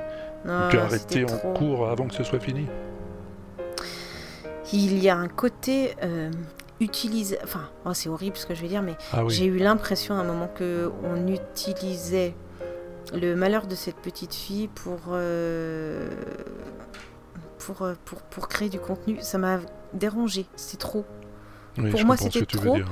[0.48, 1.54] Ah, tu as arrêté en trop.
[1.54, 2.66] cours avant que ce soit fini
[4.74, 6.32] Il y a un côté euh,
[6.80, 7.38] utilisé...
[7.44, 9.34] Enfin, oh, c'est horrible ce que je vais dire, mais Ah oui.
[9.34, 12.34] j'ai eu l'impression à un moment que on utilisait
[13.14, 15.00] le malheur de cette petite fille pour...
[15.12, 16.10] euh,
[17.60, 19.60] Pour, euh, pour, pour créer du contenu, ça m'a
[19.94, 21.06] dérangé, c'est trop.
[21.78, 22.76] Oui, pour moi, c'était trop.
[22.76, 22.88] dire.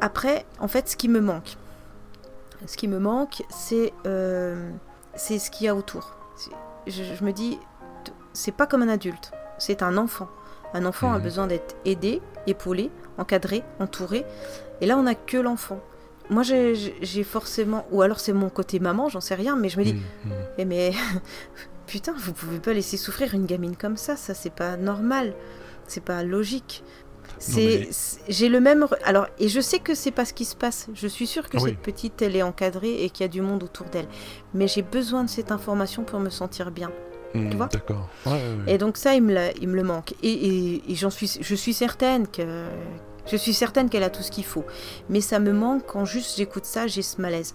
[0.00, 1.56] Après, en fait, ce qui me manque,
[2.66, 4.70] ce qui me manque, c'est euh,
[5.14, 6.14] c'est ce qu'il y a autour.
[6.86, 7.58] Je, je me dis,
[8.32, 10.28] c'est pas comme un adulte, c'est un enfant.
[10.74, 11.22] Un enfant a Mhm.
[11.24, 14.24] besoin d'être aidé, épaulé, encadré, entouré.
[14.80, 15.80] Et là, on n'a que l'enfant.
[16.30, 19.84] Moi, j'ai forcément, ou alors c'est mon côté maman, j'en sais rien, mais je me
[19.84, 20.92] dis, Mm, eh mais
[21.86, 25.34] putain, vous pouvez pas laisser souffrir une gamine comme ça, ça c'est pas normal,
[25.86, 26.82] c'est pas logique.
[27.40, 27.88] C'est,
[28.28, 30.88] j'ai le même, alors et je sais que c'est pas ce qui se passe.
[30.94, 31.70] Je suis sûre que Oui.
[31.70, 34.08] cette petite elle est encadrée et qu'il y a du monde autour d'elle,
[34.54, 36.90] mais j'ai besoin de cette information pour me sentir bien.
[37.34, 38.08] Mm, tu vois D'accord.
[38.26, 38.74] Ouais, ouais, ouais.
[38.74, 40.14] Et donc ça, il me, il me le manque.
[40.22, 42.64] Et, et- et j'en suis, je suis certaine que,
[43.30, 44.64] je suis certaine qu'elle a tout ce qu'il faut.
[45.08, 47.54] Mais ça me manque quand juste j'écoute ça, j'ai ce malaise.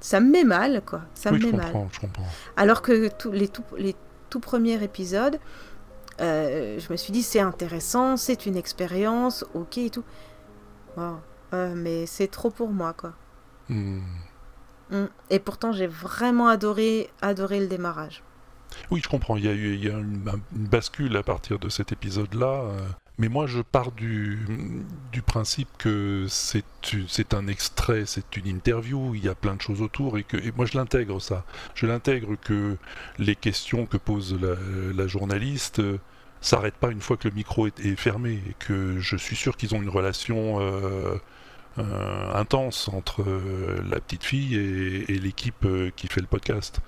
[0.00, 1.02] Ça me met mal, quoi.
[1.14, 1.72] Ça oui, me je met mal.
[1.72, 2.26] comprends, je comprends.
[2.56, 3.96] Alors que les, tout, les
[4.30, 5.38] tout premiers épisodes,
[6.20, 10.04] euh, je me suis dit c'est intéressant, c'est une expérience, ok et tout.
[10.96, 11.20] Wow.
[11.54, 13.14] Euh, mais c'est trop pour moi, quoi.
[13.68, 14.00] Mm.
[14.90, 15.04] Mm.
[15.30, 18.22] Et pourtant, j'ai vraiment adoré, adoré le démarrage.
[18.90, 19.36] Oui, je comprends.
[19.36, 20.22] Il y a eu il y a une,
[20.54, 22.64] une bascule à partir de cet épisode-là.
[23.18, 24.40] Mais moi, je pars du,
[25.12, 29.82] du principe que c'est un extrait, c'est une interview, il y a plein de choses
[29.82, 31.44] autour, et que et moi, je l'intègre, ça.
[31.76, 32.76] Je l'intègre que
[33.18, 35.98] les questions que pose la, journaliste euh,
[36.40, 39.76] s'arrêtent pas une fois que le micro est, fermé, et que je suis sûr qu'ils
[39.76, 41.16] ont une relation euh,
[41.78, 43.24] euh, intense entre
[43.88, 46.80] la petite fille et, l'équipe qui fait le podcast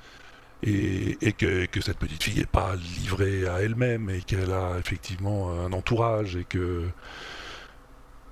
[0.63, 4.79] et, et que, que cette petite fille n'est pas livrée à elle-même et qu'elle a
[4.79, 6.89] effectivement un entourage et que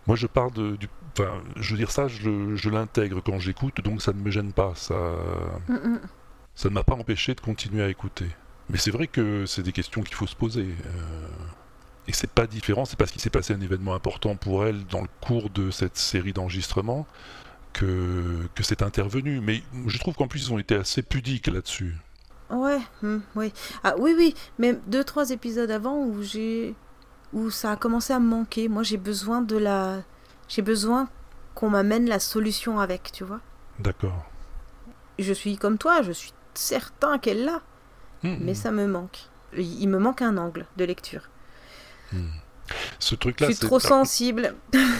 [0.06, 4.02] moi je pars de du enfin je veux dire ça je, l'intègre quand j'écoute donc
[4.02, 4.94] ça ne me gêne pas ça
[5.68, 6.00] Mm, mm.
[6.54, 8.26] ça ne m'a pas empêché de continuer à écouter.
[8.70, 11.28] Mais c'est vrai que c'est des questions qu'il faut se poser euh,
[12.08, 15.02] et c'est pas différent c'est parce qu'il s'est passé un événement important pour elle dans
[15.02, 17.06] le cours de cette série d'enregistrements
[17.74, 19.40] que, que c'est intervenu.
[19.40, 21.96] Mais je trouve qu'en plus ils ont été assez pudiques là-dessus
[22.50, 23.52] Ouais, hmm, oui.
[23.82, 26.74] Ah oui, oui, mais deux, trois épisodes avant où j'ai.
[27.32, 28.68] où ça a commencé à me manquer.
[28.68, 30.02] Moi, j'ai besoin de la.
[30.48, 31.08] J'ai besoin
[31.54, 33.40] qu'on m'amène la solution avec, tu vois.
[33.78, 34.26] d'accord
[35.18, 37.62] Je suis comme toi, je suis certain qu'elle l'a.
[38.22, 38.36] Hmm.
[38.40, 39.28] Mais ça me manque.
[39.56, 41.28] Il me manque un angle de lecture.
[42.98, 44.54] ce Je truc là suis trop sensible.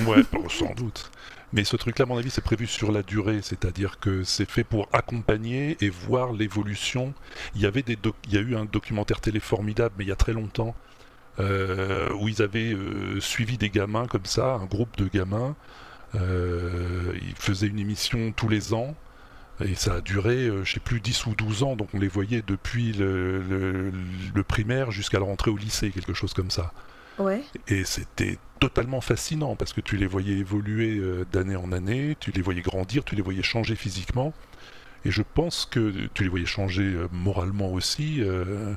[0.06, 1.10] Ouais, sans doute.
[1.54, 4.64] Mais ce truc-là, à mon avis, c'est prévu sur la durée, c'est-à-dire que c'est fait
[4.64, 7.14] pour accompagner et voir l'évolution.
[7.54, 10.16] Il y avait il y a eu un documentaire télé formidable, mais il y a
[10.16, 10.74] très longtemps,
[11.40, 15.56] euh, où ils avaient euh, suivi des gamins comme ça, un groupe de gamins.
[16.16, 18.96] Euh, ils faisaient une émission tous les ans.
[19.64, 22.42] Et ça a duré, je sais plus, 10 ou 12 ans, donc on les voyait
[22.46, 23.92] depuis le, le-
[24.34, 26.72] le primaire jusqu'à la rentrée au lycée, quelque chose comme ça.
[27.18, 27.44] Ouais.
[27.68, 32.30] Et c'était totalement fascinant parce que tu les voyais évoluer euh, d'année en année, tu
[32.32, 34.32] les voyais grandir, tu les voyais changer physiquement.
[35.04, 38.22] Et je pense que tu les voyais changer euh, moralement aussi.
[38.22, 38.74] euh,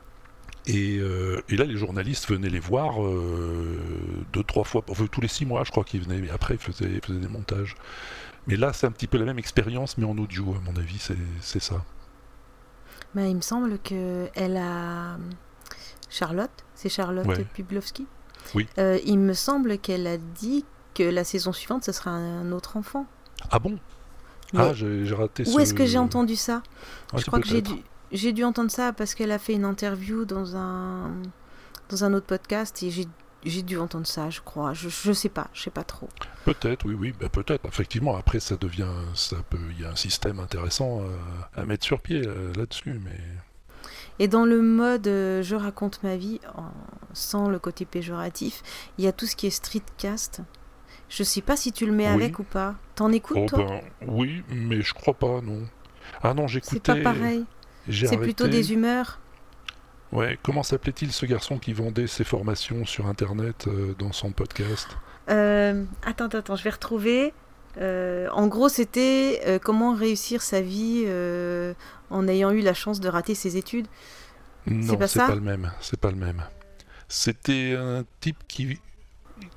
[0.68, 3.80] et, euh, et là, les journalistes venaient les voir euh,
[4.34, 6.19] deux, trois fois, enfin, tous les six mois, je crois qu'ils venaient.
[6.22, 7.76] Mais après, ils faisaient, ils faisaient des montages.
[8.47, 10.99] Mais là, c'est un petit peu la même expérience, mais en audio, à mon avis,
[10.99, 11.85] c'est c'est ça.
[13.15, 15.18] Bah, il me semble que elle a
[16.09, 17.45] Charlotte, c'est Charlotte Ouais.
[17.53, 18.07] Publowski?
[18.56, 18.68] Oui.
[18.78, 22.78] Euh, il me semble qu'elle a dit que la saison suivante, ce sera un autre
[22.78, 23.06] enfant.
[23.52, 23.78] Ah bon?
[24.53, 26.64] Mais Ah, j'ai raté Où ce- est-ce que j'ai entendu ça?
[27.14, 27.74] Ah, Je crois que j'ai dû,
[28.11, 31.11] j'ai dû entendre ça parce qu'elle a fait une interview dans un,
[31.90, 33.06] dans un autre podcast et j'ai,
[33.45, 34.74] j'ai dû entendre ça, je crois.
[34.74, 36.07] Je, je sais pas, je sais pas trop.
[36.45, 37.65] Peut-être, oui, oui, bah, peut-être.
[37.65, 41.10] Effectivement, après, ça devient, ça peut, il y a un système intéressant euh,
[41.56, 43.19] à mettre sur pied euh, là-dessus, mais
[44.19, 46.72] Et dans le mode euh, je raconte ma vie, en-
[47.14, 48.64] sans le côté péjoratif,
[48.98, 50.41] il y a tout ce qui est streetcast.
[51.10, 52.14] Je sais pas si tu le mets Oui.
[52.23, 52.76] avec ou pas.
[52.95, 55.64] T'en écoutes oh, toi ben, oui, mais je crois pas, non.
[56.22, 57.02] Ah non, C'est j'écoutais.
[57.02, 57.45] pas pareil.
[57.88, 59.19] j'ai C'est plutôt des humeurs.
[60.11, 64.88] Ouais, comment s'appelait-il ce garçon qui vendait ses formations sur Internet euh, dans son podcast?
[65.30, 67.34] Euh, attends, attends, je vais retrouver.
[67.79, 71.73] Euh, en gros, c'était euh, comment réussir sa vie euh,
[72.09, 73.87] en ayant eu la chance de rater ses études.
[74.65, 75.71] Non, pas c'est ça pas le même.
[75.79, 76.43] C'est pas le même.
[77.07, 78.79] C'était un type qui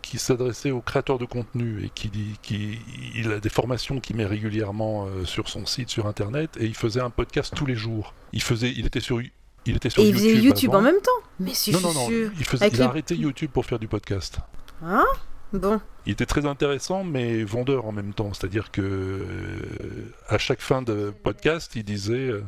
[0.03, 2.79] qui s'adressait aux créateurs de contenu et qui dit qui
[3.15, 7.01] il a des formations qu'il met régulièrement sur son site sur internet et il faisait
[7.01, 8.13] un podcast tous les jours.
[8.35, 9.21] Il faisait il était sur
[9.67, 10.29] il était sur Et il YouTube.
[10.29, 10.79] faisait YouTube avant.
[10.81, 11.11] en même temps.
[11.41, 12.31] Mais si non, je non, suis non, sûre.
[12.39, 14.39] il, faisait, il a arrêté YouTube pour faire du podcast.
[14.83, 15.05] Hein?
[15.53, 15.81] Bon.
[16.07, 18.33] Il était très intéressant, mais vendeur en même temps.
[18.33, 22.45] C'est-à-dire que euh, à chaque fin de podcast, il disait euh,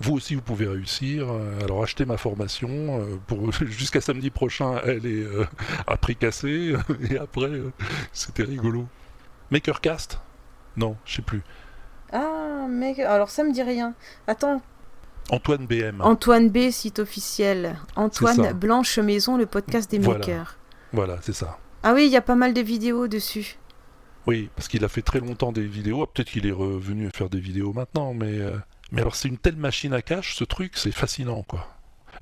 [0.00, 1.26] Vous aussi, vous pouvez réussir.
[1.30, 3.00] euh, Alors achetez ma formation.
[3.00, 5.26] euh, pour Jusqu'à samedi prochain, elle est
[5.86, 6.74] à prix cassé.
[7.10, 7.50] Et après,
[8.12, 8.86] c'était rigolo.
[9.50, 10.20] Makercast?
[10.76, 11.42] Non, je sais plus.
[12.12, 13.94] Ah, mec, alors ça me dit rien.
[14.26, 14.62] Attends,
[15.30, 16.00] Antoine BM.
[16.02, 17.76] Antoine B, site officiel.
[17.96, 20.20] Antoine Blanche Maison, le podcast des Voilà.
[20.20, 20.56] makers.
[20.92, 21.58] Voilà, c'est ça.
[21.88, 23.58] Ah oui, il y a pas mal de vidéos dessus.
[24.26, 26.02] Oui, parce qu'il a fait très longtemps des vidéos.
[26.02, 28.56] Ah, Peut-être qu'il est revenu faire des vidéos maintenant, mais, euh,
[28.90, 31.68] mais alors c'est une telle machine à cash, ce truc, c'est fascinant, quoi.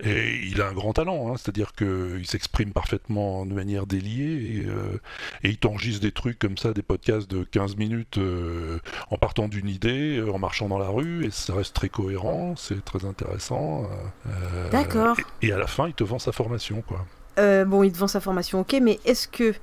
[0.05, 4.67] Et il a un grand talent, hein, c'est-à-dire qu'il s'exprime parfaitement de manière déliée et,
[4.67, 5.01] euh,
[5.45, 8.81] et il t'enregistre des trucs comme ça, des podcasts de 15 minutes euh,
[9.11, 12.85] en partant d'une idée, en marchant dans la rue, et ça reste très cohérent, c'est
[12.85, 13.89] très intéressant.
[14.27, 15.17] euh, D'accord.
[15.41, 17.07] Et, et à la fin, il te vend sa formation, quoi.
[17.39, 19.55] Euh, bon, il te vend sa formation, ok, mais est-ce que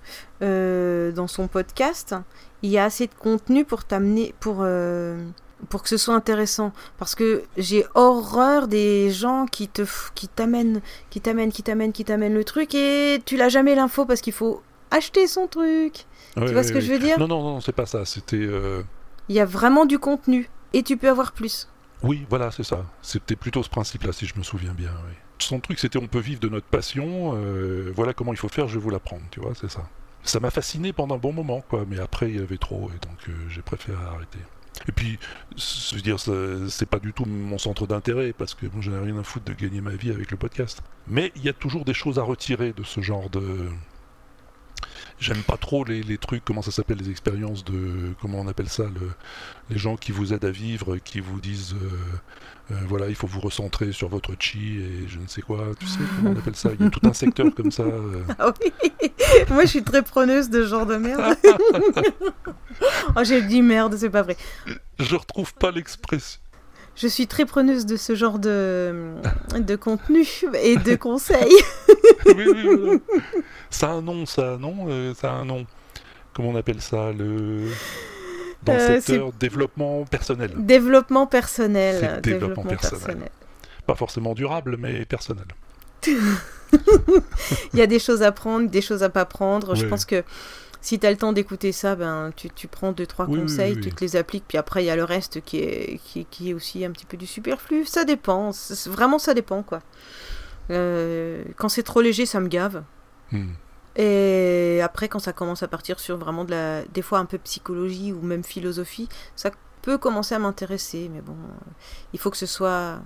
[0.41, 2.15] euh, dans son podcast,
[2.61, 5.23] il y a assez de contenu pour t'amener, pour, euh,
[5.69, 6.73] pour que ce soit intéressant?
[6.98, 9.84] Parce que j'ai horreur des gens qui te,
[10.15, 14.06] qui t'amènent, qui t'amènent, qui t'amènent, qui t'amènent le truc et tu l'as jamais l'info
[14.06, 14.61] parce qu'il faut
[14.91, 16.06] acheter son truc.
[16.35, 17.19] Tu vois ce que je veux dire?
[17.19, 18.06] Non, non, non, c'est pas ça.
[18.06, 18.49] C'était.
[19.30, 21.69] Il y a vraiment du contenu et tu peux avoir plus.
[22.03, 22.84] Oui, voilà, c'est ça.
[23.02, 24.91] C'était plutôt ce principe-là, si je me souviens bien.
[25.07, 25.14] oui.
[25.41, 27.35] Son truc, c'était on peut vivre de notre passion.
[27.35, 28.68] euh, voilà comment il faut faire.
[28.68, 29.23] Je vais vous l'apprendre.
[29.31, 29.88] Tu vois, c'est ça.
[30.23, 31.85] Ça m'a fasciné pendant un bon moment, quoi.
[31.88, 34.39] Mais après, il y avait trop, et donc euh, j'ai préféré arrêter.
[34.88, 35.19] Et puis,
[36.01, 39.23] dire, c'est pas du tout mon centre d'intérêt parce que bon, j'en ai rien à
[39.23, 40.81] foutre de gagner ma vie avec le podcast.
[41.07, 43.68] Mais il y a toujours des choses à retirer de ce genre de.
[45.22, 48.14] J'aime pas trop les, les trucs, comment ça s'appelle, les expériences de.
[48.22, 49.11] Comment on appelle ça le,
[49.69, 51.76] Les gens qui vous aident à vivre, qui vous disent.
[51.76, 55.68] euh, euh, voilà, il faut vous recentrer sur votre chi et je ne sais quoi.
[55.80, 56.72] Tu sais comment on appelle ça?
[56.80, 57.84] Il y a tout un secteur comme ça.
[57.84, 58.23] euh.
[58.39, 59.11] Ah oui
[59.52, 61.35] Moi, je suis très preneuse de ce genre de merde.
[63.15, 64.38] oh, j'ai dit merde, c'est pas vrai.
[64.99, 66.39] Je retrouve pas l'expression.
[66.95, 69.14] Je suis très preneuse de ce genre de,
[69.57, 70.26] de contenu
[70.64, 71.56] et de conseils.
[72.25, 72.99] oui, oui, voilà.
[73.69, 75.65] Ça a un nom, ça, non Euh, Ça a un nom.
[76.33, 77.67] Comment on appelle ça le...
[78.63, 80.51] Dans Euh, le secteur c'est- développement personnel.
[80.57, 82.21] Développement personnel.
[82.23, 83.29] Développement personnel.
[83.88, 85.45] Pas forcément durable, mais personnel.
[87.73, 89.75] Il y a des choses à prendre, des choses à pas prendre.
[89.75, 90.23] Je pense que
[90.79, 93.41] si tu as le temps d'écouter ça, ben, tu, tu prends deux, trois Oui, oui,
[93.41, 93.95] conseils, oui, tu oui.
[93.95, 96.53] te les appliques, puis après, il y a le reste qui est, qui, qui est
[96.53, 97.85] aussi un petit peu du superflu.
[97.85, 98.51] Ça dépend.
[98.88, 99.81] Vraiment, ça dépend, quoi.
[100.69, 102.83] Euh, quand c'est trop léger, ça me gave.
[103.31, 103.51] Hmm.
[103.95, 107.38] Et après, quand ça commence à partir sur vraiment de la, des fois un peu
[107.39, 109.51] psychologie ou même philosophie, ça
[109.81, 111.09] peut commencer à m'intéresser.
[111.13, 111.35] Mais bon,
[112.13, 112.99] il faut que ce soit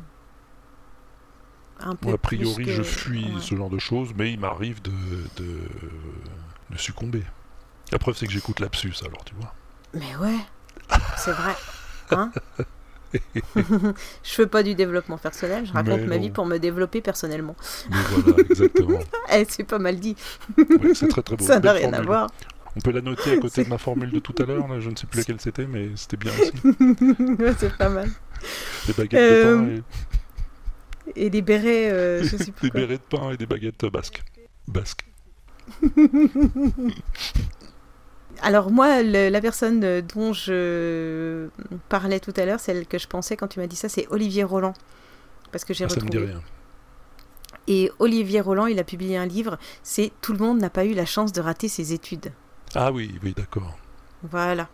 [1.79, 2.11] un peu.
[2.13, 3.41] A priori, que- je fuis ouais.
[3.41, 4.91] ce genre de choses, mais il m'arrive de,
[5.37, 5.59] de,
[6.69, 7.23] de succomber.
[7.91, 9.53] La preuve, c'est que j'écoute Lapsus, alors tu vois.
[9.93, 10.37] Mais ouais,
[11.17, 11.55] c'est vrai.
[12.11, 12.31] Hein
[13.55, 13.91] je
[14.23, 16.21] fais pas du développement personnel, je raconte Mais ma non.
[16.21, 17.55] vie pour me développer personnellement.
[17.89, 18.99] Mais voilà, exactement.
[19.33, 20.15] Eh, c'est pas mal dit.
[20.57, 21.45] Ouais, c'est très très beau.
[21.45, 22.29] Ça n'a rien à voir.
[22.77, 24.95] On peut la noter à côté de ma formule de tout à l'heure, je ne
[24.95, 26.51] sais plus laquelle c'était, mais c'était bien aussi.
[27.39, 28.09] Ouais, c'est pas mal.
[28.97, 29.83] Baguettes Euh, de pain
[31.15, 32.79] Et des bérets, euh, je sais plus des quoi.
[32.81, 34.23] bérets de pain et des baguettes basques.
[34.67, 35.05] Basques.
[38.41, 41.47] Alors moi, le- la personne euh, dont je
[41.89, 44.43] parlais tout à l'heure, celle que je pensais quand tu m'as dit ça, c'est Olivier
[44.43, 44.73] Roland.
[45.51, 46.31] Parce que j'ai Ah, ça me dit retrouvé.
[46.33, 46.41] rien.
[47.67, 50.93] Et Olivier Roland, il a publié un livre, c'est Tout le monde n'a pas eu
[50.93, 52.31] la chance de rater ses études.
[52.75, 53.77] Ah oui, oui, d'accord.
[54.23, 54.67] Voilà.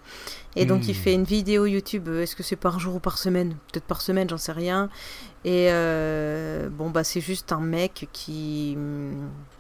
[0.58, 0.96] Et donc il Hmm.
[0.96, 3.56] fait une vidéo YouTube, euh, est-ce que c'est par jour ou par semaine?
[3.72, 4.90] Peut-être par semaine, j'en sais rien.
[5.46, 8.78] Et euh, bon, bah c'est juste un mec qui,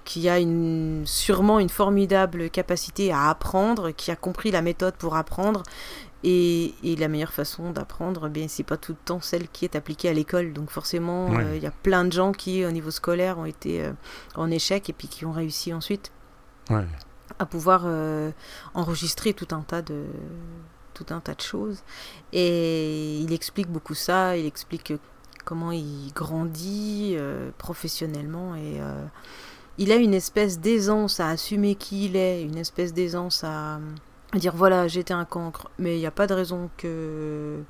[0.03, 5.15] qui a une, sûrement une formidable capacité à apprendre, qui a compris la méthode pour
[5.15, 5.63] apprendre.
[6.23, 9.75] Et, et la meilleure façon d'apprendre, ben, c'est pas tout le temps celle qui est
[9.75, 10.53] appliquée à l'école.
[10.53, 11.43] Donc forcément, Ouais.
[11.43, 13.91] euh, il y a plein de gens qui, au niveau scolaire, ont été euh,
[14.35, 16.11] en échec et puis qui ont réussi ensuite
[16.69, 16.85] Ouais.
[17.39, 18.29] à pouvoir euh,
[18.75, 20.03] enregistrer tout un tas de
[20.93, 21.83] tout un tas de choses.
[22.33, 24.93] Et il explique beaucoup ça il explique
[25.45, 29.03] comment il grandit euh, professionnellement et euh,
[29.77, 33.79] il a une espèce d'aisance à assumer qui il est une espèce d'aisance à,
[34.33, 37.61] à dire voilà j'étais un cancre mais il n'y a pas de raison que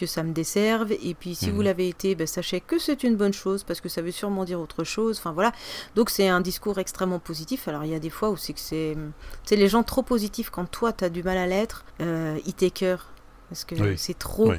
[0.00, 1.54] que ça me desserve et puis si Mhm.
[1.54, 4.44] vous l'avez été ben, sachez que c'est une bonne chose parce que ça veut sûrement
[4.44, 5.52] dire autre chose enfin voilà
[5.94, 8.60] donc c'est un discours extrêmement positif alors il y a des fois où c'est que
[8.60, 8.96] c'est
[9.44, 12.54] c'est les gens trop positifs quand toi tu as du mal à l'être euh, ils
[12.54, 13.06] t'écœurent
[13.50, 13.94] parce que Oui.
[13.98, 14.56] c'est trop Oui.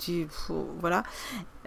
[0.00, 0.26] Tu
[0.80, 1.04] voilà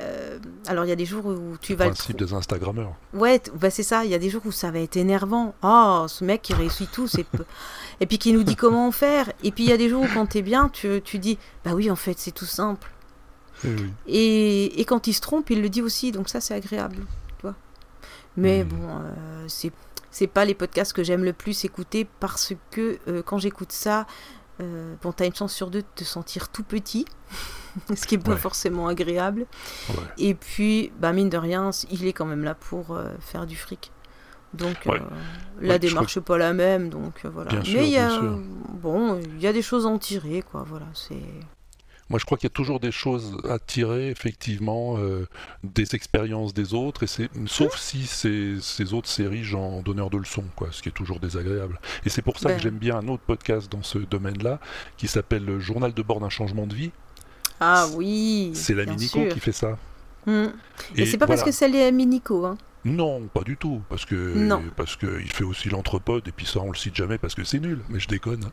[0.01, 2.93] Euh, alors il y a des jours où tu Le vas le principe des Instagrammeurs.
[3.13, 4.03] Ouais, t- bah c'est ça.
[4.05, 5.53] Il y a des jours où ça va être énervant.
[5.63, 7.45] Oh, ce mec qui réussit tout, c'est peu-
[8.01, 9.31] et puis qui nous dit comment faire.
[9.43, 11.71] Et puis il y a des jours où quand t'es bien, tu, tu dis bah
[11.73, 12.89] oui, en fait, c'est tout simple.
[13.63, 13.91] Eh oui.
[14.07, 16.11] Et, et quand il se trompe, il le dit aussi.
[16.11, 16.97] Donc ça, c'est agréable,
[17.37, 17.55] tu vois.
[18.37, 18.67] Mais Hmm.
[18.67, 19.71] bon, euh, c'est
[20.11, 24.07] c'est pas les podcasts que j'aime le plus écouter parce que euh, quand j'écoute ça,
[24.59, 27.05] euh, bon, t'as une chance sur deux de te sentir tout petit,
[27.95, 28.37] ce qui est pas Ouais.
[28.37, 29.45] forcément agréable.
[29.89, 29.95] Ouais.
[30.17, 33.55] Et puis, bah, mine de rien, il est quand même là pour euh, faire du
[33.55, 33.91] fric.
[34.55, 34.99] Donc, Ouais.
[35.61, 37.51] la démarche n'est pas la même, donc voilà.
[37.51, 38.19] Bien Mais il y a,
[38.81, 40.65] bon, il y a des choses à en tirer, quoi.
[40.67, 41.21] Voilà, c'est.
[42.09, 45.27] Moi, je crois qu'il y a toujours des choses à tirer, effectivement, euh,
[45.63, 50.17] des expériences des autres, et c'est sauf si ces, ces autres s'érigent en donneurs de
[50.17, 51.79] leçons, quoi, ce qui est toujours désagréable.
[52.05, 52.57] Et c'est pour ça Ben.
[52.57, 54.59] que j'aime bien un autre podcast dans ce domaine-là,
[54.97, 56.91] qui s'appelle le Journal de bord d'un changement de vie.
[57.59, 58.51] Ah oui.
[58.55, 59.33] C'est la Minico sûr.
[59.33, 59.77] qui fait ça.
[60.25, 60.47] Hmm.
[60.95, 62.57] Et Et c'est pas parce que c'est les Minico, hein.
[62.85, 64.63] Non, pas du tout, parce que Non.
[64.77, 67.43] parce que il fait aussi l'entrepode, et puis ça on le cite jamais parce que
[67.43, 68.49] c'est nul, mais je déconne.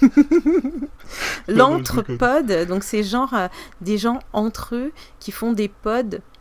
[1.48, 3.48] L'entrepode, donc c'est genre euh,
[3.80, 6.32] des gens entre eux qui font des podcasts.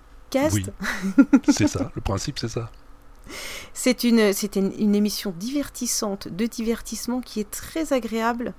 [0.54, 0.66] Oui,
[1.50, 2.70] c'est ça, le principe c'est ça.
[3.74, 8.54] C'est une, c'est une, une émission divertissante, de divertissement qui est très agréable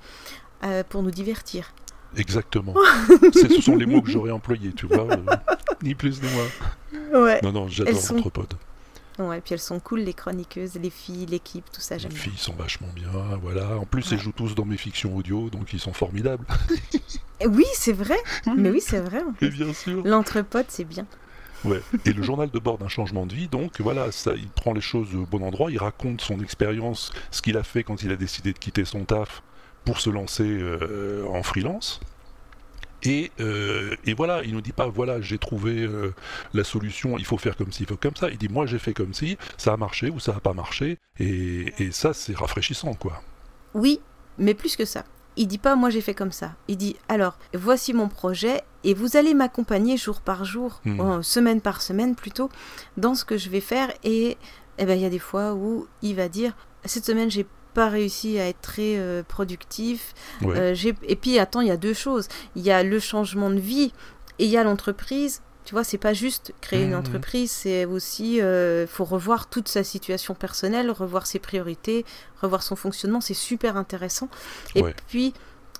[0.64, 1.72] euh, pour nous divertir.
[2.16, 2.74] Exactement.
[3.32, 5.16] Ce sont les mots que j'aurais employés, tu vois, euh,
[5.82, 7.22] ni plus ni moins.
[7.24, 7.40] Ouais.
[7.42, 8.54] Non, non, Elles j'adore sont- l'entrepode.
[9.18, 12.20] Ouais, puis elles sont cool, les chroniqueuses, les filles, l'équipe, tout ça, Les j'aime bien.
[12.20, 13.08] filles sont vachement bien,
[13.40, 13.78] voilà.
[13.78, 14.16] En plus, Ouais.
[14.18, 16.44] ils jouent tous dans mes fictions audio, donc ils sont formidables.
[17.40, 18.16] Et Oui, c'est vrai.
[18.56, 19.22] Mais oui, c'est vrai.
[19.40, 20.02] Et bien sûr.
[20.04, 21.06] L'entrepode, c'est bien.
[21.64, 21.80] Ouais.
[22.04, 24.82] Et le journal de bord d'un changement de vie, donc voilà, ça, il prend les
[24.82, 28.16] choses au bon endroit, il raconte son expérience, ce qu'il a fait quand il a
[28.16, 29.42] décidé de quitter son taf
[29.86, 32.00] pour se lancer euh, en freelance.
[33.02, 36.12] Et, euh, et voilà, il nous dit pas, voilà, j'ai trouvé euh,
[36.54, 38.28] la solution, il faut faire comme ci, il faut comme ça.
[38.30, 40.98] Il dit, moi j'ai fait comme ci, ça a marché ou ça n'a pas marché.
[41.20, 43.22] Et, et ça, c'est rafraîchissant, quoi.
[43.74, 44.00] Oui,
[44.38, 45.04] mais plus que ça.
[45.38, 46.54] Il dit pas moi j'ai fait comme ça.
[46.66, 50.98] Il dit alors voici mon projet et vous allez m'accompagner jour par jour, Hmm.
[51.00, 52.48] euh, semaine par semaine plutôt,
[52.96, 53.92] dans ce que je vais faire.
[54.02, 54.38] Et
[54.78, 56.56] eh ben il y a des fois où il va dire
[56.86, 57.46] cette semaine j'ai
[57.76, 60.14] pas réussi à être très euh, productif.
[60.42, 60.58] Ouais.
[60.58, 62.26] Euh, j'ai- et puis attends il y a deux choses.
[62.56, 63.92] Il y a le changement de vie
[64.38, 65.42] et il y a l'entreprise.
[65.66, 66.98] Tu vois, c'est pas juste créer une Mhm.
[67.00, 72.04] entreprise, c'est aussi euh, faut revoir toute sa situation personnelle, revoir ses priorités,
[72.40, 74.28] revoir son fonctionnement, c'est super intéressant.
[74.76, 74.94] Et Ouais.
[75.08, 75.34] puis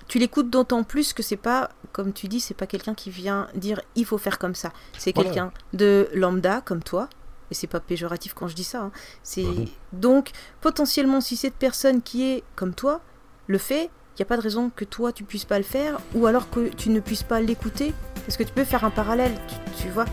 [0.09, 3.49] tu l'écoutes d'autant plus que c'est pas, comme tu dis, c'est pas quelqu'un qui vient
[3.55, 4.73] dire il faut faire comme ça.
[4.99, 5.31] C'est Voilà.
[5.31, 7.09] quelqu'un de lambda comme toi
[7.51, 8.81] Et c'est pas péjoratif quand je dis ça.
[8.83, 8.91] hein.
[9.23, 9.63] C'est Bah
[9.93, 13.01] donc potentiellement si cette personne qui est comme toi
[13.47, 15.99] le fait, il n'y a pas de raison que toi tu puisses pas le faire,
[16.15, 17.93] ou alors que tu ne puisses pas l'écouter,
[18.25, 19.33] parce que tu peux faire un parallèle.
[19.77, 20.07] Tu, tu vois,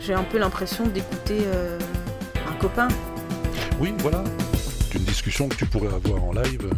[0.00, 1.78] j'ai un peu l'impression d'écouter euh,
[2.48, 2.88] un copain.
[3.80, 4.24] Oui, voilà.
[4.90, 6.70] C'est une discussion que tu pourrais avoir en live.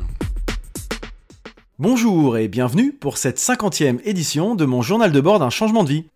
[1.78, 5.90] Bonjour et bienvenue pour cette 50e édition de mon journal de bord d'un changement de
[5.90, 6.09] vie.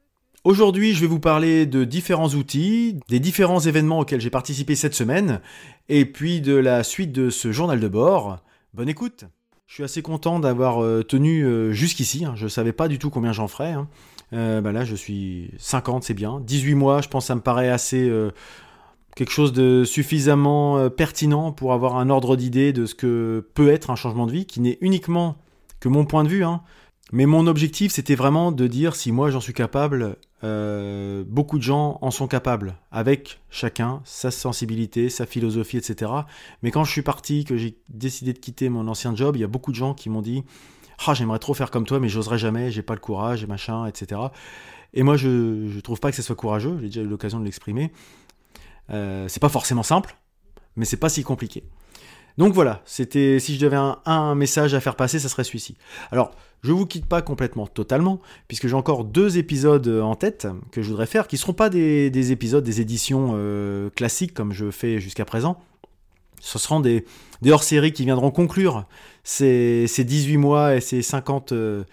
[0.43, 4.95] Aujourd'hui, je vais vous parler de différents outils, des différents événements auxquels j'ai participé cette
[4.95, 5.41] semaine,
[5.91, 8.39] et puis de la suite de ce journal de bord.
[8.73, 9.25] Bonne écoute
[9.67, 12.33] Je suis assez content d'avoir euh, tenu euh, jusqu'ici, hein.
[12.37, 13.73] je ne savais pas du tout combien j'en ferais.
[13.73, 13.89] hein.
[14.33, 16.41] Euh, bah là, je suis 50, c'est bien.
[16.41, 18.11] 18 mois, je pense que ça me paraît assez...
[19.17, 23.91] quelque chose de suffisamment pertinent pour avoir un ordre d'idée de ce que peut être
[23.91, 25.37] un changement de vie, qui n'est uniquement
[25.81, 26.45] que mon point de vue.
[26.45, 26.63] hein.
[27.13, 31.63] Mais mon objectif, c'était vraiment de dire si moi j'en suis capable, euh, beaucoup de
[31.63, 36.13] gens en sont capables, avec chacun sa sensibilité, sa philosophie, etc.
[36.63, 39.45] Mais quand je suis parti, que j'ai décidé de quitter mon ancien job, il y
[39.45, 40.45] a beaucoup de gens qui m'ont dit
[41.05, 43.87] Ah, j'aimerais trop faire comme toi, mais j'oserais jamais, j'ai pas le courage, et machin,
[43.87, 44.21] etc.
[44.95, 47.45] Et moi, je, je trouve pas que ce soit courageux, j'ai déjà eu l'occasion de
[47.45, 47.93] l'exprimer.
[48.91, 50.17] Euh, c'est pas forcément simple,
[50.77, 51.65] mais c'est pas si compliqué.
[52.41, 55.77] Donc voilà, c'était si je devais un, message à faire passer, ça serait celui-ci.
[56.11, 56.31] Alors,
[56.63, 58.19] je vous quitte pas complètement totalement,
[58.49, 62.09] puisque j'ai encore deux épisodes en tête que je voudrais faire, qui seront pas des,
[62.09, 65.63] des épisodes, des éditions euh, classiques comme je fais jusqu'à présent.
[66.41, 67.05] Ce seront des,
[67.47, 68.87] hors-séries qui viendront conclure
[69.23, 71.85] ces, ces 18 mois et ces 50, euh,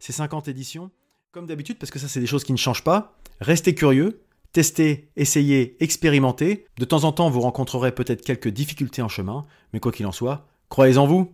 [0.00, 0.90] ces 50 éditions.
[1.32, 4.20] Comme d'habitude, parce que ça c'est des choses qui ne changent pas, restez curieux,
[4.54, 6.64] testez, essayez, expérimentez.
[6.78, 10.12] De temps en temps, vous rencontrerez peut-être quelques difficultés en chemin, mais quoi qu'il en
[10.12, 11.32] soit, croyez en vous.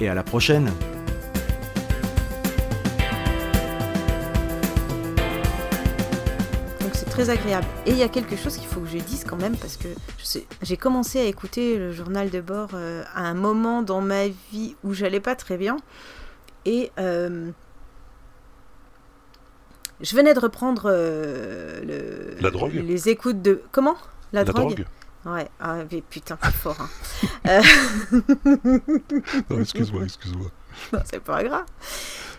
[0.00, 0.72] Et à la prochaine
[6.80, 7.66] Donc c'est très agréable.
[7.84, 9.88] Et il y a quelque chose qu'il faut que je dise quand même parce que
[10.62, 14.74] j'ai commencé à écouter le journal de bord euh, à un moment dans ma vie
[14.84, 15.76] où j'allais pas très bien.
[16.64, 17.50] Et euh,
[20.00, 23.62] je venais de reprendre euh, le- La drogue les écoutes de...
[23.72, 23.96] Comment?
[24.32, 24.86] La, La drogue, drogue
[25.24, 26.76] Ouais, ah, mais putain, c'est fort.
[26.80, 26.88] hein.
[27.48, 27.60] Euh,
[29.50, 30.50] Non, excuse-moi, excuse-moi.
[30.92, 31.64] non, c'est pas grave.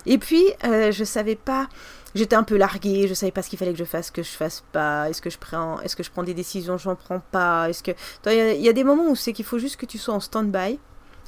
[0.05, 1.67] Et puis, euh, je savais pas.
[2.15, 4.29] J'étais un peu larguée, je savais pas ce qu'il fallait que je fasse, que je
[4.29, 5.09] fasse pas.
[5.09, 7.69] Est-ce que je prends, est-ce que je prends des décisions, j'en prends pas.
[7.69, 7.91] Est-ce que,
[8.25, 9.97] il y a- il y, a des moments où c'est qu'il faut juste que tu
[9.97, 10.79] sois en stand-by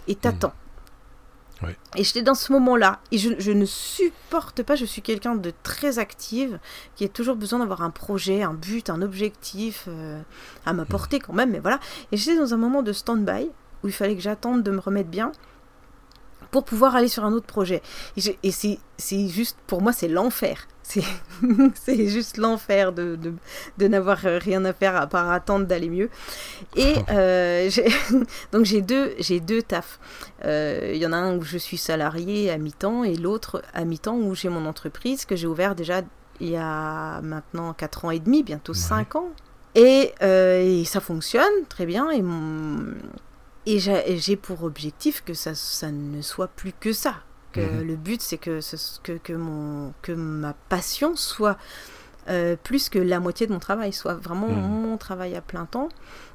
[0.08, 0.54] et t'attends.
[1.64, 1.76] Ouais.
[1.96, 3.00] Et j'étais dans ce moment-là.
[3.12, 6.60] Et je, je ne supporte pas, je suis quelqu'un de très active,
[6.96, 10.22] qui a toujours besoin d'avoir un projet, un but, un objectif euh,
[10.66, 11.52] à m'apporter quand même.
[11.52, 11.80] Mais voilà.
[12.12, 13.50] Et j'étais dans un moment de stand-by
[13.84, 15.32] où il fallait que j'attende de me remettre bien
[16.52, 17.82] pour pouvoir aller sur un autre projet.
[18.18, 20.68] Et, et c'est juste, pour moi, c'est l'enfer.
[21.76, 23.34] C'est, juste l'enfer de, de,
[23.78, 26.10] de n'avoir euh, rien à faire à part attendre d'aller mieux.
[26.76, 27.70] Et euh,
[28.52, 30.00] donc j'ai deux, j'ai deux tafs.
[30.46, 33.86] Euh, Il y en a un où je suis salarié à mi-temps et l'autre à
[33.86, 36.02] mi-temps où j'ai mon entreprise que j'ai ouvert déjà
[36.42, 39.30] il y a maintenant 4 ans et demi, bientôt 5 ans.
[39.76, 42.10] Et, euh, et ça fonctionne très bien.
[42.12, 42.94] Et, mon-
[43.66, 47.16] et j'ai pour objectif que ça, ça ne soit plus que ça.
[47.52, 47.88] Que Mhm.
[47.88, 48.60] le but, c'est que,
[49.04, 51.58] que, que, mon, que ma passion soit
[52.28, 54.82] euh, plus que la moitié de mon travail, soit vraiment Mhm.
[54.84, 55.90] mon travail à plein temps.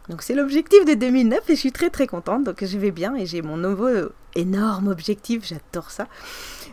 [0.09, 2.43] Donc c'est l'objectif de 2009 et je suis très très contente.
[2.43, 6.09] Donc je vais bien et j'ai mon nouveau euh, énorme objectif, j'adore ça.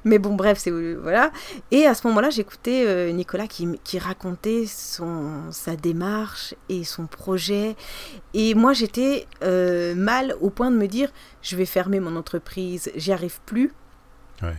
[0.06, 1.32] Mais bon, bref, c'est voilà.
[1.70, 7.06] Et à ce moment-là, j'écoutais euh, Nicolas qui, qui racontait son, sa démarche et son
[7.06, 7.76] projet.
[8.34, 11.12] Et moi, j'étais euh, mal au point de me dire
[11.44, 13.72] je vais fermer mon entreprise, j'y arrive plus.
[14.44, 14.56] Ouais.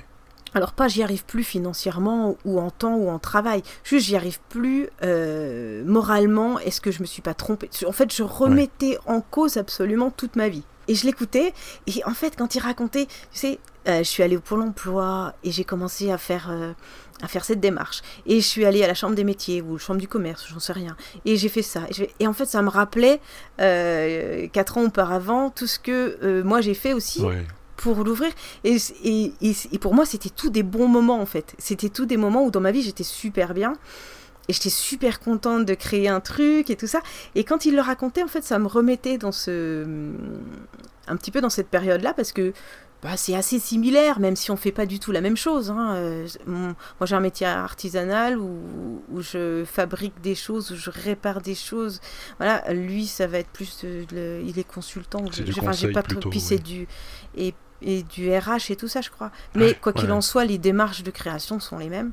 [0.55, 4.39] Alors pas j'y arrive plus financièrement ou en temps ou en travail, juste j'y arrive
[4.51, 7.71] plus euh, moralement, est-ce que je me suis pas trompée?
[7.87, 10.65] En fait je remettais en cause absolument toute ma vie.
[10.89, 11.55] Et je l'écoutais,
[11.87, 15.33] et en fait quand il racontait, tu sais, euh, je suis allée au Pôle emploi
[15.43, 16.73] et j'ai commencé à faire, euh,
[17.23, 18.03] à faire cette démarche.
[18.27, 20.59] Et je suis allée à la Chambre des métiers ou la Chambre du commerce, j'en
[20.59, 20.97] sais rien.
[21.25, 21.83] Et j'ai fait ça.
[22.21, 23.21] Et, en fait ça me rappelait,
[23.57, 27.47] quatre ans auparavant, tout ce que moi j'ai fait aussi Ouais.
[27.83, 28.31] Pour l'ouvrir.
[28.65, 31.55] Et, et, pour moi, c'était tout des bons moments, en fait.
[31.59, 33.75] C'était tout des moments où dans ma vie, j'étais super bien.
[34.49, 37.01] Et j'étais super contente de créer un truc et tout ça.
[37.37, 39.85] Et quand il le racontait, en fait, ça me remettait dans ce...
[41.07, 42.53] un petit peu dans cette période-là, parce que
[43.03, 45.71] bah, c'est assez similaire, même si on fait pas du tout la même chose.
[45.71, 45.95] hein.
[45.97, 50.91] Euh, mon- moi, j'ai un métier artisanal où, où je fabrique des choses, où je
[50.91, 52.01] répare des choses.
[52.39, 53.79] Voilà, lui, ça va être plus...
[53.85, 55.25] de- le- il est consultant.
[55.33, 56.63] C'est Je- du enfin, j'ai conseil pas trop- plutôt, Puis c'est oui.
[56.63, 56.89] du...
[57.37, 59.31] Et, et du RH et tout ça, je crois.
[59.55, 60.13] Mais quoi qu'il ouais.
[60.13, 62.13] en soit, les démarches de création sont les mêmes.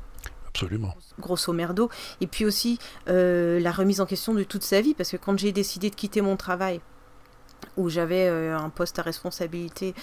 [0.50, 0.94] Absolument.
[1.20, 1.90] grosso merdo.
[2.20, 2.78] Et puis aussi
[3.08, 5.94] euh, la remise en question de toute sa vie, parce que quand j'ai décidé de
[5.94, 6.80] quitter mon travail,
[7.76, 9.94] où j'avais euh, un poste à responsabilité,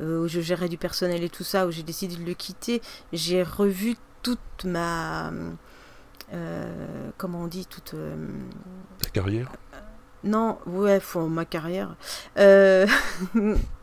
[0.00, 2.82] euh, où je gérais du personnel et tout ça, où j'ai décidé de le quitter,
[3.12, 5.32] j'ai revu toute ma...
[7.16, 7.94] comment on dit toute...
[9.02, 9.50] Ta carrière?
[10.22, 11.96] Non, ouais, faut ma carrière.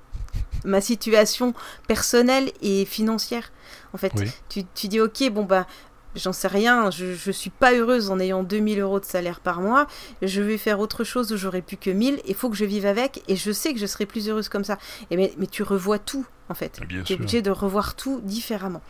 [0.65, 1.53] Ma situation
[1.87, 3.51] personnelle et financière.
[3.93, 4.29] En fait, Oui.
[4.49, 5.67] tu, tu dis, ok, bon, bah,
[6.15, 9.61] j'en sais rien, je, je suis pas heureuse en ayant 2000 euros de salaire par
[9.61, 9.87] mois,
[10.21, 12.85] je vais faire autre chose où j'aurai plus que 1000, il faut que je vive
[12.85, 14.77] avec, et je sais que je serai plus heureuse comme ça.
[15.11, 16.79] Et mais, mais tu revois tout, en fait.
[16.87, 17.23] Bien Tu es sûr.
[17.23, 18.81] obligé de revoir tout différemment.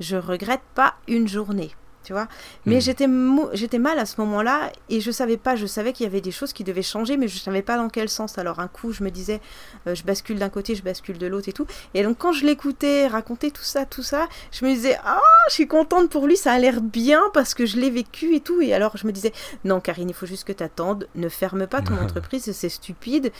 [0.00, 1.70] Je regrette pas une journée.
[2.02, 2.28] Tu vois.
[2.64, 6.04] Mais j'étais mou- j'étais mal à ce moment-là et je savais pas je savais qu'il
[6.04, 8.38] y avait des choses qui devaient changer mais je savais pas dans quel sens.
[8.38, 9.40] Alors un coup je me disais
[9.86, 11.66] euh, je bascule d'un côté je bascule de l'autre et tout.
[11.92, 15.54] Et donc quand je l'écoutais raconter tout ça tout ça je me disais ah je
[15.54, 18.62] suis contente pour lui ça a l'air bien parce que je l'ai vécu et tout.
[18.62, 19.32] Et alors je me disais
[19.64, 23.30] non Karine il faut juste que t'attendes ne ferme pas ton entreprise c'est stupide.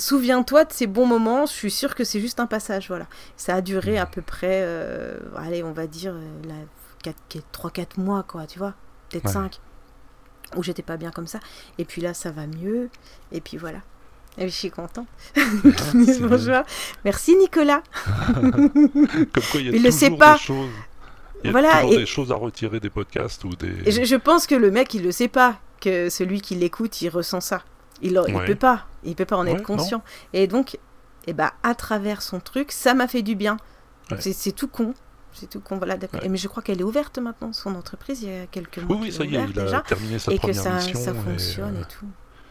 [0.00, 3.08] Souviens-toi de ces bons moments, je suis sûre que c'est juste un passage, voilà.
[3.36, 6.54] Ça a duré à peu près, euh, allez, on va dire, euh, la
[7.02, 8.74] 3-4 mois, quoi, tu vois,
[9.08, 9.32] peut-être Ouais.
[9.32, 9.60] 5,
[10.56, 11.40] où j'étais pas bien comme ça.
[11.78, 12.90] Et puis là, ça va mieux,
[13.32, 13.78] et puis voilà.
[14.36, 15.06] Et je suis contente.
[15.34, 16.62] c'est Bonjour.
[17.04, 17.82] Merci Nicolas.
[18.32, 20.34] Comme quoi, il y a Il le sait pas.
[20.34, 20.70] des choses.
[21.42, 23.90] Il y a Voilà, toujours et- des choses à retirer des podcasts ou des.
[23.90, 27.08] Je, je pense que le mec, il le sait pas, que celui qui l'écoute, il
[27.08, 27.62] ressent ça.
[28.00, 28.44] Il, il Ouais.
[28.46, 30.02] peut pas, il peut pas en Ouais, être conscient.
[30.32, 30.78] Et donc,
[31.26, 33.56] eh ben, à travers son truc, ça m'a fait du bien.
[34.12, 34.20] Ouais.
[34.20, 34.94] C'est tout con.
[35.38, 36.20] C'est tout con, voilà, d'accord.
[36.24, 38.96] Et Mais je crois qu'elle est ouverte maintenant, son entreprise, il y a quelques mois.
[38.96, 41.12] Oui, oui, ça y est, il a déjà, terminé sa et que ça, mission ça
[41.12, 42.06] et, fonctionne euh, et tout.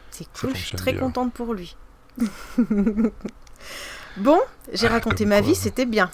[0.09, 1.01] C'est cool, je suis très bien.
[1.01, 1.75] contente pour lui.
[4.17, 4.39] bon,
[4.71, 5.49] j'ai raconté comme ma quoi.
[5.49, 6.09] vie, c'était bien.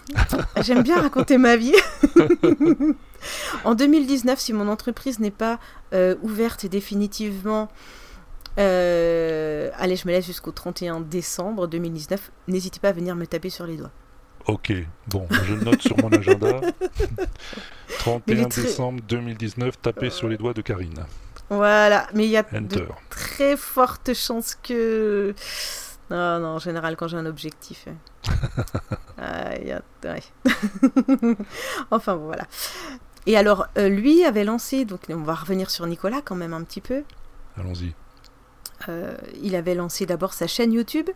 [0.62, 1.76] J'aime bien raconter ma vie.
[3.64, 5.60] en 2019, si mon entreprise n'est pas
[5.94, 7.70] euh, ouverte définitivement,
[8.60, 13.50] euh, allez, je me laisse jusqu'au 31 décembre 2019, n'hésitez pas à venir me taper
[13.50, 13.91] sur les doigts.
[14.48, 14.74] Ok,
[15.07, 16.60] bon, je le note sur mon agenda.
[17.18, 17.28] Mais
[17.99, 21.06] 31 les très- décembre 2019, tapez sur les doigts de Karine.
[21.49, 25.34] Voilà, mais il y a de très fortes chances que...
[26.10, 27.86] Non, non, en général, quand j'ai un objectif...
[29.18, 30.24] ah, il y a- ouais.
[31.91, 32.45] enfin, bon, voilà.
[33.26, 36.64] Et alors, euh, lui avait lancé, donc on va revenir sur Nicolas quand même un
[36.64, 37.03] petit peu.
[37.57, 37.94] Allons-y.
[38.90, 41.10] Euh, il avait lancé d'abord sa chaîne YouTube.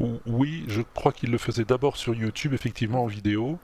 [0.00, 3.58] Ou- Oui, je crois qu'il le faisait d'abord sur YouTube, effectivement, en vidéo.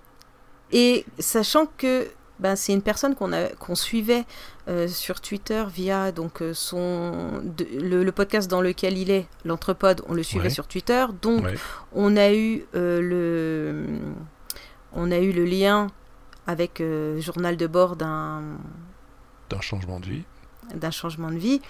[0.73, 2.09] Et sachant que
[2.41, 4.25] ben, c'est une personne qu'on suivait
[4.69, 9.29] euh, sur Twitter via donc, euh, son, de- le, le podcast dans lequel il est,
[9.45, 10.51] l'Entrepode, on le suivait Ouais.
[10.51, 11.07] sur Twitter.
[11.21, 11.55] Donc Ouais.
[11.93, 13.87] on, a eu, euh, le,
[14.93, 15.87] on a eu le lien
[16.49, 16.83] avec
[17.19, 18.43] journal de bord d'un
[19.51, 20.25] D'un changement de vie.
[20.75, 21.61] d'un changement de vie.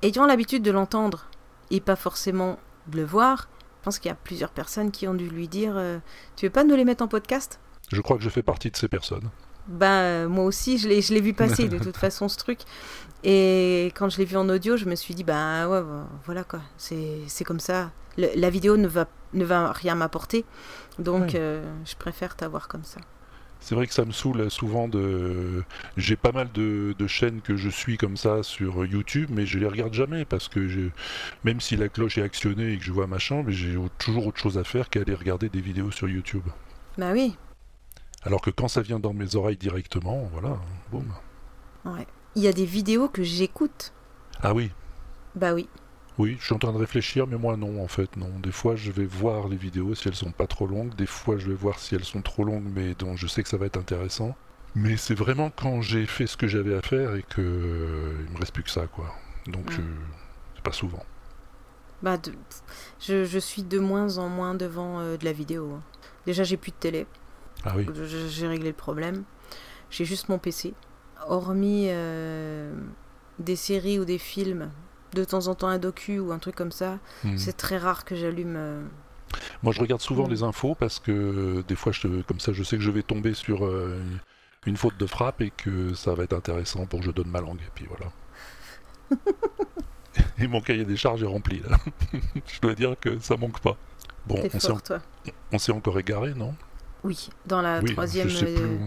[0.00, 1.26] Ayant l'habitude de l'entendre
[1.70, 2.58] et pas forcément
[2.92, 3.48] le voir,
[3.80, 5.98] je pense qu'il y a plusieurs personnes qui ont dû lui dire euh,
[6.36, 7.58] Tu veux pas nous les mettre en podcast?
[7.90, 9.28] Je crois que je fais partie de ces personnes.
[9.68, 12.60] Ben, euh, moi aussi, je l'ai, je l'ai vu passer de toute façon ce truc.
[13.24, 15.80] Et quand je l'ai vu en audio, je me suis dit, ben ouais,
[16.26, 17.90] voilà quoi, c'est, c'est comme ça.
[18.18, 20.44] Le- la vidéo ne va, ne va rien m'apporter.
[20.98, 23.00] Donc, euh, je préfère t'avoir comme ça.
[23.62, 25.64] C'est vrai que ça me saoule souvent de.
[25.96, 29.58] J'ai pas mal de, de chaînes que je suis comme ça sur YouTube, mais je
[29.58, 30.90] les regarde jamais parce que je...
[31.44, 34.38] même si la cloche est actionnée et que je vois machin, mais j'ai toujours autre
[34.40, 36.44] chose à faire qu'aller regarder des vidéos sur YouTube.
[36.96, 37.38] Bah oui,
[38.22, 40.60] Alors que quand ça vient dans mes oreilles directement, voilà,
[40.90, 41.14] boum.
[41.84, 42.06] ouais.
[42.34, 43.94] Il y a des vidéos que j'écoute.
[44.40, 44.74] Ah oui,
[45.34, 45.68] Bah oui.
[46.18, 48.30] Oui, je suis en train de réfléchir, mais moi non, en fait, non.
[48.42, 51.38] Des fois, je vais voir les vidéos si elles sont pas trop longues, des fois,
[51.38, 53.66] je vais voir si elles sont trop longues, mais dont je sais que ça va
[53.66, 54.36] être intéressant.
[54.74, 58.32] Mais c'est vraiment quand j'ai fait ce que j'avais à faire et que euh, il
[58.32, 59.14] me reste plus que ça, quoi.
[59.46, 59.76] Donc, Ouais.
[59.80, 59.94] euh,
[60.54, 61.04] c'est pas souvent.
[62.02, 62.32] Bah, de-
[63.00, 65.72] je, je suis de moins en moins devant euh, de la vidéo.
[65.74, 65.82] hein.
[66.26, 67.06] Déjà, j'ai plus de télé.
[67.64, 67.86] Ah oui.
[68.28, 69.24] J'ai réglé le problème.
[69.90, 70.74] J'ai juste mon PC.
[71.28, 72.74] Hormis euh,
[73.38, 74.70] des séries ou des films,
[75.14, 77.38] de temps en temps un docu ou un truc comme ça, Mhm.
[77.38, 78.54] c'est très rare que j'allume.
[78.56, 78.82] euh,
[79.62, 82.62] Moi, je regarde souvent les infos parce que euh, des fois, je, comme ça, je
[82.62, 83.98] sais que je vais tomber sur euh,
[84.66, 87.40] une faute de frappe et que ça va être intéressant pour que je donne ma
[87.40, 87.60] langue.
[87.60, 88.12] Et puis voilà.
[90.38, 91.78] et mon cahier des charges est rempli là.
[92.46, 93.76] je dois dire que ça manque pas.
[94.26, 94.36] Bon,
[95.52, 96.54] on s'est, on encore égaré, non?
[97.02, 98.78] Oui, dans la Oui, troisième, euh,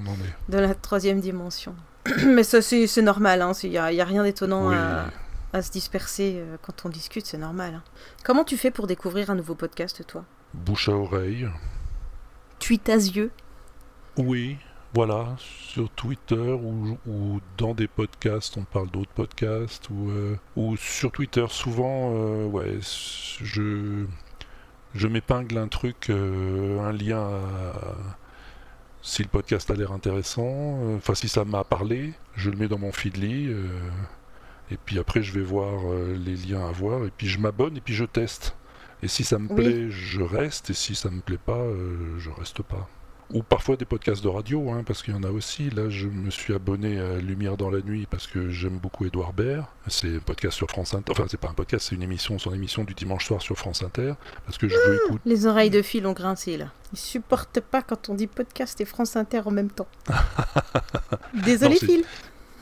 [0.47, 1.75] dans la troisième dimension.
[2.25, 3.45] Mais ça, c'est normal.
[3.63, 4.75] Il n'y a, rien d'étonnant Oui.
[4.75, 5.07] à,
[5.55, 7.75] à se disperser euh, quand on discute, c'est normal.
[7.75, 7.83] hein.
[8.23, 10.25] Comment tu fais pour découvrir un nouveau podcast, toi?
[10.53, 11.47] Bouche à oreille.
[12.59, 13.31] Tu tas yeux
[14.17, 14.57] Oui,
[14.93, 20.77] Voilà, sur Twitter ou, ou dans des podcasts, on parle d'autres podcasts, ou, euh, ou
[20.77, 22.77] sur Twitter, souvent, euh, ouais,
[23.41, 24.05] je,
[24.93, 27.73] je m'épingle un truc, euh, un lien à,
[29.01, 32.79] si le podcast a l'air intéressant, enfin si ça m'a parlé, je le mets dans
[32.79, 33.53] mon feedly,
[34.71, 37.77] et puis après je vais voir euh, les liens à voir, et puis je m'abonne,
[37.77, 38.55] et puis je teste.
[39.03, 39.55] Et si ça me Oui.
[39.55, 42.87] plaît, je reste, et si ça me plaît pas, euh, je reste pas.
[43.33, 45.71] Ou parfois des podcasts de radio, hein, parce qu'il y en a aussi.
[45.71, 49.33] Là, je me suis abonné à Lumière dans la nuit parce que j'aime beaucoup Édouard
[49.33, 49.65] Baird.
[49.87, 51.11] C'est un podcast sur France Inter.
[51.11, 53.81] Enfin, c'est pas un podcast, c'est une émission, son émission du dimanche soir sur France
[53.81, 54.13] Inter.
[54.45, 55.21] Parce que je veux écouter.
[55.25, 56.67] Les oreilles de fil ont grincé là.
[56.93, 59.87] Ils supportent pas quand on dit podcast et France Inter en même temps.
[61.45, 62.03] Désolé Non, Phil.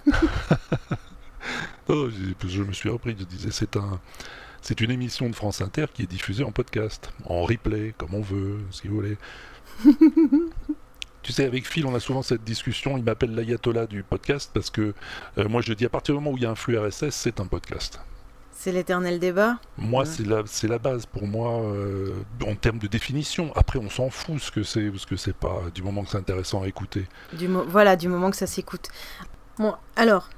[1.89, 2.07] Oh,
[2.47, 3.99] je me suis repris, je disais, c'est un.
[4.61, 8.21] C'est une émission de France Inter qui est diffusée en podcast, en replay, comme on
[8.21, 9.17] veut, si vous voulez.
[11.23, 12.97] Tu sais, avec Phil, on a souvent cette discussion.
[12.97, 14.93] Il m'appelle l'ayatollah du podcast parce que
[15.37, 17.11] euh, moi, je dis à partir du moment où il y a un flux RSS,
[17.11, 18.01] c'est un podcast.
[18.51, 19.57] C'est l'éternel débat?
[19.77, 22.11] Moi, c'est la, la base pour moi euh,
[22.45, 23.53] en termes de définition.
[23.55, 26.09] Après, on s'en fout ce que c'est ou ce que c'est pas, du moment que
[26.09, 27.07] c'est intéressant à écouter.
[27.31, 28.89] Du voilà, du moment que ça s'écoute.
[29.57, 30.29] Bon, alors,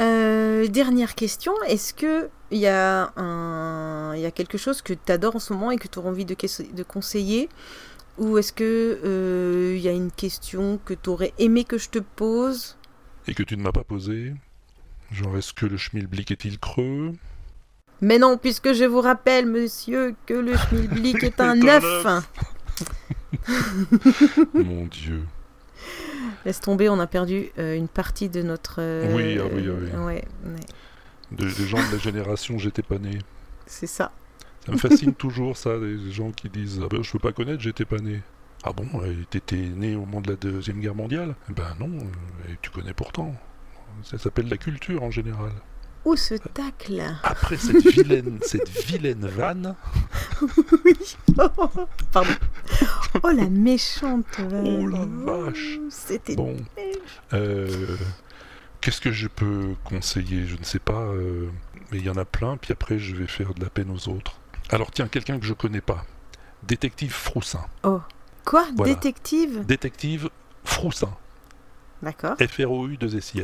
[0.00, 1.52] euh, dernière question.
[1.66, 4.14] Est-ce que il y, a un...
[4.16, 6.10] il y a quelque chose que tu adores en ce moment et que tu auras
[6.10, 7.48] envie de, conseiller?
[8.18, 11.90] Ou est-ce que euh, il y a une question que tu aurais aimé que je
[11.90, 12.76] te pose?
[13.28, 14.34] Et que tu ne m'as pas posé.
[15.12, 17.12] Genre, est-ce que le schmilblick est-il creux?
[18.00, 22.06] Mais non, puisque je vous rappelle, monsieur, que le schmilblick Est un œuf.
[24.54, 25.24] Mon Dieu.
[26.44, 28.76] Laisse tomber, on a perdu euh, une partie de notre.
[28.78, 29.90] euh, Oui, ah oui, ah oui.
[30.04, 30.60] ouais, ouais,
[31.32, 33.18] De- des gens de la génération j'étais pas né.
[33.66, 34.10] c'est ça.
[34.66, 37.60] Ça me fascine toujours ça, des gens qui disent Ah ben je peux pas connaître,
[37.60, 38.22] j'étais pas né.
[38.62, 38.86] Ah bon,
[39.30, 41.34] t'étais né au moment de la Deuxième Guerre mondiale?
[41.48, 43.34] Eh Ben non, euh, et tu connais pourtant.
[44.02, 45.52] Ça s'appelle la culture en général.
[46.04, 49.74] Où ce tacle Après cette vilaine, cette vilaine vanne,
[50.84, 50.94] Oui.
[52.12, 52.30] Pardon.
[53.22, 54.24] Oh la méchante.
[54.38, 56.36] oh la vache C'était.
[56.36, 56.56] Bon,
[57.34, 57.96] euh,
[58.80, 60.46] qu'est-ce que je peux conseiller?
[60.46, 61.50] Je ne sais pas, euh,
[61.92, 64.08] mais il y en a plein, puis après je vais faire de la peine aux
[64.08, 64.40] autres.
[64.70, 66.06] Alors tiens, quelqu'un que je connais pas.
[66.62, 67.66] Détective Froussin.
[67.82, 68.00] Oh.
[68.44, 68.66] Quoi?
[68.76, 68.94] Voilà.
[68.94, 69.64] Détective?
[69.66, 70.30] Détective
[70.64, 71.14] Froussin.
[72.02, 72.36] D'accord.
[72.38, 73.42] FROU 2 SIN.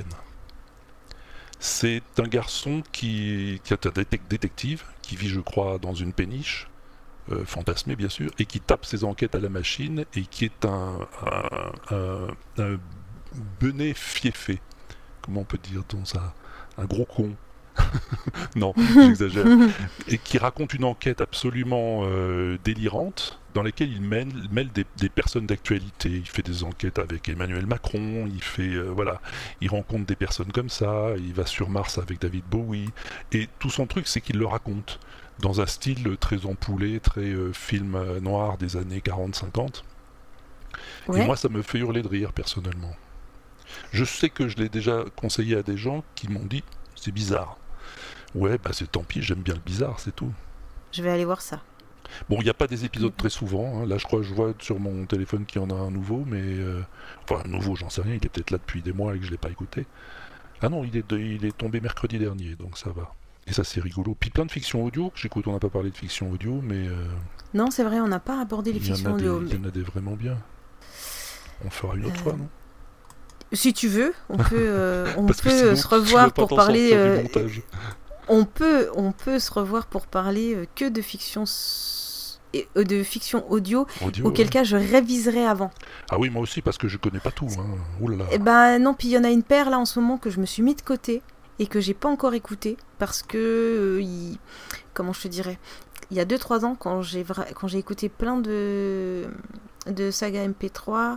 [1.59, 6.69] C'est un garçon qui, est un détec- détective, qui vit, je crois, dans une péniche,
[7.33, 10.65] euh, fantasmée bien sûr, et qui tape ses enquêtes à la machine, et qui est
[10.65, 12.79] un, un, un, un
[13.61, 14.61] benet fiefé.
[15.23, 16.35] Comment on peut dire dans ça
[16.79, 17.37] Un gros con?
[18.57, 19.47] non, j'exagère.
[20.09, 25.09] Et qui raconte une enquête absolument euh, délirante dans laquelle il mêle, mêle des, des
[25.09, 26.11] personnes d'actualité.
[26.11, 29.21] Il fait des enquêtes avec Emmanuel Macron, il fait euh, voilà,
[29.61, 32.91] il rencontre des personnes comme ça, il va sur Mars avec David Bowie,
[33.33, 34.99] et tout son truc c'est qu'il le raconte
[35.41, 39.83] dans un style très empoulé, très euh, film noir des années 40-50.
[41.09, 41.21] Ouais.
[41.21, 42.95] Et moi ça me fait hurler de rire personnellement.
[43.93, 46.63] Je sais que je l'ai déjà conseillé à des gens qui m'ont dit
[46.95, 47.57] c'est bizarre.
[48.37, 50.33] Ouais, bah c'est tant pis, j'aime bien le bizarre, c'est tout.
[50.93, 51.61] Je vais aller voir ça.
[52.29, 53.81] Bon, il n'y a pas des épisodes très souvent.
[53.83, 53.87] hein.
[53.87, 56.23] Là, je crois que je vois sur mon téléphone qu'il y en a un nouveau,
[56.27, 56.41] mais.
[56.43, 56.81] euh,
[57.25, 58.15] Enfin, un nouveau, j'en sais rien.
[58.15, 59.87] Il est peut-être là depuis des mois et que je ne l'ai pas écouté.
[60.63, 63.13] Ah non, il est, de- il est tombé mercredi dernier, donc ça va.
[63.49, 64.17] Et ça, c'est rigolo.
[64.19, 65.47] Puis plein de fiction audio que j'écoute.
[65.49, 66.87] On n'a pas parlé de fiction audio, mais.
[66.89, 67.05] euh,
[67.55, 69.43] Non, c'est vrai, on n'a pas abordé les fictions audio.
[69.43, 70.39] il y en a des vraiment bien.
[71.65, 72.49] On fera une autre Euh, fois, non?
[73.53, 77.23] Si tu veux, on peut, on peut sinon, se revoir pour parler.
[78.29, 81.45] On peut, on peut se revoir pour parler euh, que de fiction
[82.55, 83.87] euh, de fiction audio.
[84.05, 84.53] Audio, auquel ouais.
[84.53, 85.71] cas, je réviserai avant.
[86.11, 87.49] Ah oui, moi aussi, parce que je connais pas tout.
[87.59, 87.67] Hein.
[88.01, 88.25] Ouh là là.
[88.33, 90.31] Eh ben non, puis il y en a une paire là en ce moment que
[90.31, 91.23] je me suis mis de côté
[91.59, 93.37] et que j'ai pas encore écouté parce que
[94.03, 94.35] euh,
[94.95, 95.59] comment je te dirais
[96.11, 99.25] il y a 2-3 ans quand j'ai vra- écouté plein de
[99.87, 101.17] de saga MP3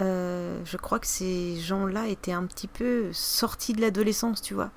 [0.00, 4.70] euh, je crois que ces gens-là étaient un petit peu sortis de l'adolescence tu vois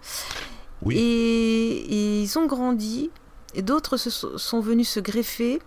[0.84, 0.98] Oui.
[0.98, 3.12] et, et ils ont grandi
[3.54, 5.62] et d'autres sont venus se greffer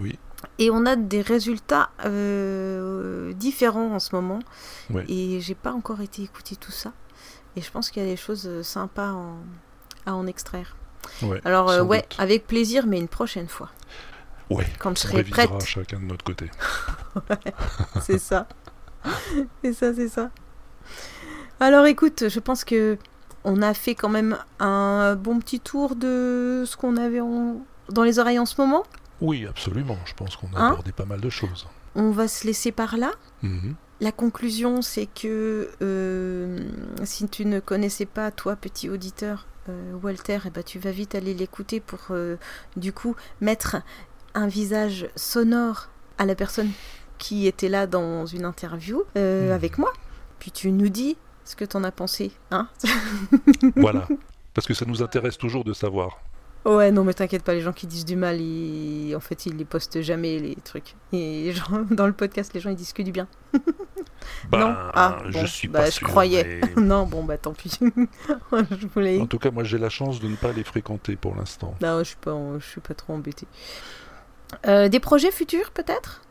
[0.00, 0.18] Oui.
[0.58, 4.40] et on a des résultats euh, différents en ce moment.
[4.90, 5.04] Ouais.
[5.08, 6.92] Et j'ai pas encore été écouter tout ça.
[7.56, 9.36] Et je pense qu'il y a des choses euh, sympas en-
[10.06, 10.76] à en extraire.
[11.22, 12.18] Ouais, Alors, euh, ouais, doute.
[12.18, 13.70] avec plaisir, mais une prochaine fois.
[14.50, 15.64] Ouais, Quand je serai prête.
[15.64, 16.50] chacun de notre côté.
[18.02, 18.48] c'est ça.
[19.62, 20.30] c'est ça, c'est ça.
[21.60, 22.98] Alors écoute, je pense que
[23.44, 28.02] on a fait quand même un bon petit tour de ce qu'on avait en- dans
[28.02, 28.84] les oreilles en ce moment.
[29.20, 29.98] Oui, absolument.
[30.06, 31.66] Je pense qu'on a Hein abordé pas mal de choses.
[31.94, 33.12] On va se laisser par là.
[33.42, 33.74] Mhm.
[34.00, 36.58] La conclusion, c'est que euh,
[37.04, 41.14] si tu ne connaissais pas, toi, petit auditeur, euh, Walter, eh ben, tu vas vite
[41.14, 42.36] aller l'écouter pour, euh,
[42.76, 43.76] du coup, mettre
[44.34, 45.88] un visage sonore
[46.18, 46.70] à la personne
[47.18, 49.92] qui était là dans une interview euh, avec moi.
[50.40, 52.68] Puis tu nous dis ce que t'en as pensé, hein
[53.76, 54.06] Voilà.
[54.54, 56.18] Parce que ça nous intéresse toujours de savoir.
[56.64, 59.14] Ouais, non, mais t'inquiète pas, les gens qui disent du mal, ils...
[59.14, 60.94] en fait, ils les postent jamais, les trucs.
[61.12, 63.26] Et genre, dans le podcast, les gens, ils disent que du bien.
[64.50, 66.60] Ben, non Ah, je suis bah, pas je sûr, croyais.
[66.76, 67.78] mais- non, bon, bah tant pis.
[68.52, 69.20] je voulais...
[69.20, 71.74] En tout cas, moi j'ai la chance de ne pas les fréquenter pour l'instant.
[71.82, 73.46] Non, je suis pas, je suis pas trop embêtée.
[74.66, 76.22] Euh, des projets futurs, peut-être?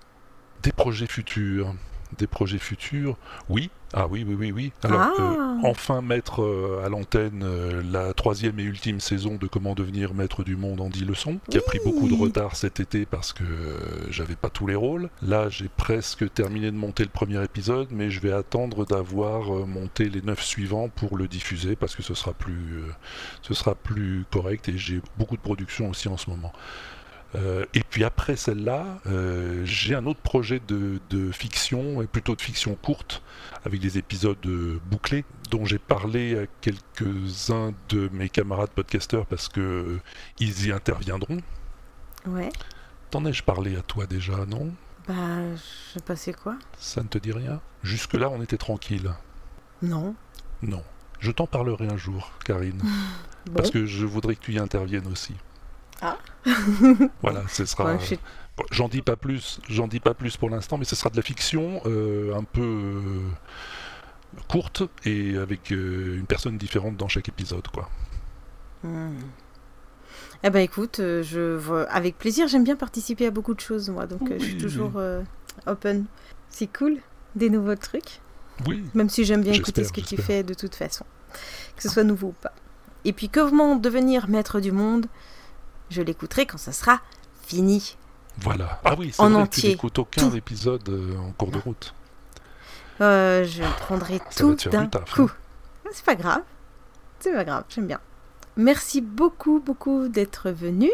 [0.63, 1.75] Des projets futurs.
[2.17, 3.17] Des projets futurs,
[3.49, 3.69] oui.
[3.95, 4.71] Ah oui, oui, oui, oui.
[4.83, 5.13] Alors, Ah.
[5.19, 10.15] euh, enfin mettre euh, à l'antenne euh, la troisième et ultime saison de Comment devenir
[10.15, 13.33] maître du monde en 10 leçons, qui a pris beaucoup de retard cet été parce
[13.33, 13.43] que
[14.09, 15.09] j'avais pas tous les rôles.
[15.21, 20.09] Là, j'ai presque terminé de monter le premier épisode, mais je vais attendre d'avoir monté
[20.09, 22.81] les neuf suivants pour le diffuser parce que ce sera plus,
[23.43, 26.51] ce sera plus correct et j'ai beaucoup de production aussi en ce moment.
[27.35, 32.35] Euh, et puis après celle-là, euh, j'ai un autre projet de, de fiction, et plutôt
[32.35, 33.23] de fiction courte,
[33.65, 39.49] avec des épisodes euh, bouclés, dont j'ai parlé à quelques-uns de mes camarades podcasteurs parce
[39.49, 39.99] que
[40.39, 41.41] ils y interviendront.
[42.27, 42.51] Ouais.
[43.09, 44.73] T'en ai-je parlé à toi déjà, non?
[45.07, 46.57] Bah, je sais pas c'est quoi.
[46.77, 47.61] Ça ne te dit rien?
[47.83, 49.11] Jusque-là, on était tranquille.
[49.81, 50.15] Non.
[50.61, 50.83] Non.
[51.19, 52.81] Je t'en parlerai un jour, Karine.
[53.45, 53.55] Bon.
[53.55, 55.33] Parce que je voudrais que tu y interviennes aussi.
[56.03, 56.17] Ah.
[57.21, 57.85] Voilà, ce sera.
[57.93, 58.19] Ouais, je sais-
[58.57, 61.15] Bon, J'en dis pas plus, j'en dis pas plus pour l'instant, mais ce sera de
[61.15, 63.19] la fiction euh, un peu euh,
[64.47, 67.89] courte et avec euh, une personne différente dans chaque épisode, quoi.
[68.83, 69.17] Hmm.
[70.43, 72.47] Eh ben écoute, je vois avec plaisir.
[72.47, 75.21] J'aime bien participer à beaucoup de choses moi, donc euh, je suis toujours euh,
[75.65, 76.05] open.
[76.49, 76.97] C'est cool,
[77.35, 78.19] des nouveaux trucs.
[78.67, 78.83] Oui.
[78.93, 81.05] Même si j'aime bien écouter ce que tu fais de toute façon,
[81.75, 82.53] que ce soit nouveau ou pas.
[83.05, 85.07] Et puis comment devenir maître du monde?
[85.89, 87.01] Je l'écouterai quand ça sera
[87.45, 87.97] fini.
[88.39, 88.79] Voilà.
[88.83, 89.61] Ah oui, c'est En vrai que entier.
[89.61, 90.35] tu n'écoutes aucun Tout.
[90.35, 91.93] épisode euh, en cours de route.
[93.01, 95.23] Euh, je prendrai tout d'un coup.
[95.23, 95.89] hein.
[95.91, 96.41] C'est pas grave.
[97.19, 97.99] C'est pas grave, j'aime bien.
[98.55, 100.89] Merci beaucoup, beaucoup d'être venu.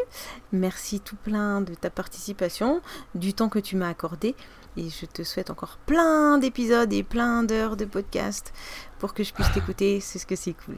[0.54, 2.82] Merci tout plein de ta participation,
[3.16, 4.36] du temps que tu m'as accordé.
[4.78, 8.54] Et je te souhaite encore plein d'épisodes et plein d'heures de podcast
[9.00, 10.00] pour que je puisse t'écouter.
[10.00, 10.78] C'est ce que c'est cool.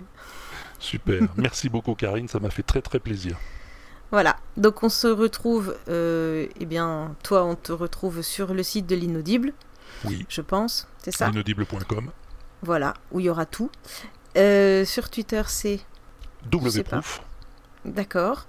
[0.80, 1.22] Super.
[1.38, 3.38] Merci beaucoup, Karine, ça m'a fait très très plaisir.
[4.12, 8.86] Voilà, donc on se retrouve, euh, eh bien, toi, on te retrouve sur le site
[8.86, 9.54] de l'inaudible,
[10.06, 10.26] Oui.
[10.28, 11.30] je pense, c'est ça?
[11.30, 12.12] Inaudible.com.
[12.62, 13.70] Voilà, où il y aura tout.
[14.38, 15.80] Euh, sur Twitter, c'est.
[16.52, 17.22] WProof.
[17.86, 18.48] D'accord.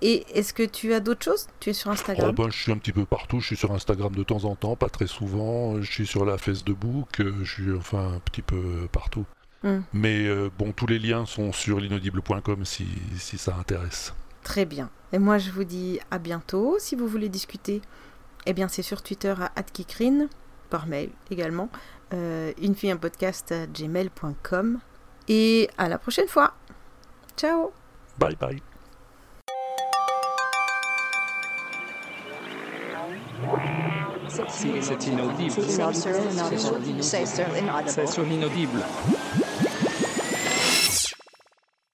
[0.00, 1.46] Et est-ce que tu as d'autres choses?
[1.60, 2.30] Tu es sur Instagram?
[2.30, 3.40] Oh, ben, je suis un petit peu partout.
[3.40, 5.80] Je suis sur Instagram de temps en temps, pas très souvent.
[5.82, 7.20] Je suis sur la Facebook.
[7.20, 9.24] euh, Je suis enfin un petit peu partout.
[9.64, 9.80] Hmm.
[9.92, 12.86] Mais euh, bon, tous les liens sont sur l'inaudible.com si,
[13.18, 14.14] si ça intéresse.
[14.48, 14.88] Très bien.
[15.12, 16.78] Et moi, je vous dis à bientôt.
[16.78, 17.82] Si vous voulez discuter,
[18.46, 20.28] eh bien, c'est sur Twitter à @kikrin,
[20.70, 21.68] par mail également.
[22.14, 24.78] Euh, une fille un podcast à gmail.com.
[25.28, 26.54] Et à la prochaine fois.
[27.36, 27.72] Ciao
[28.18, 28.62] Bye bye.
[34.48, 35.52] C'est inaudible.
[37.02, 38.24] C'est sur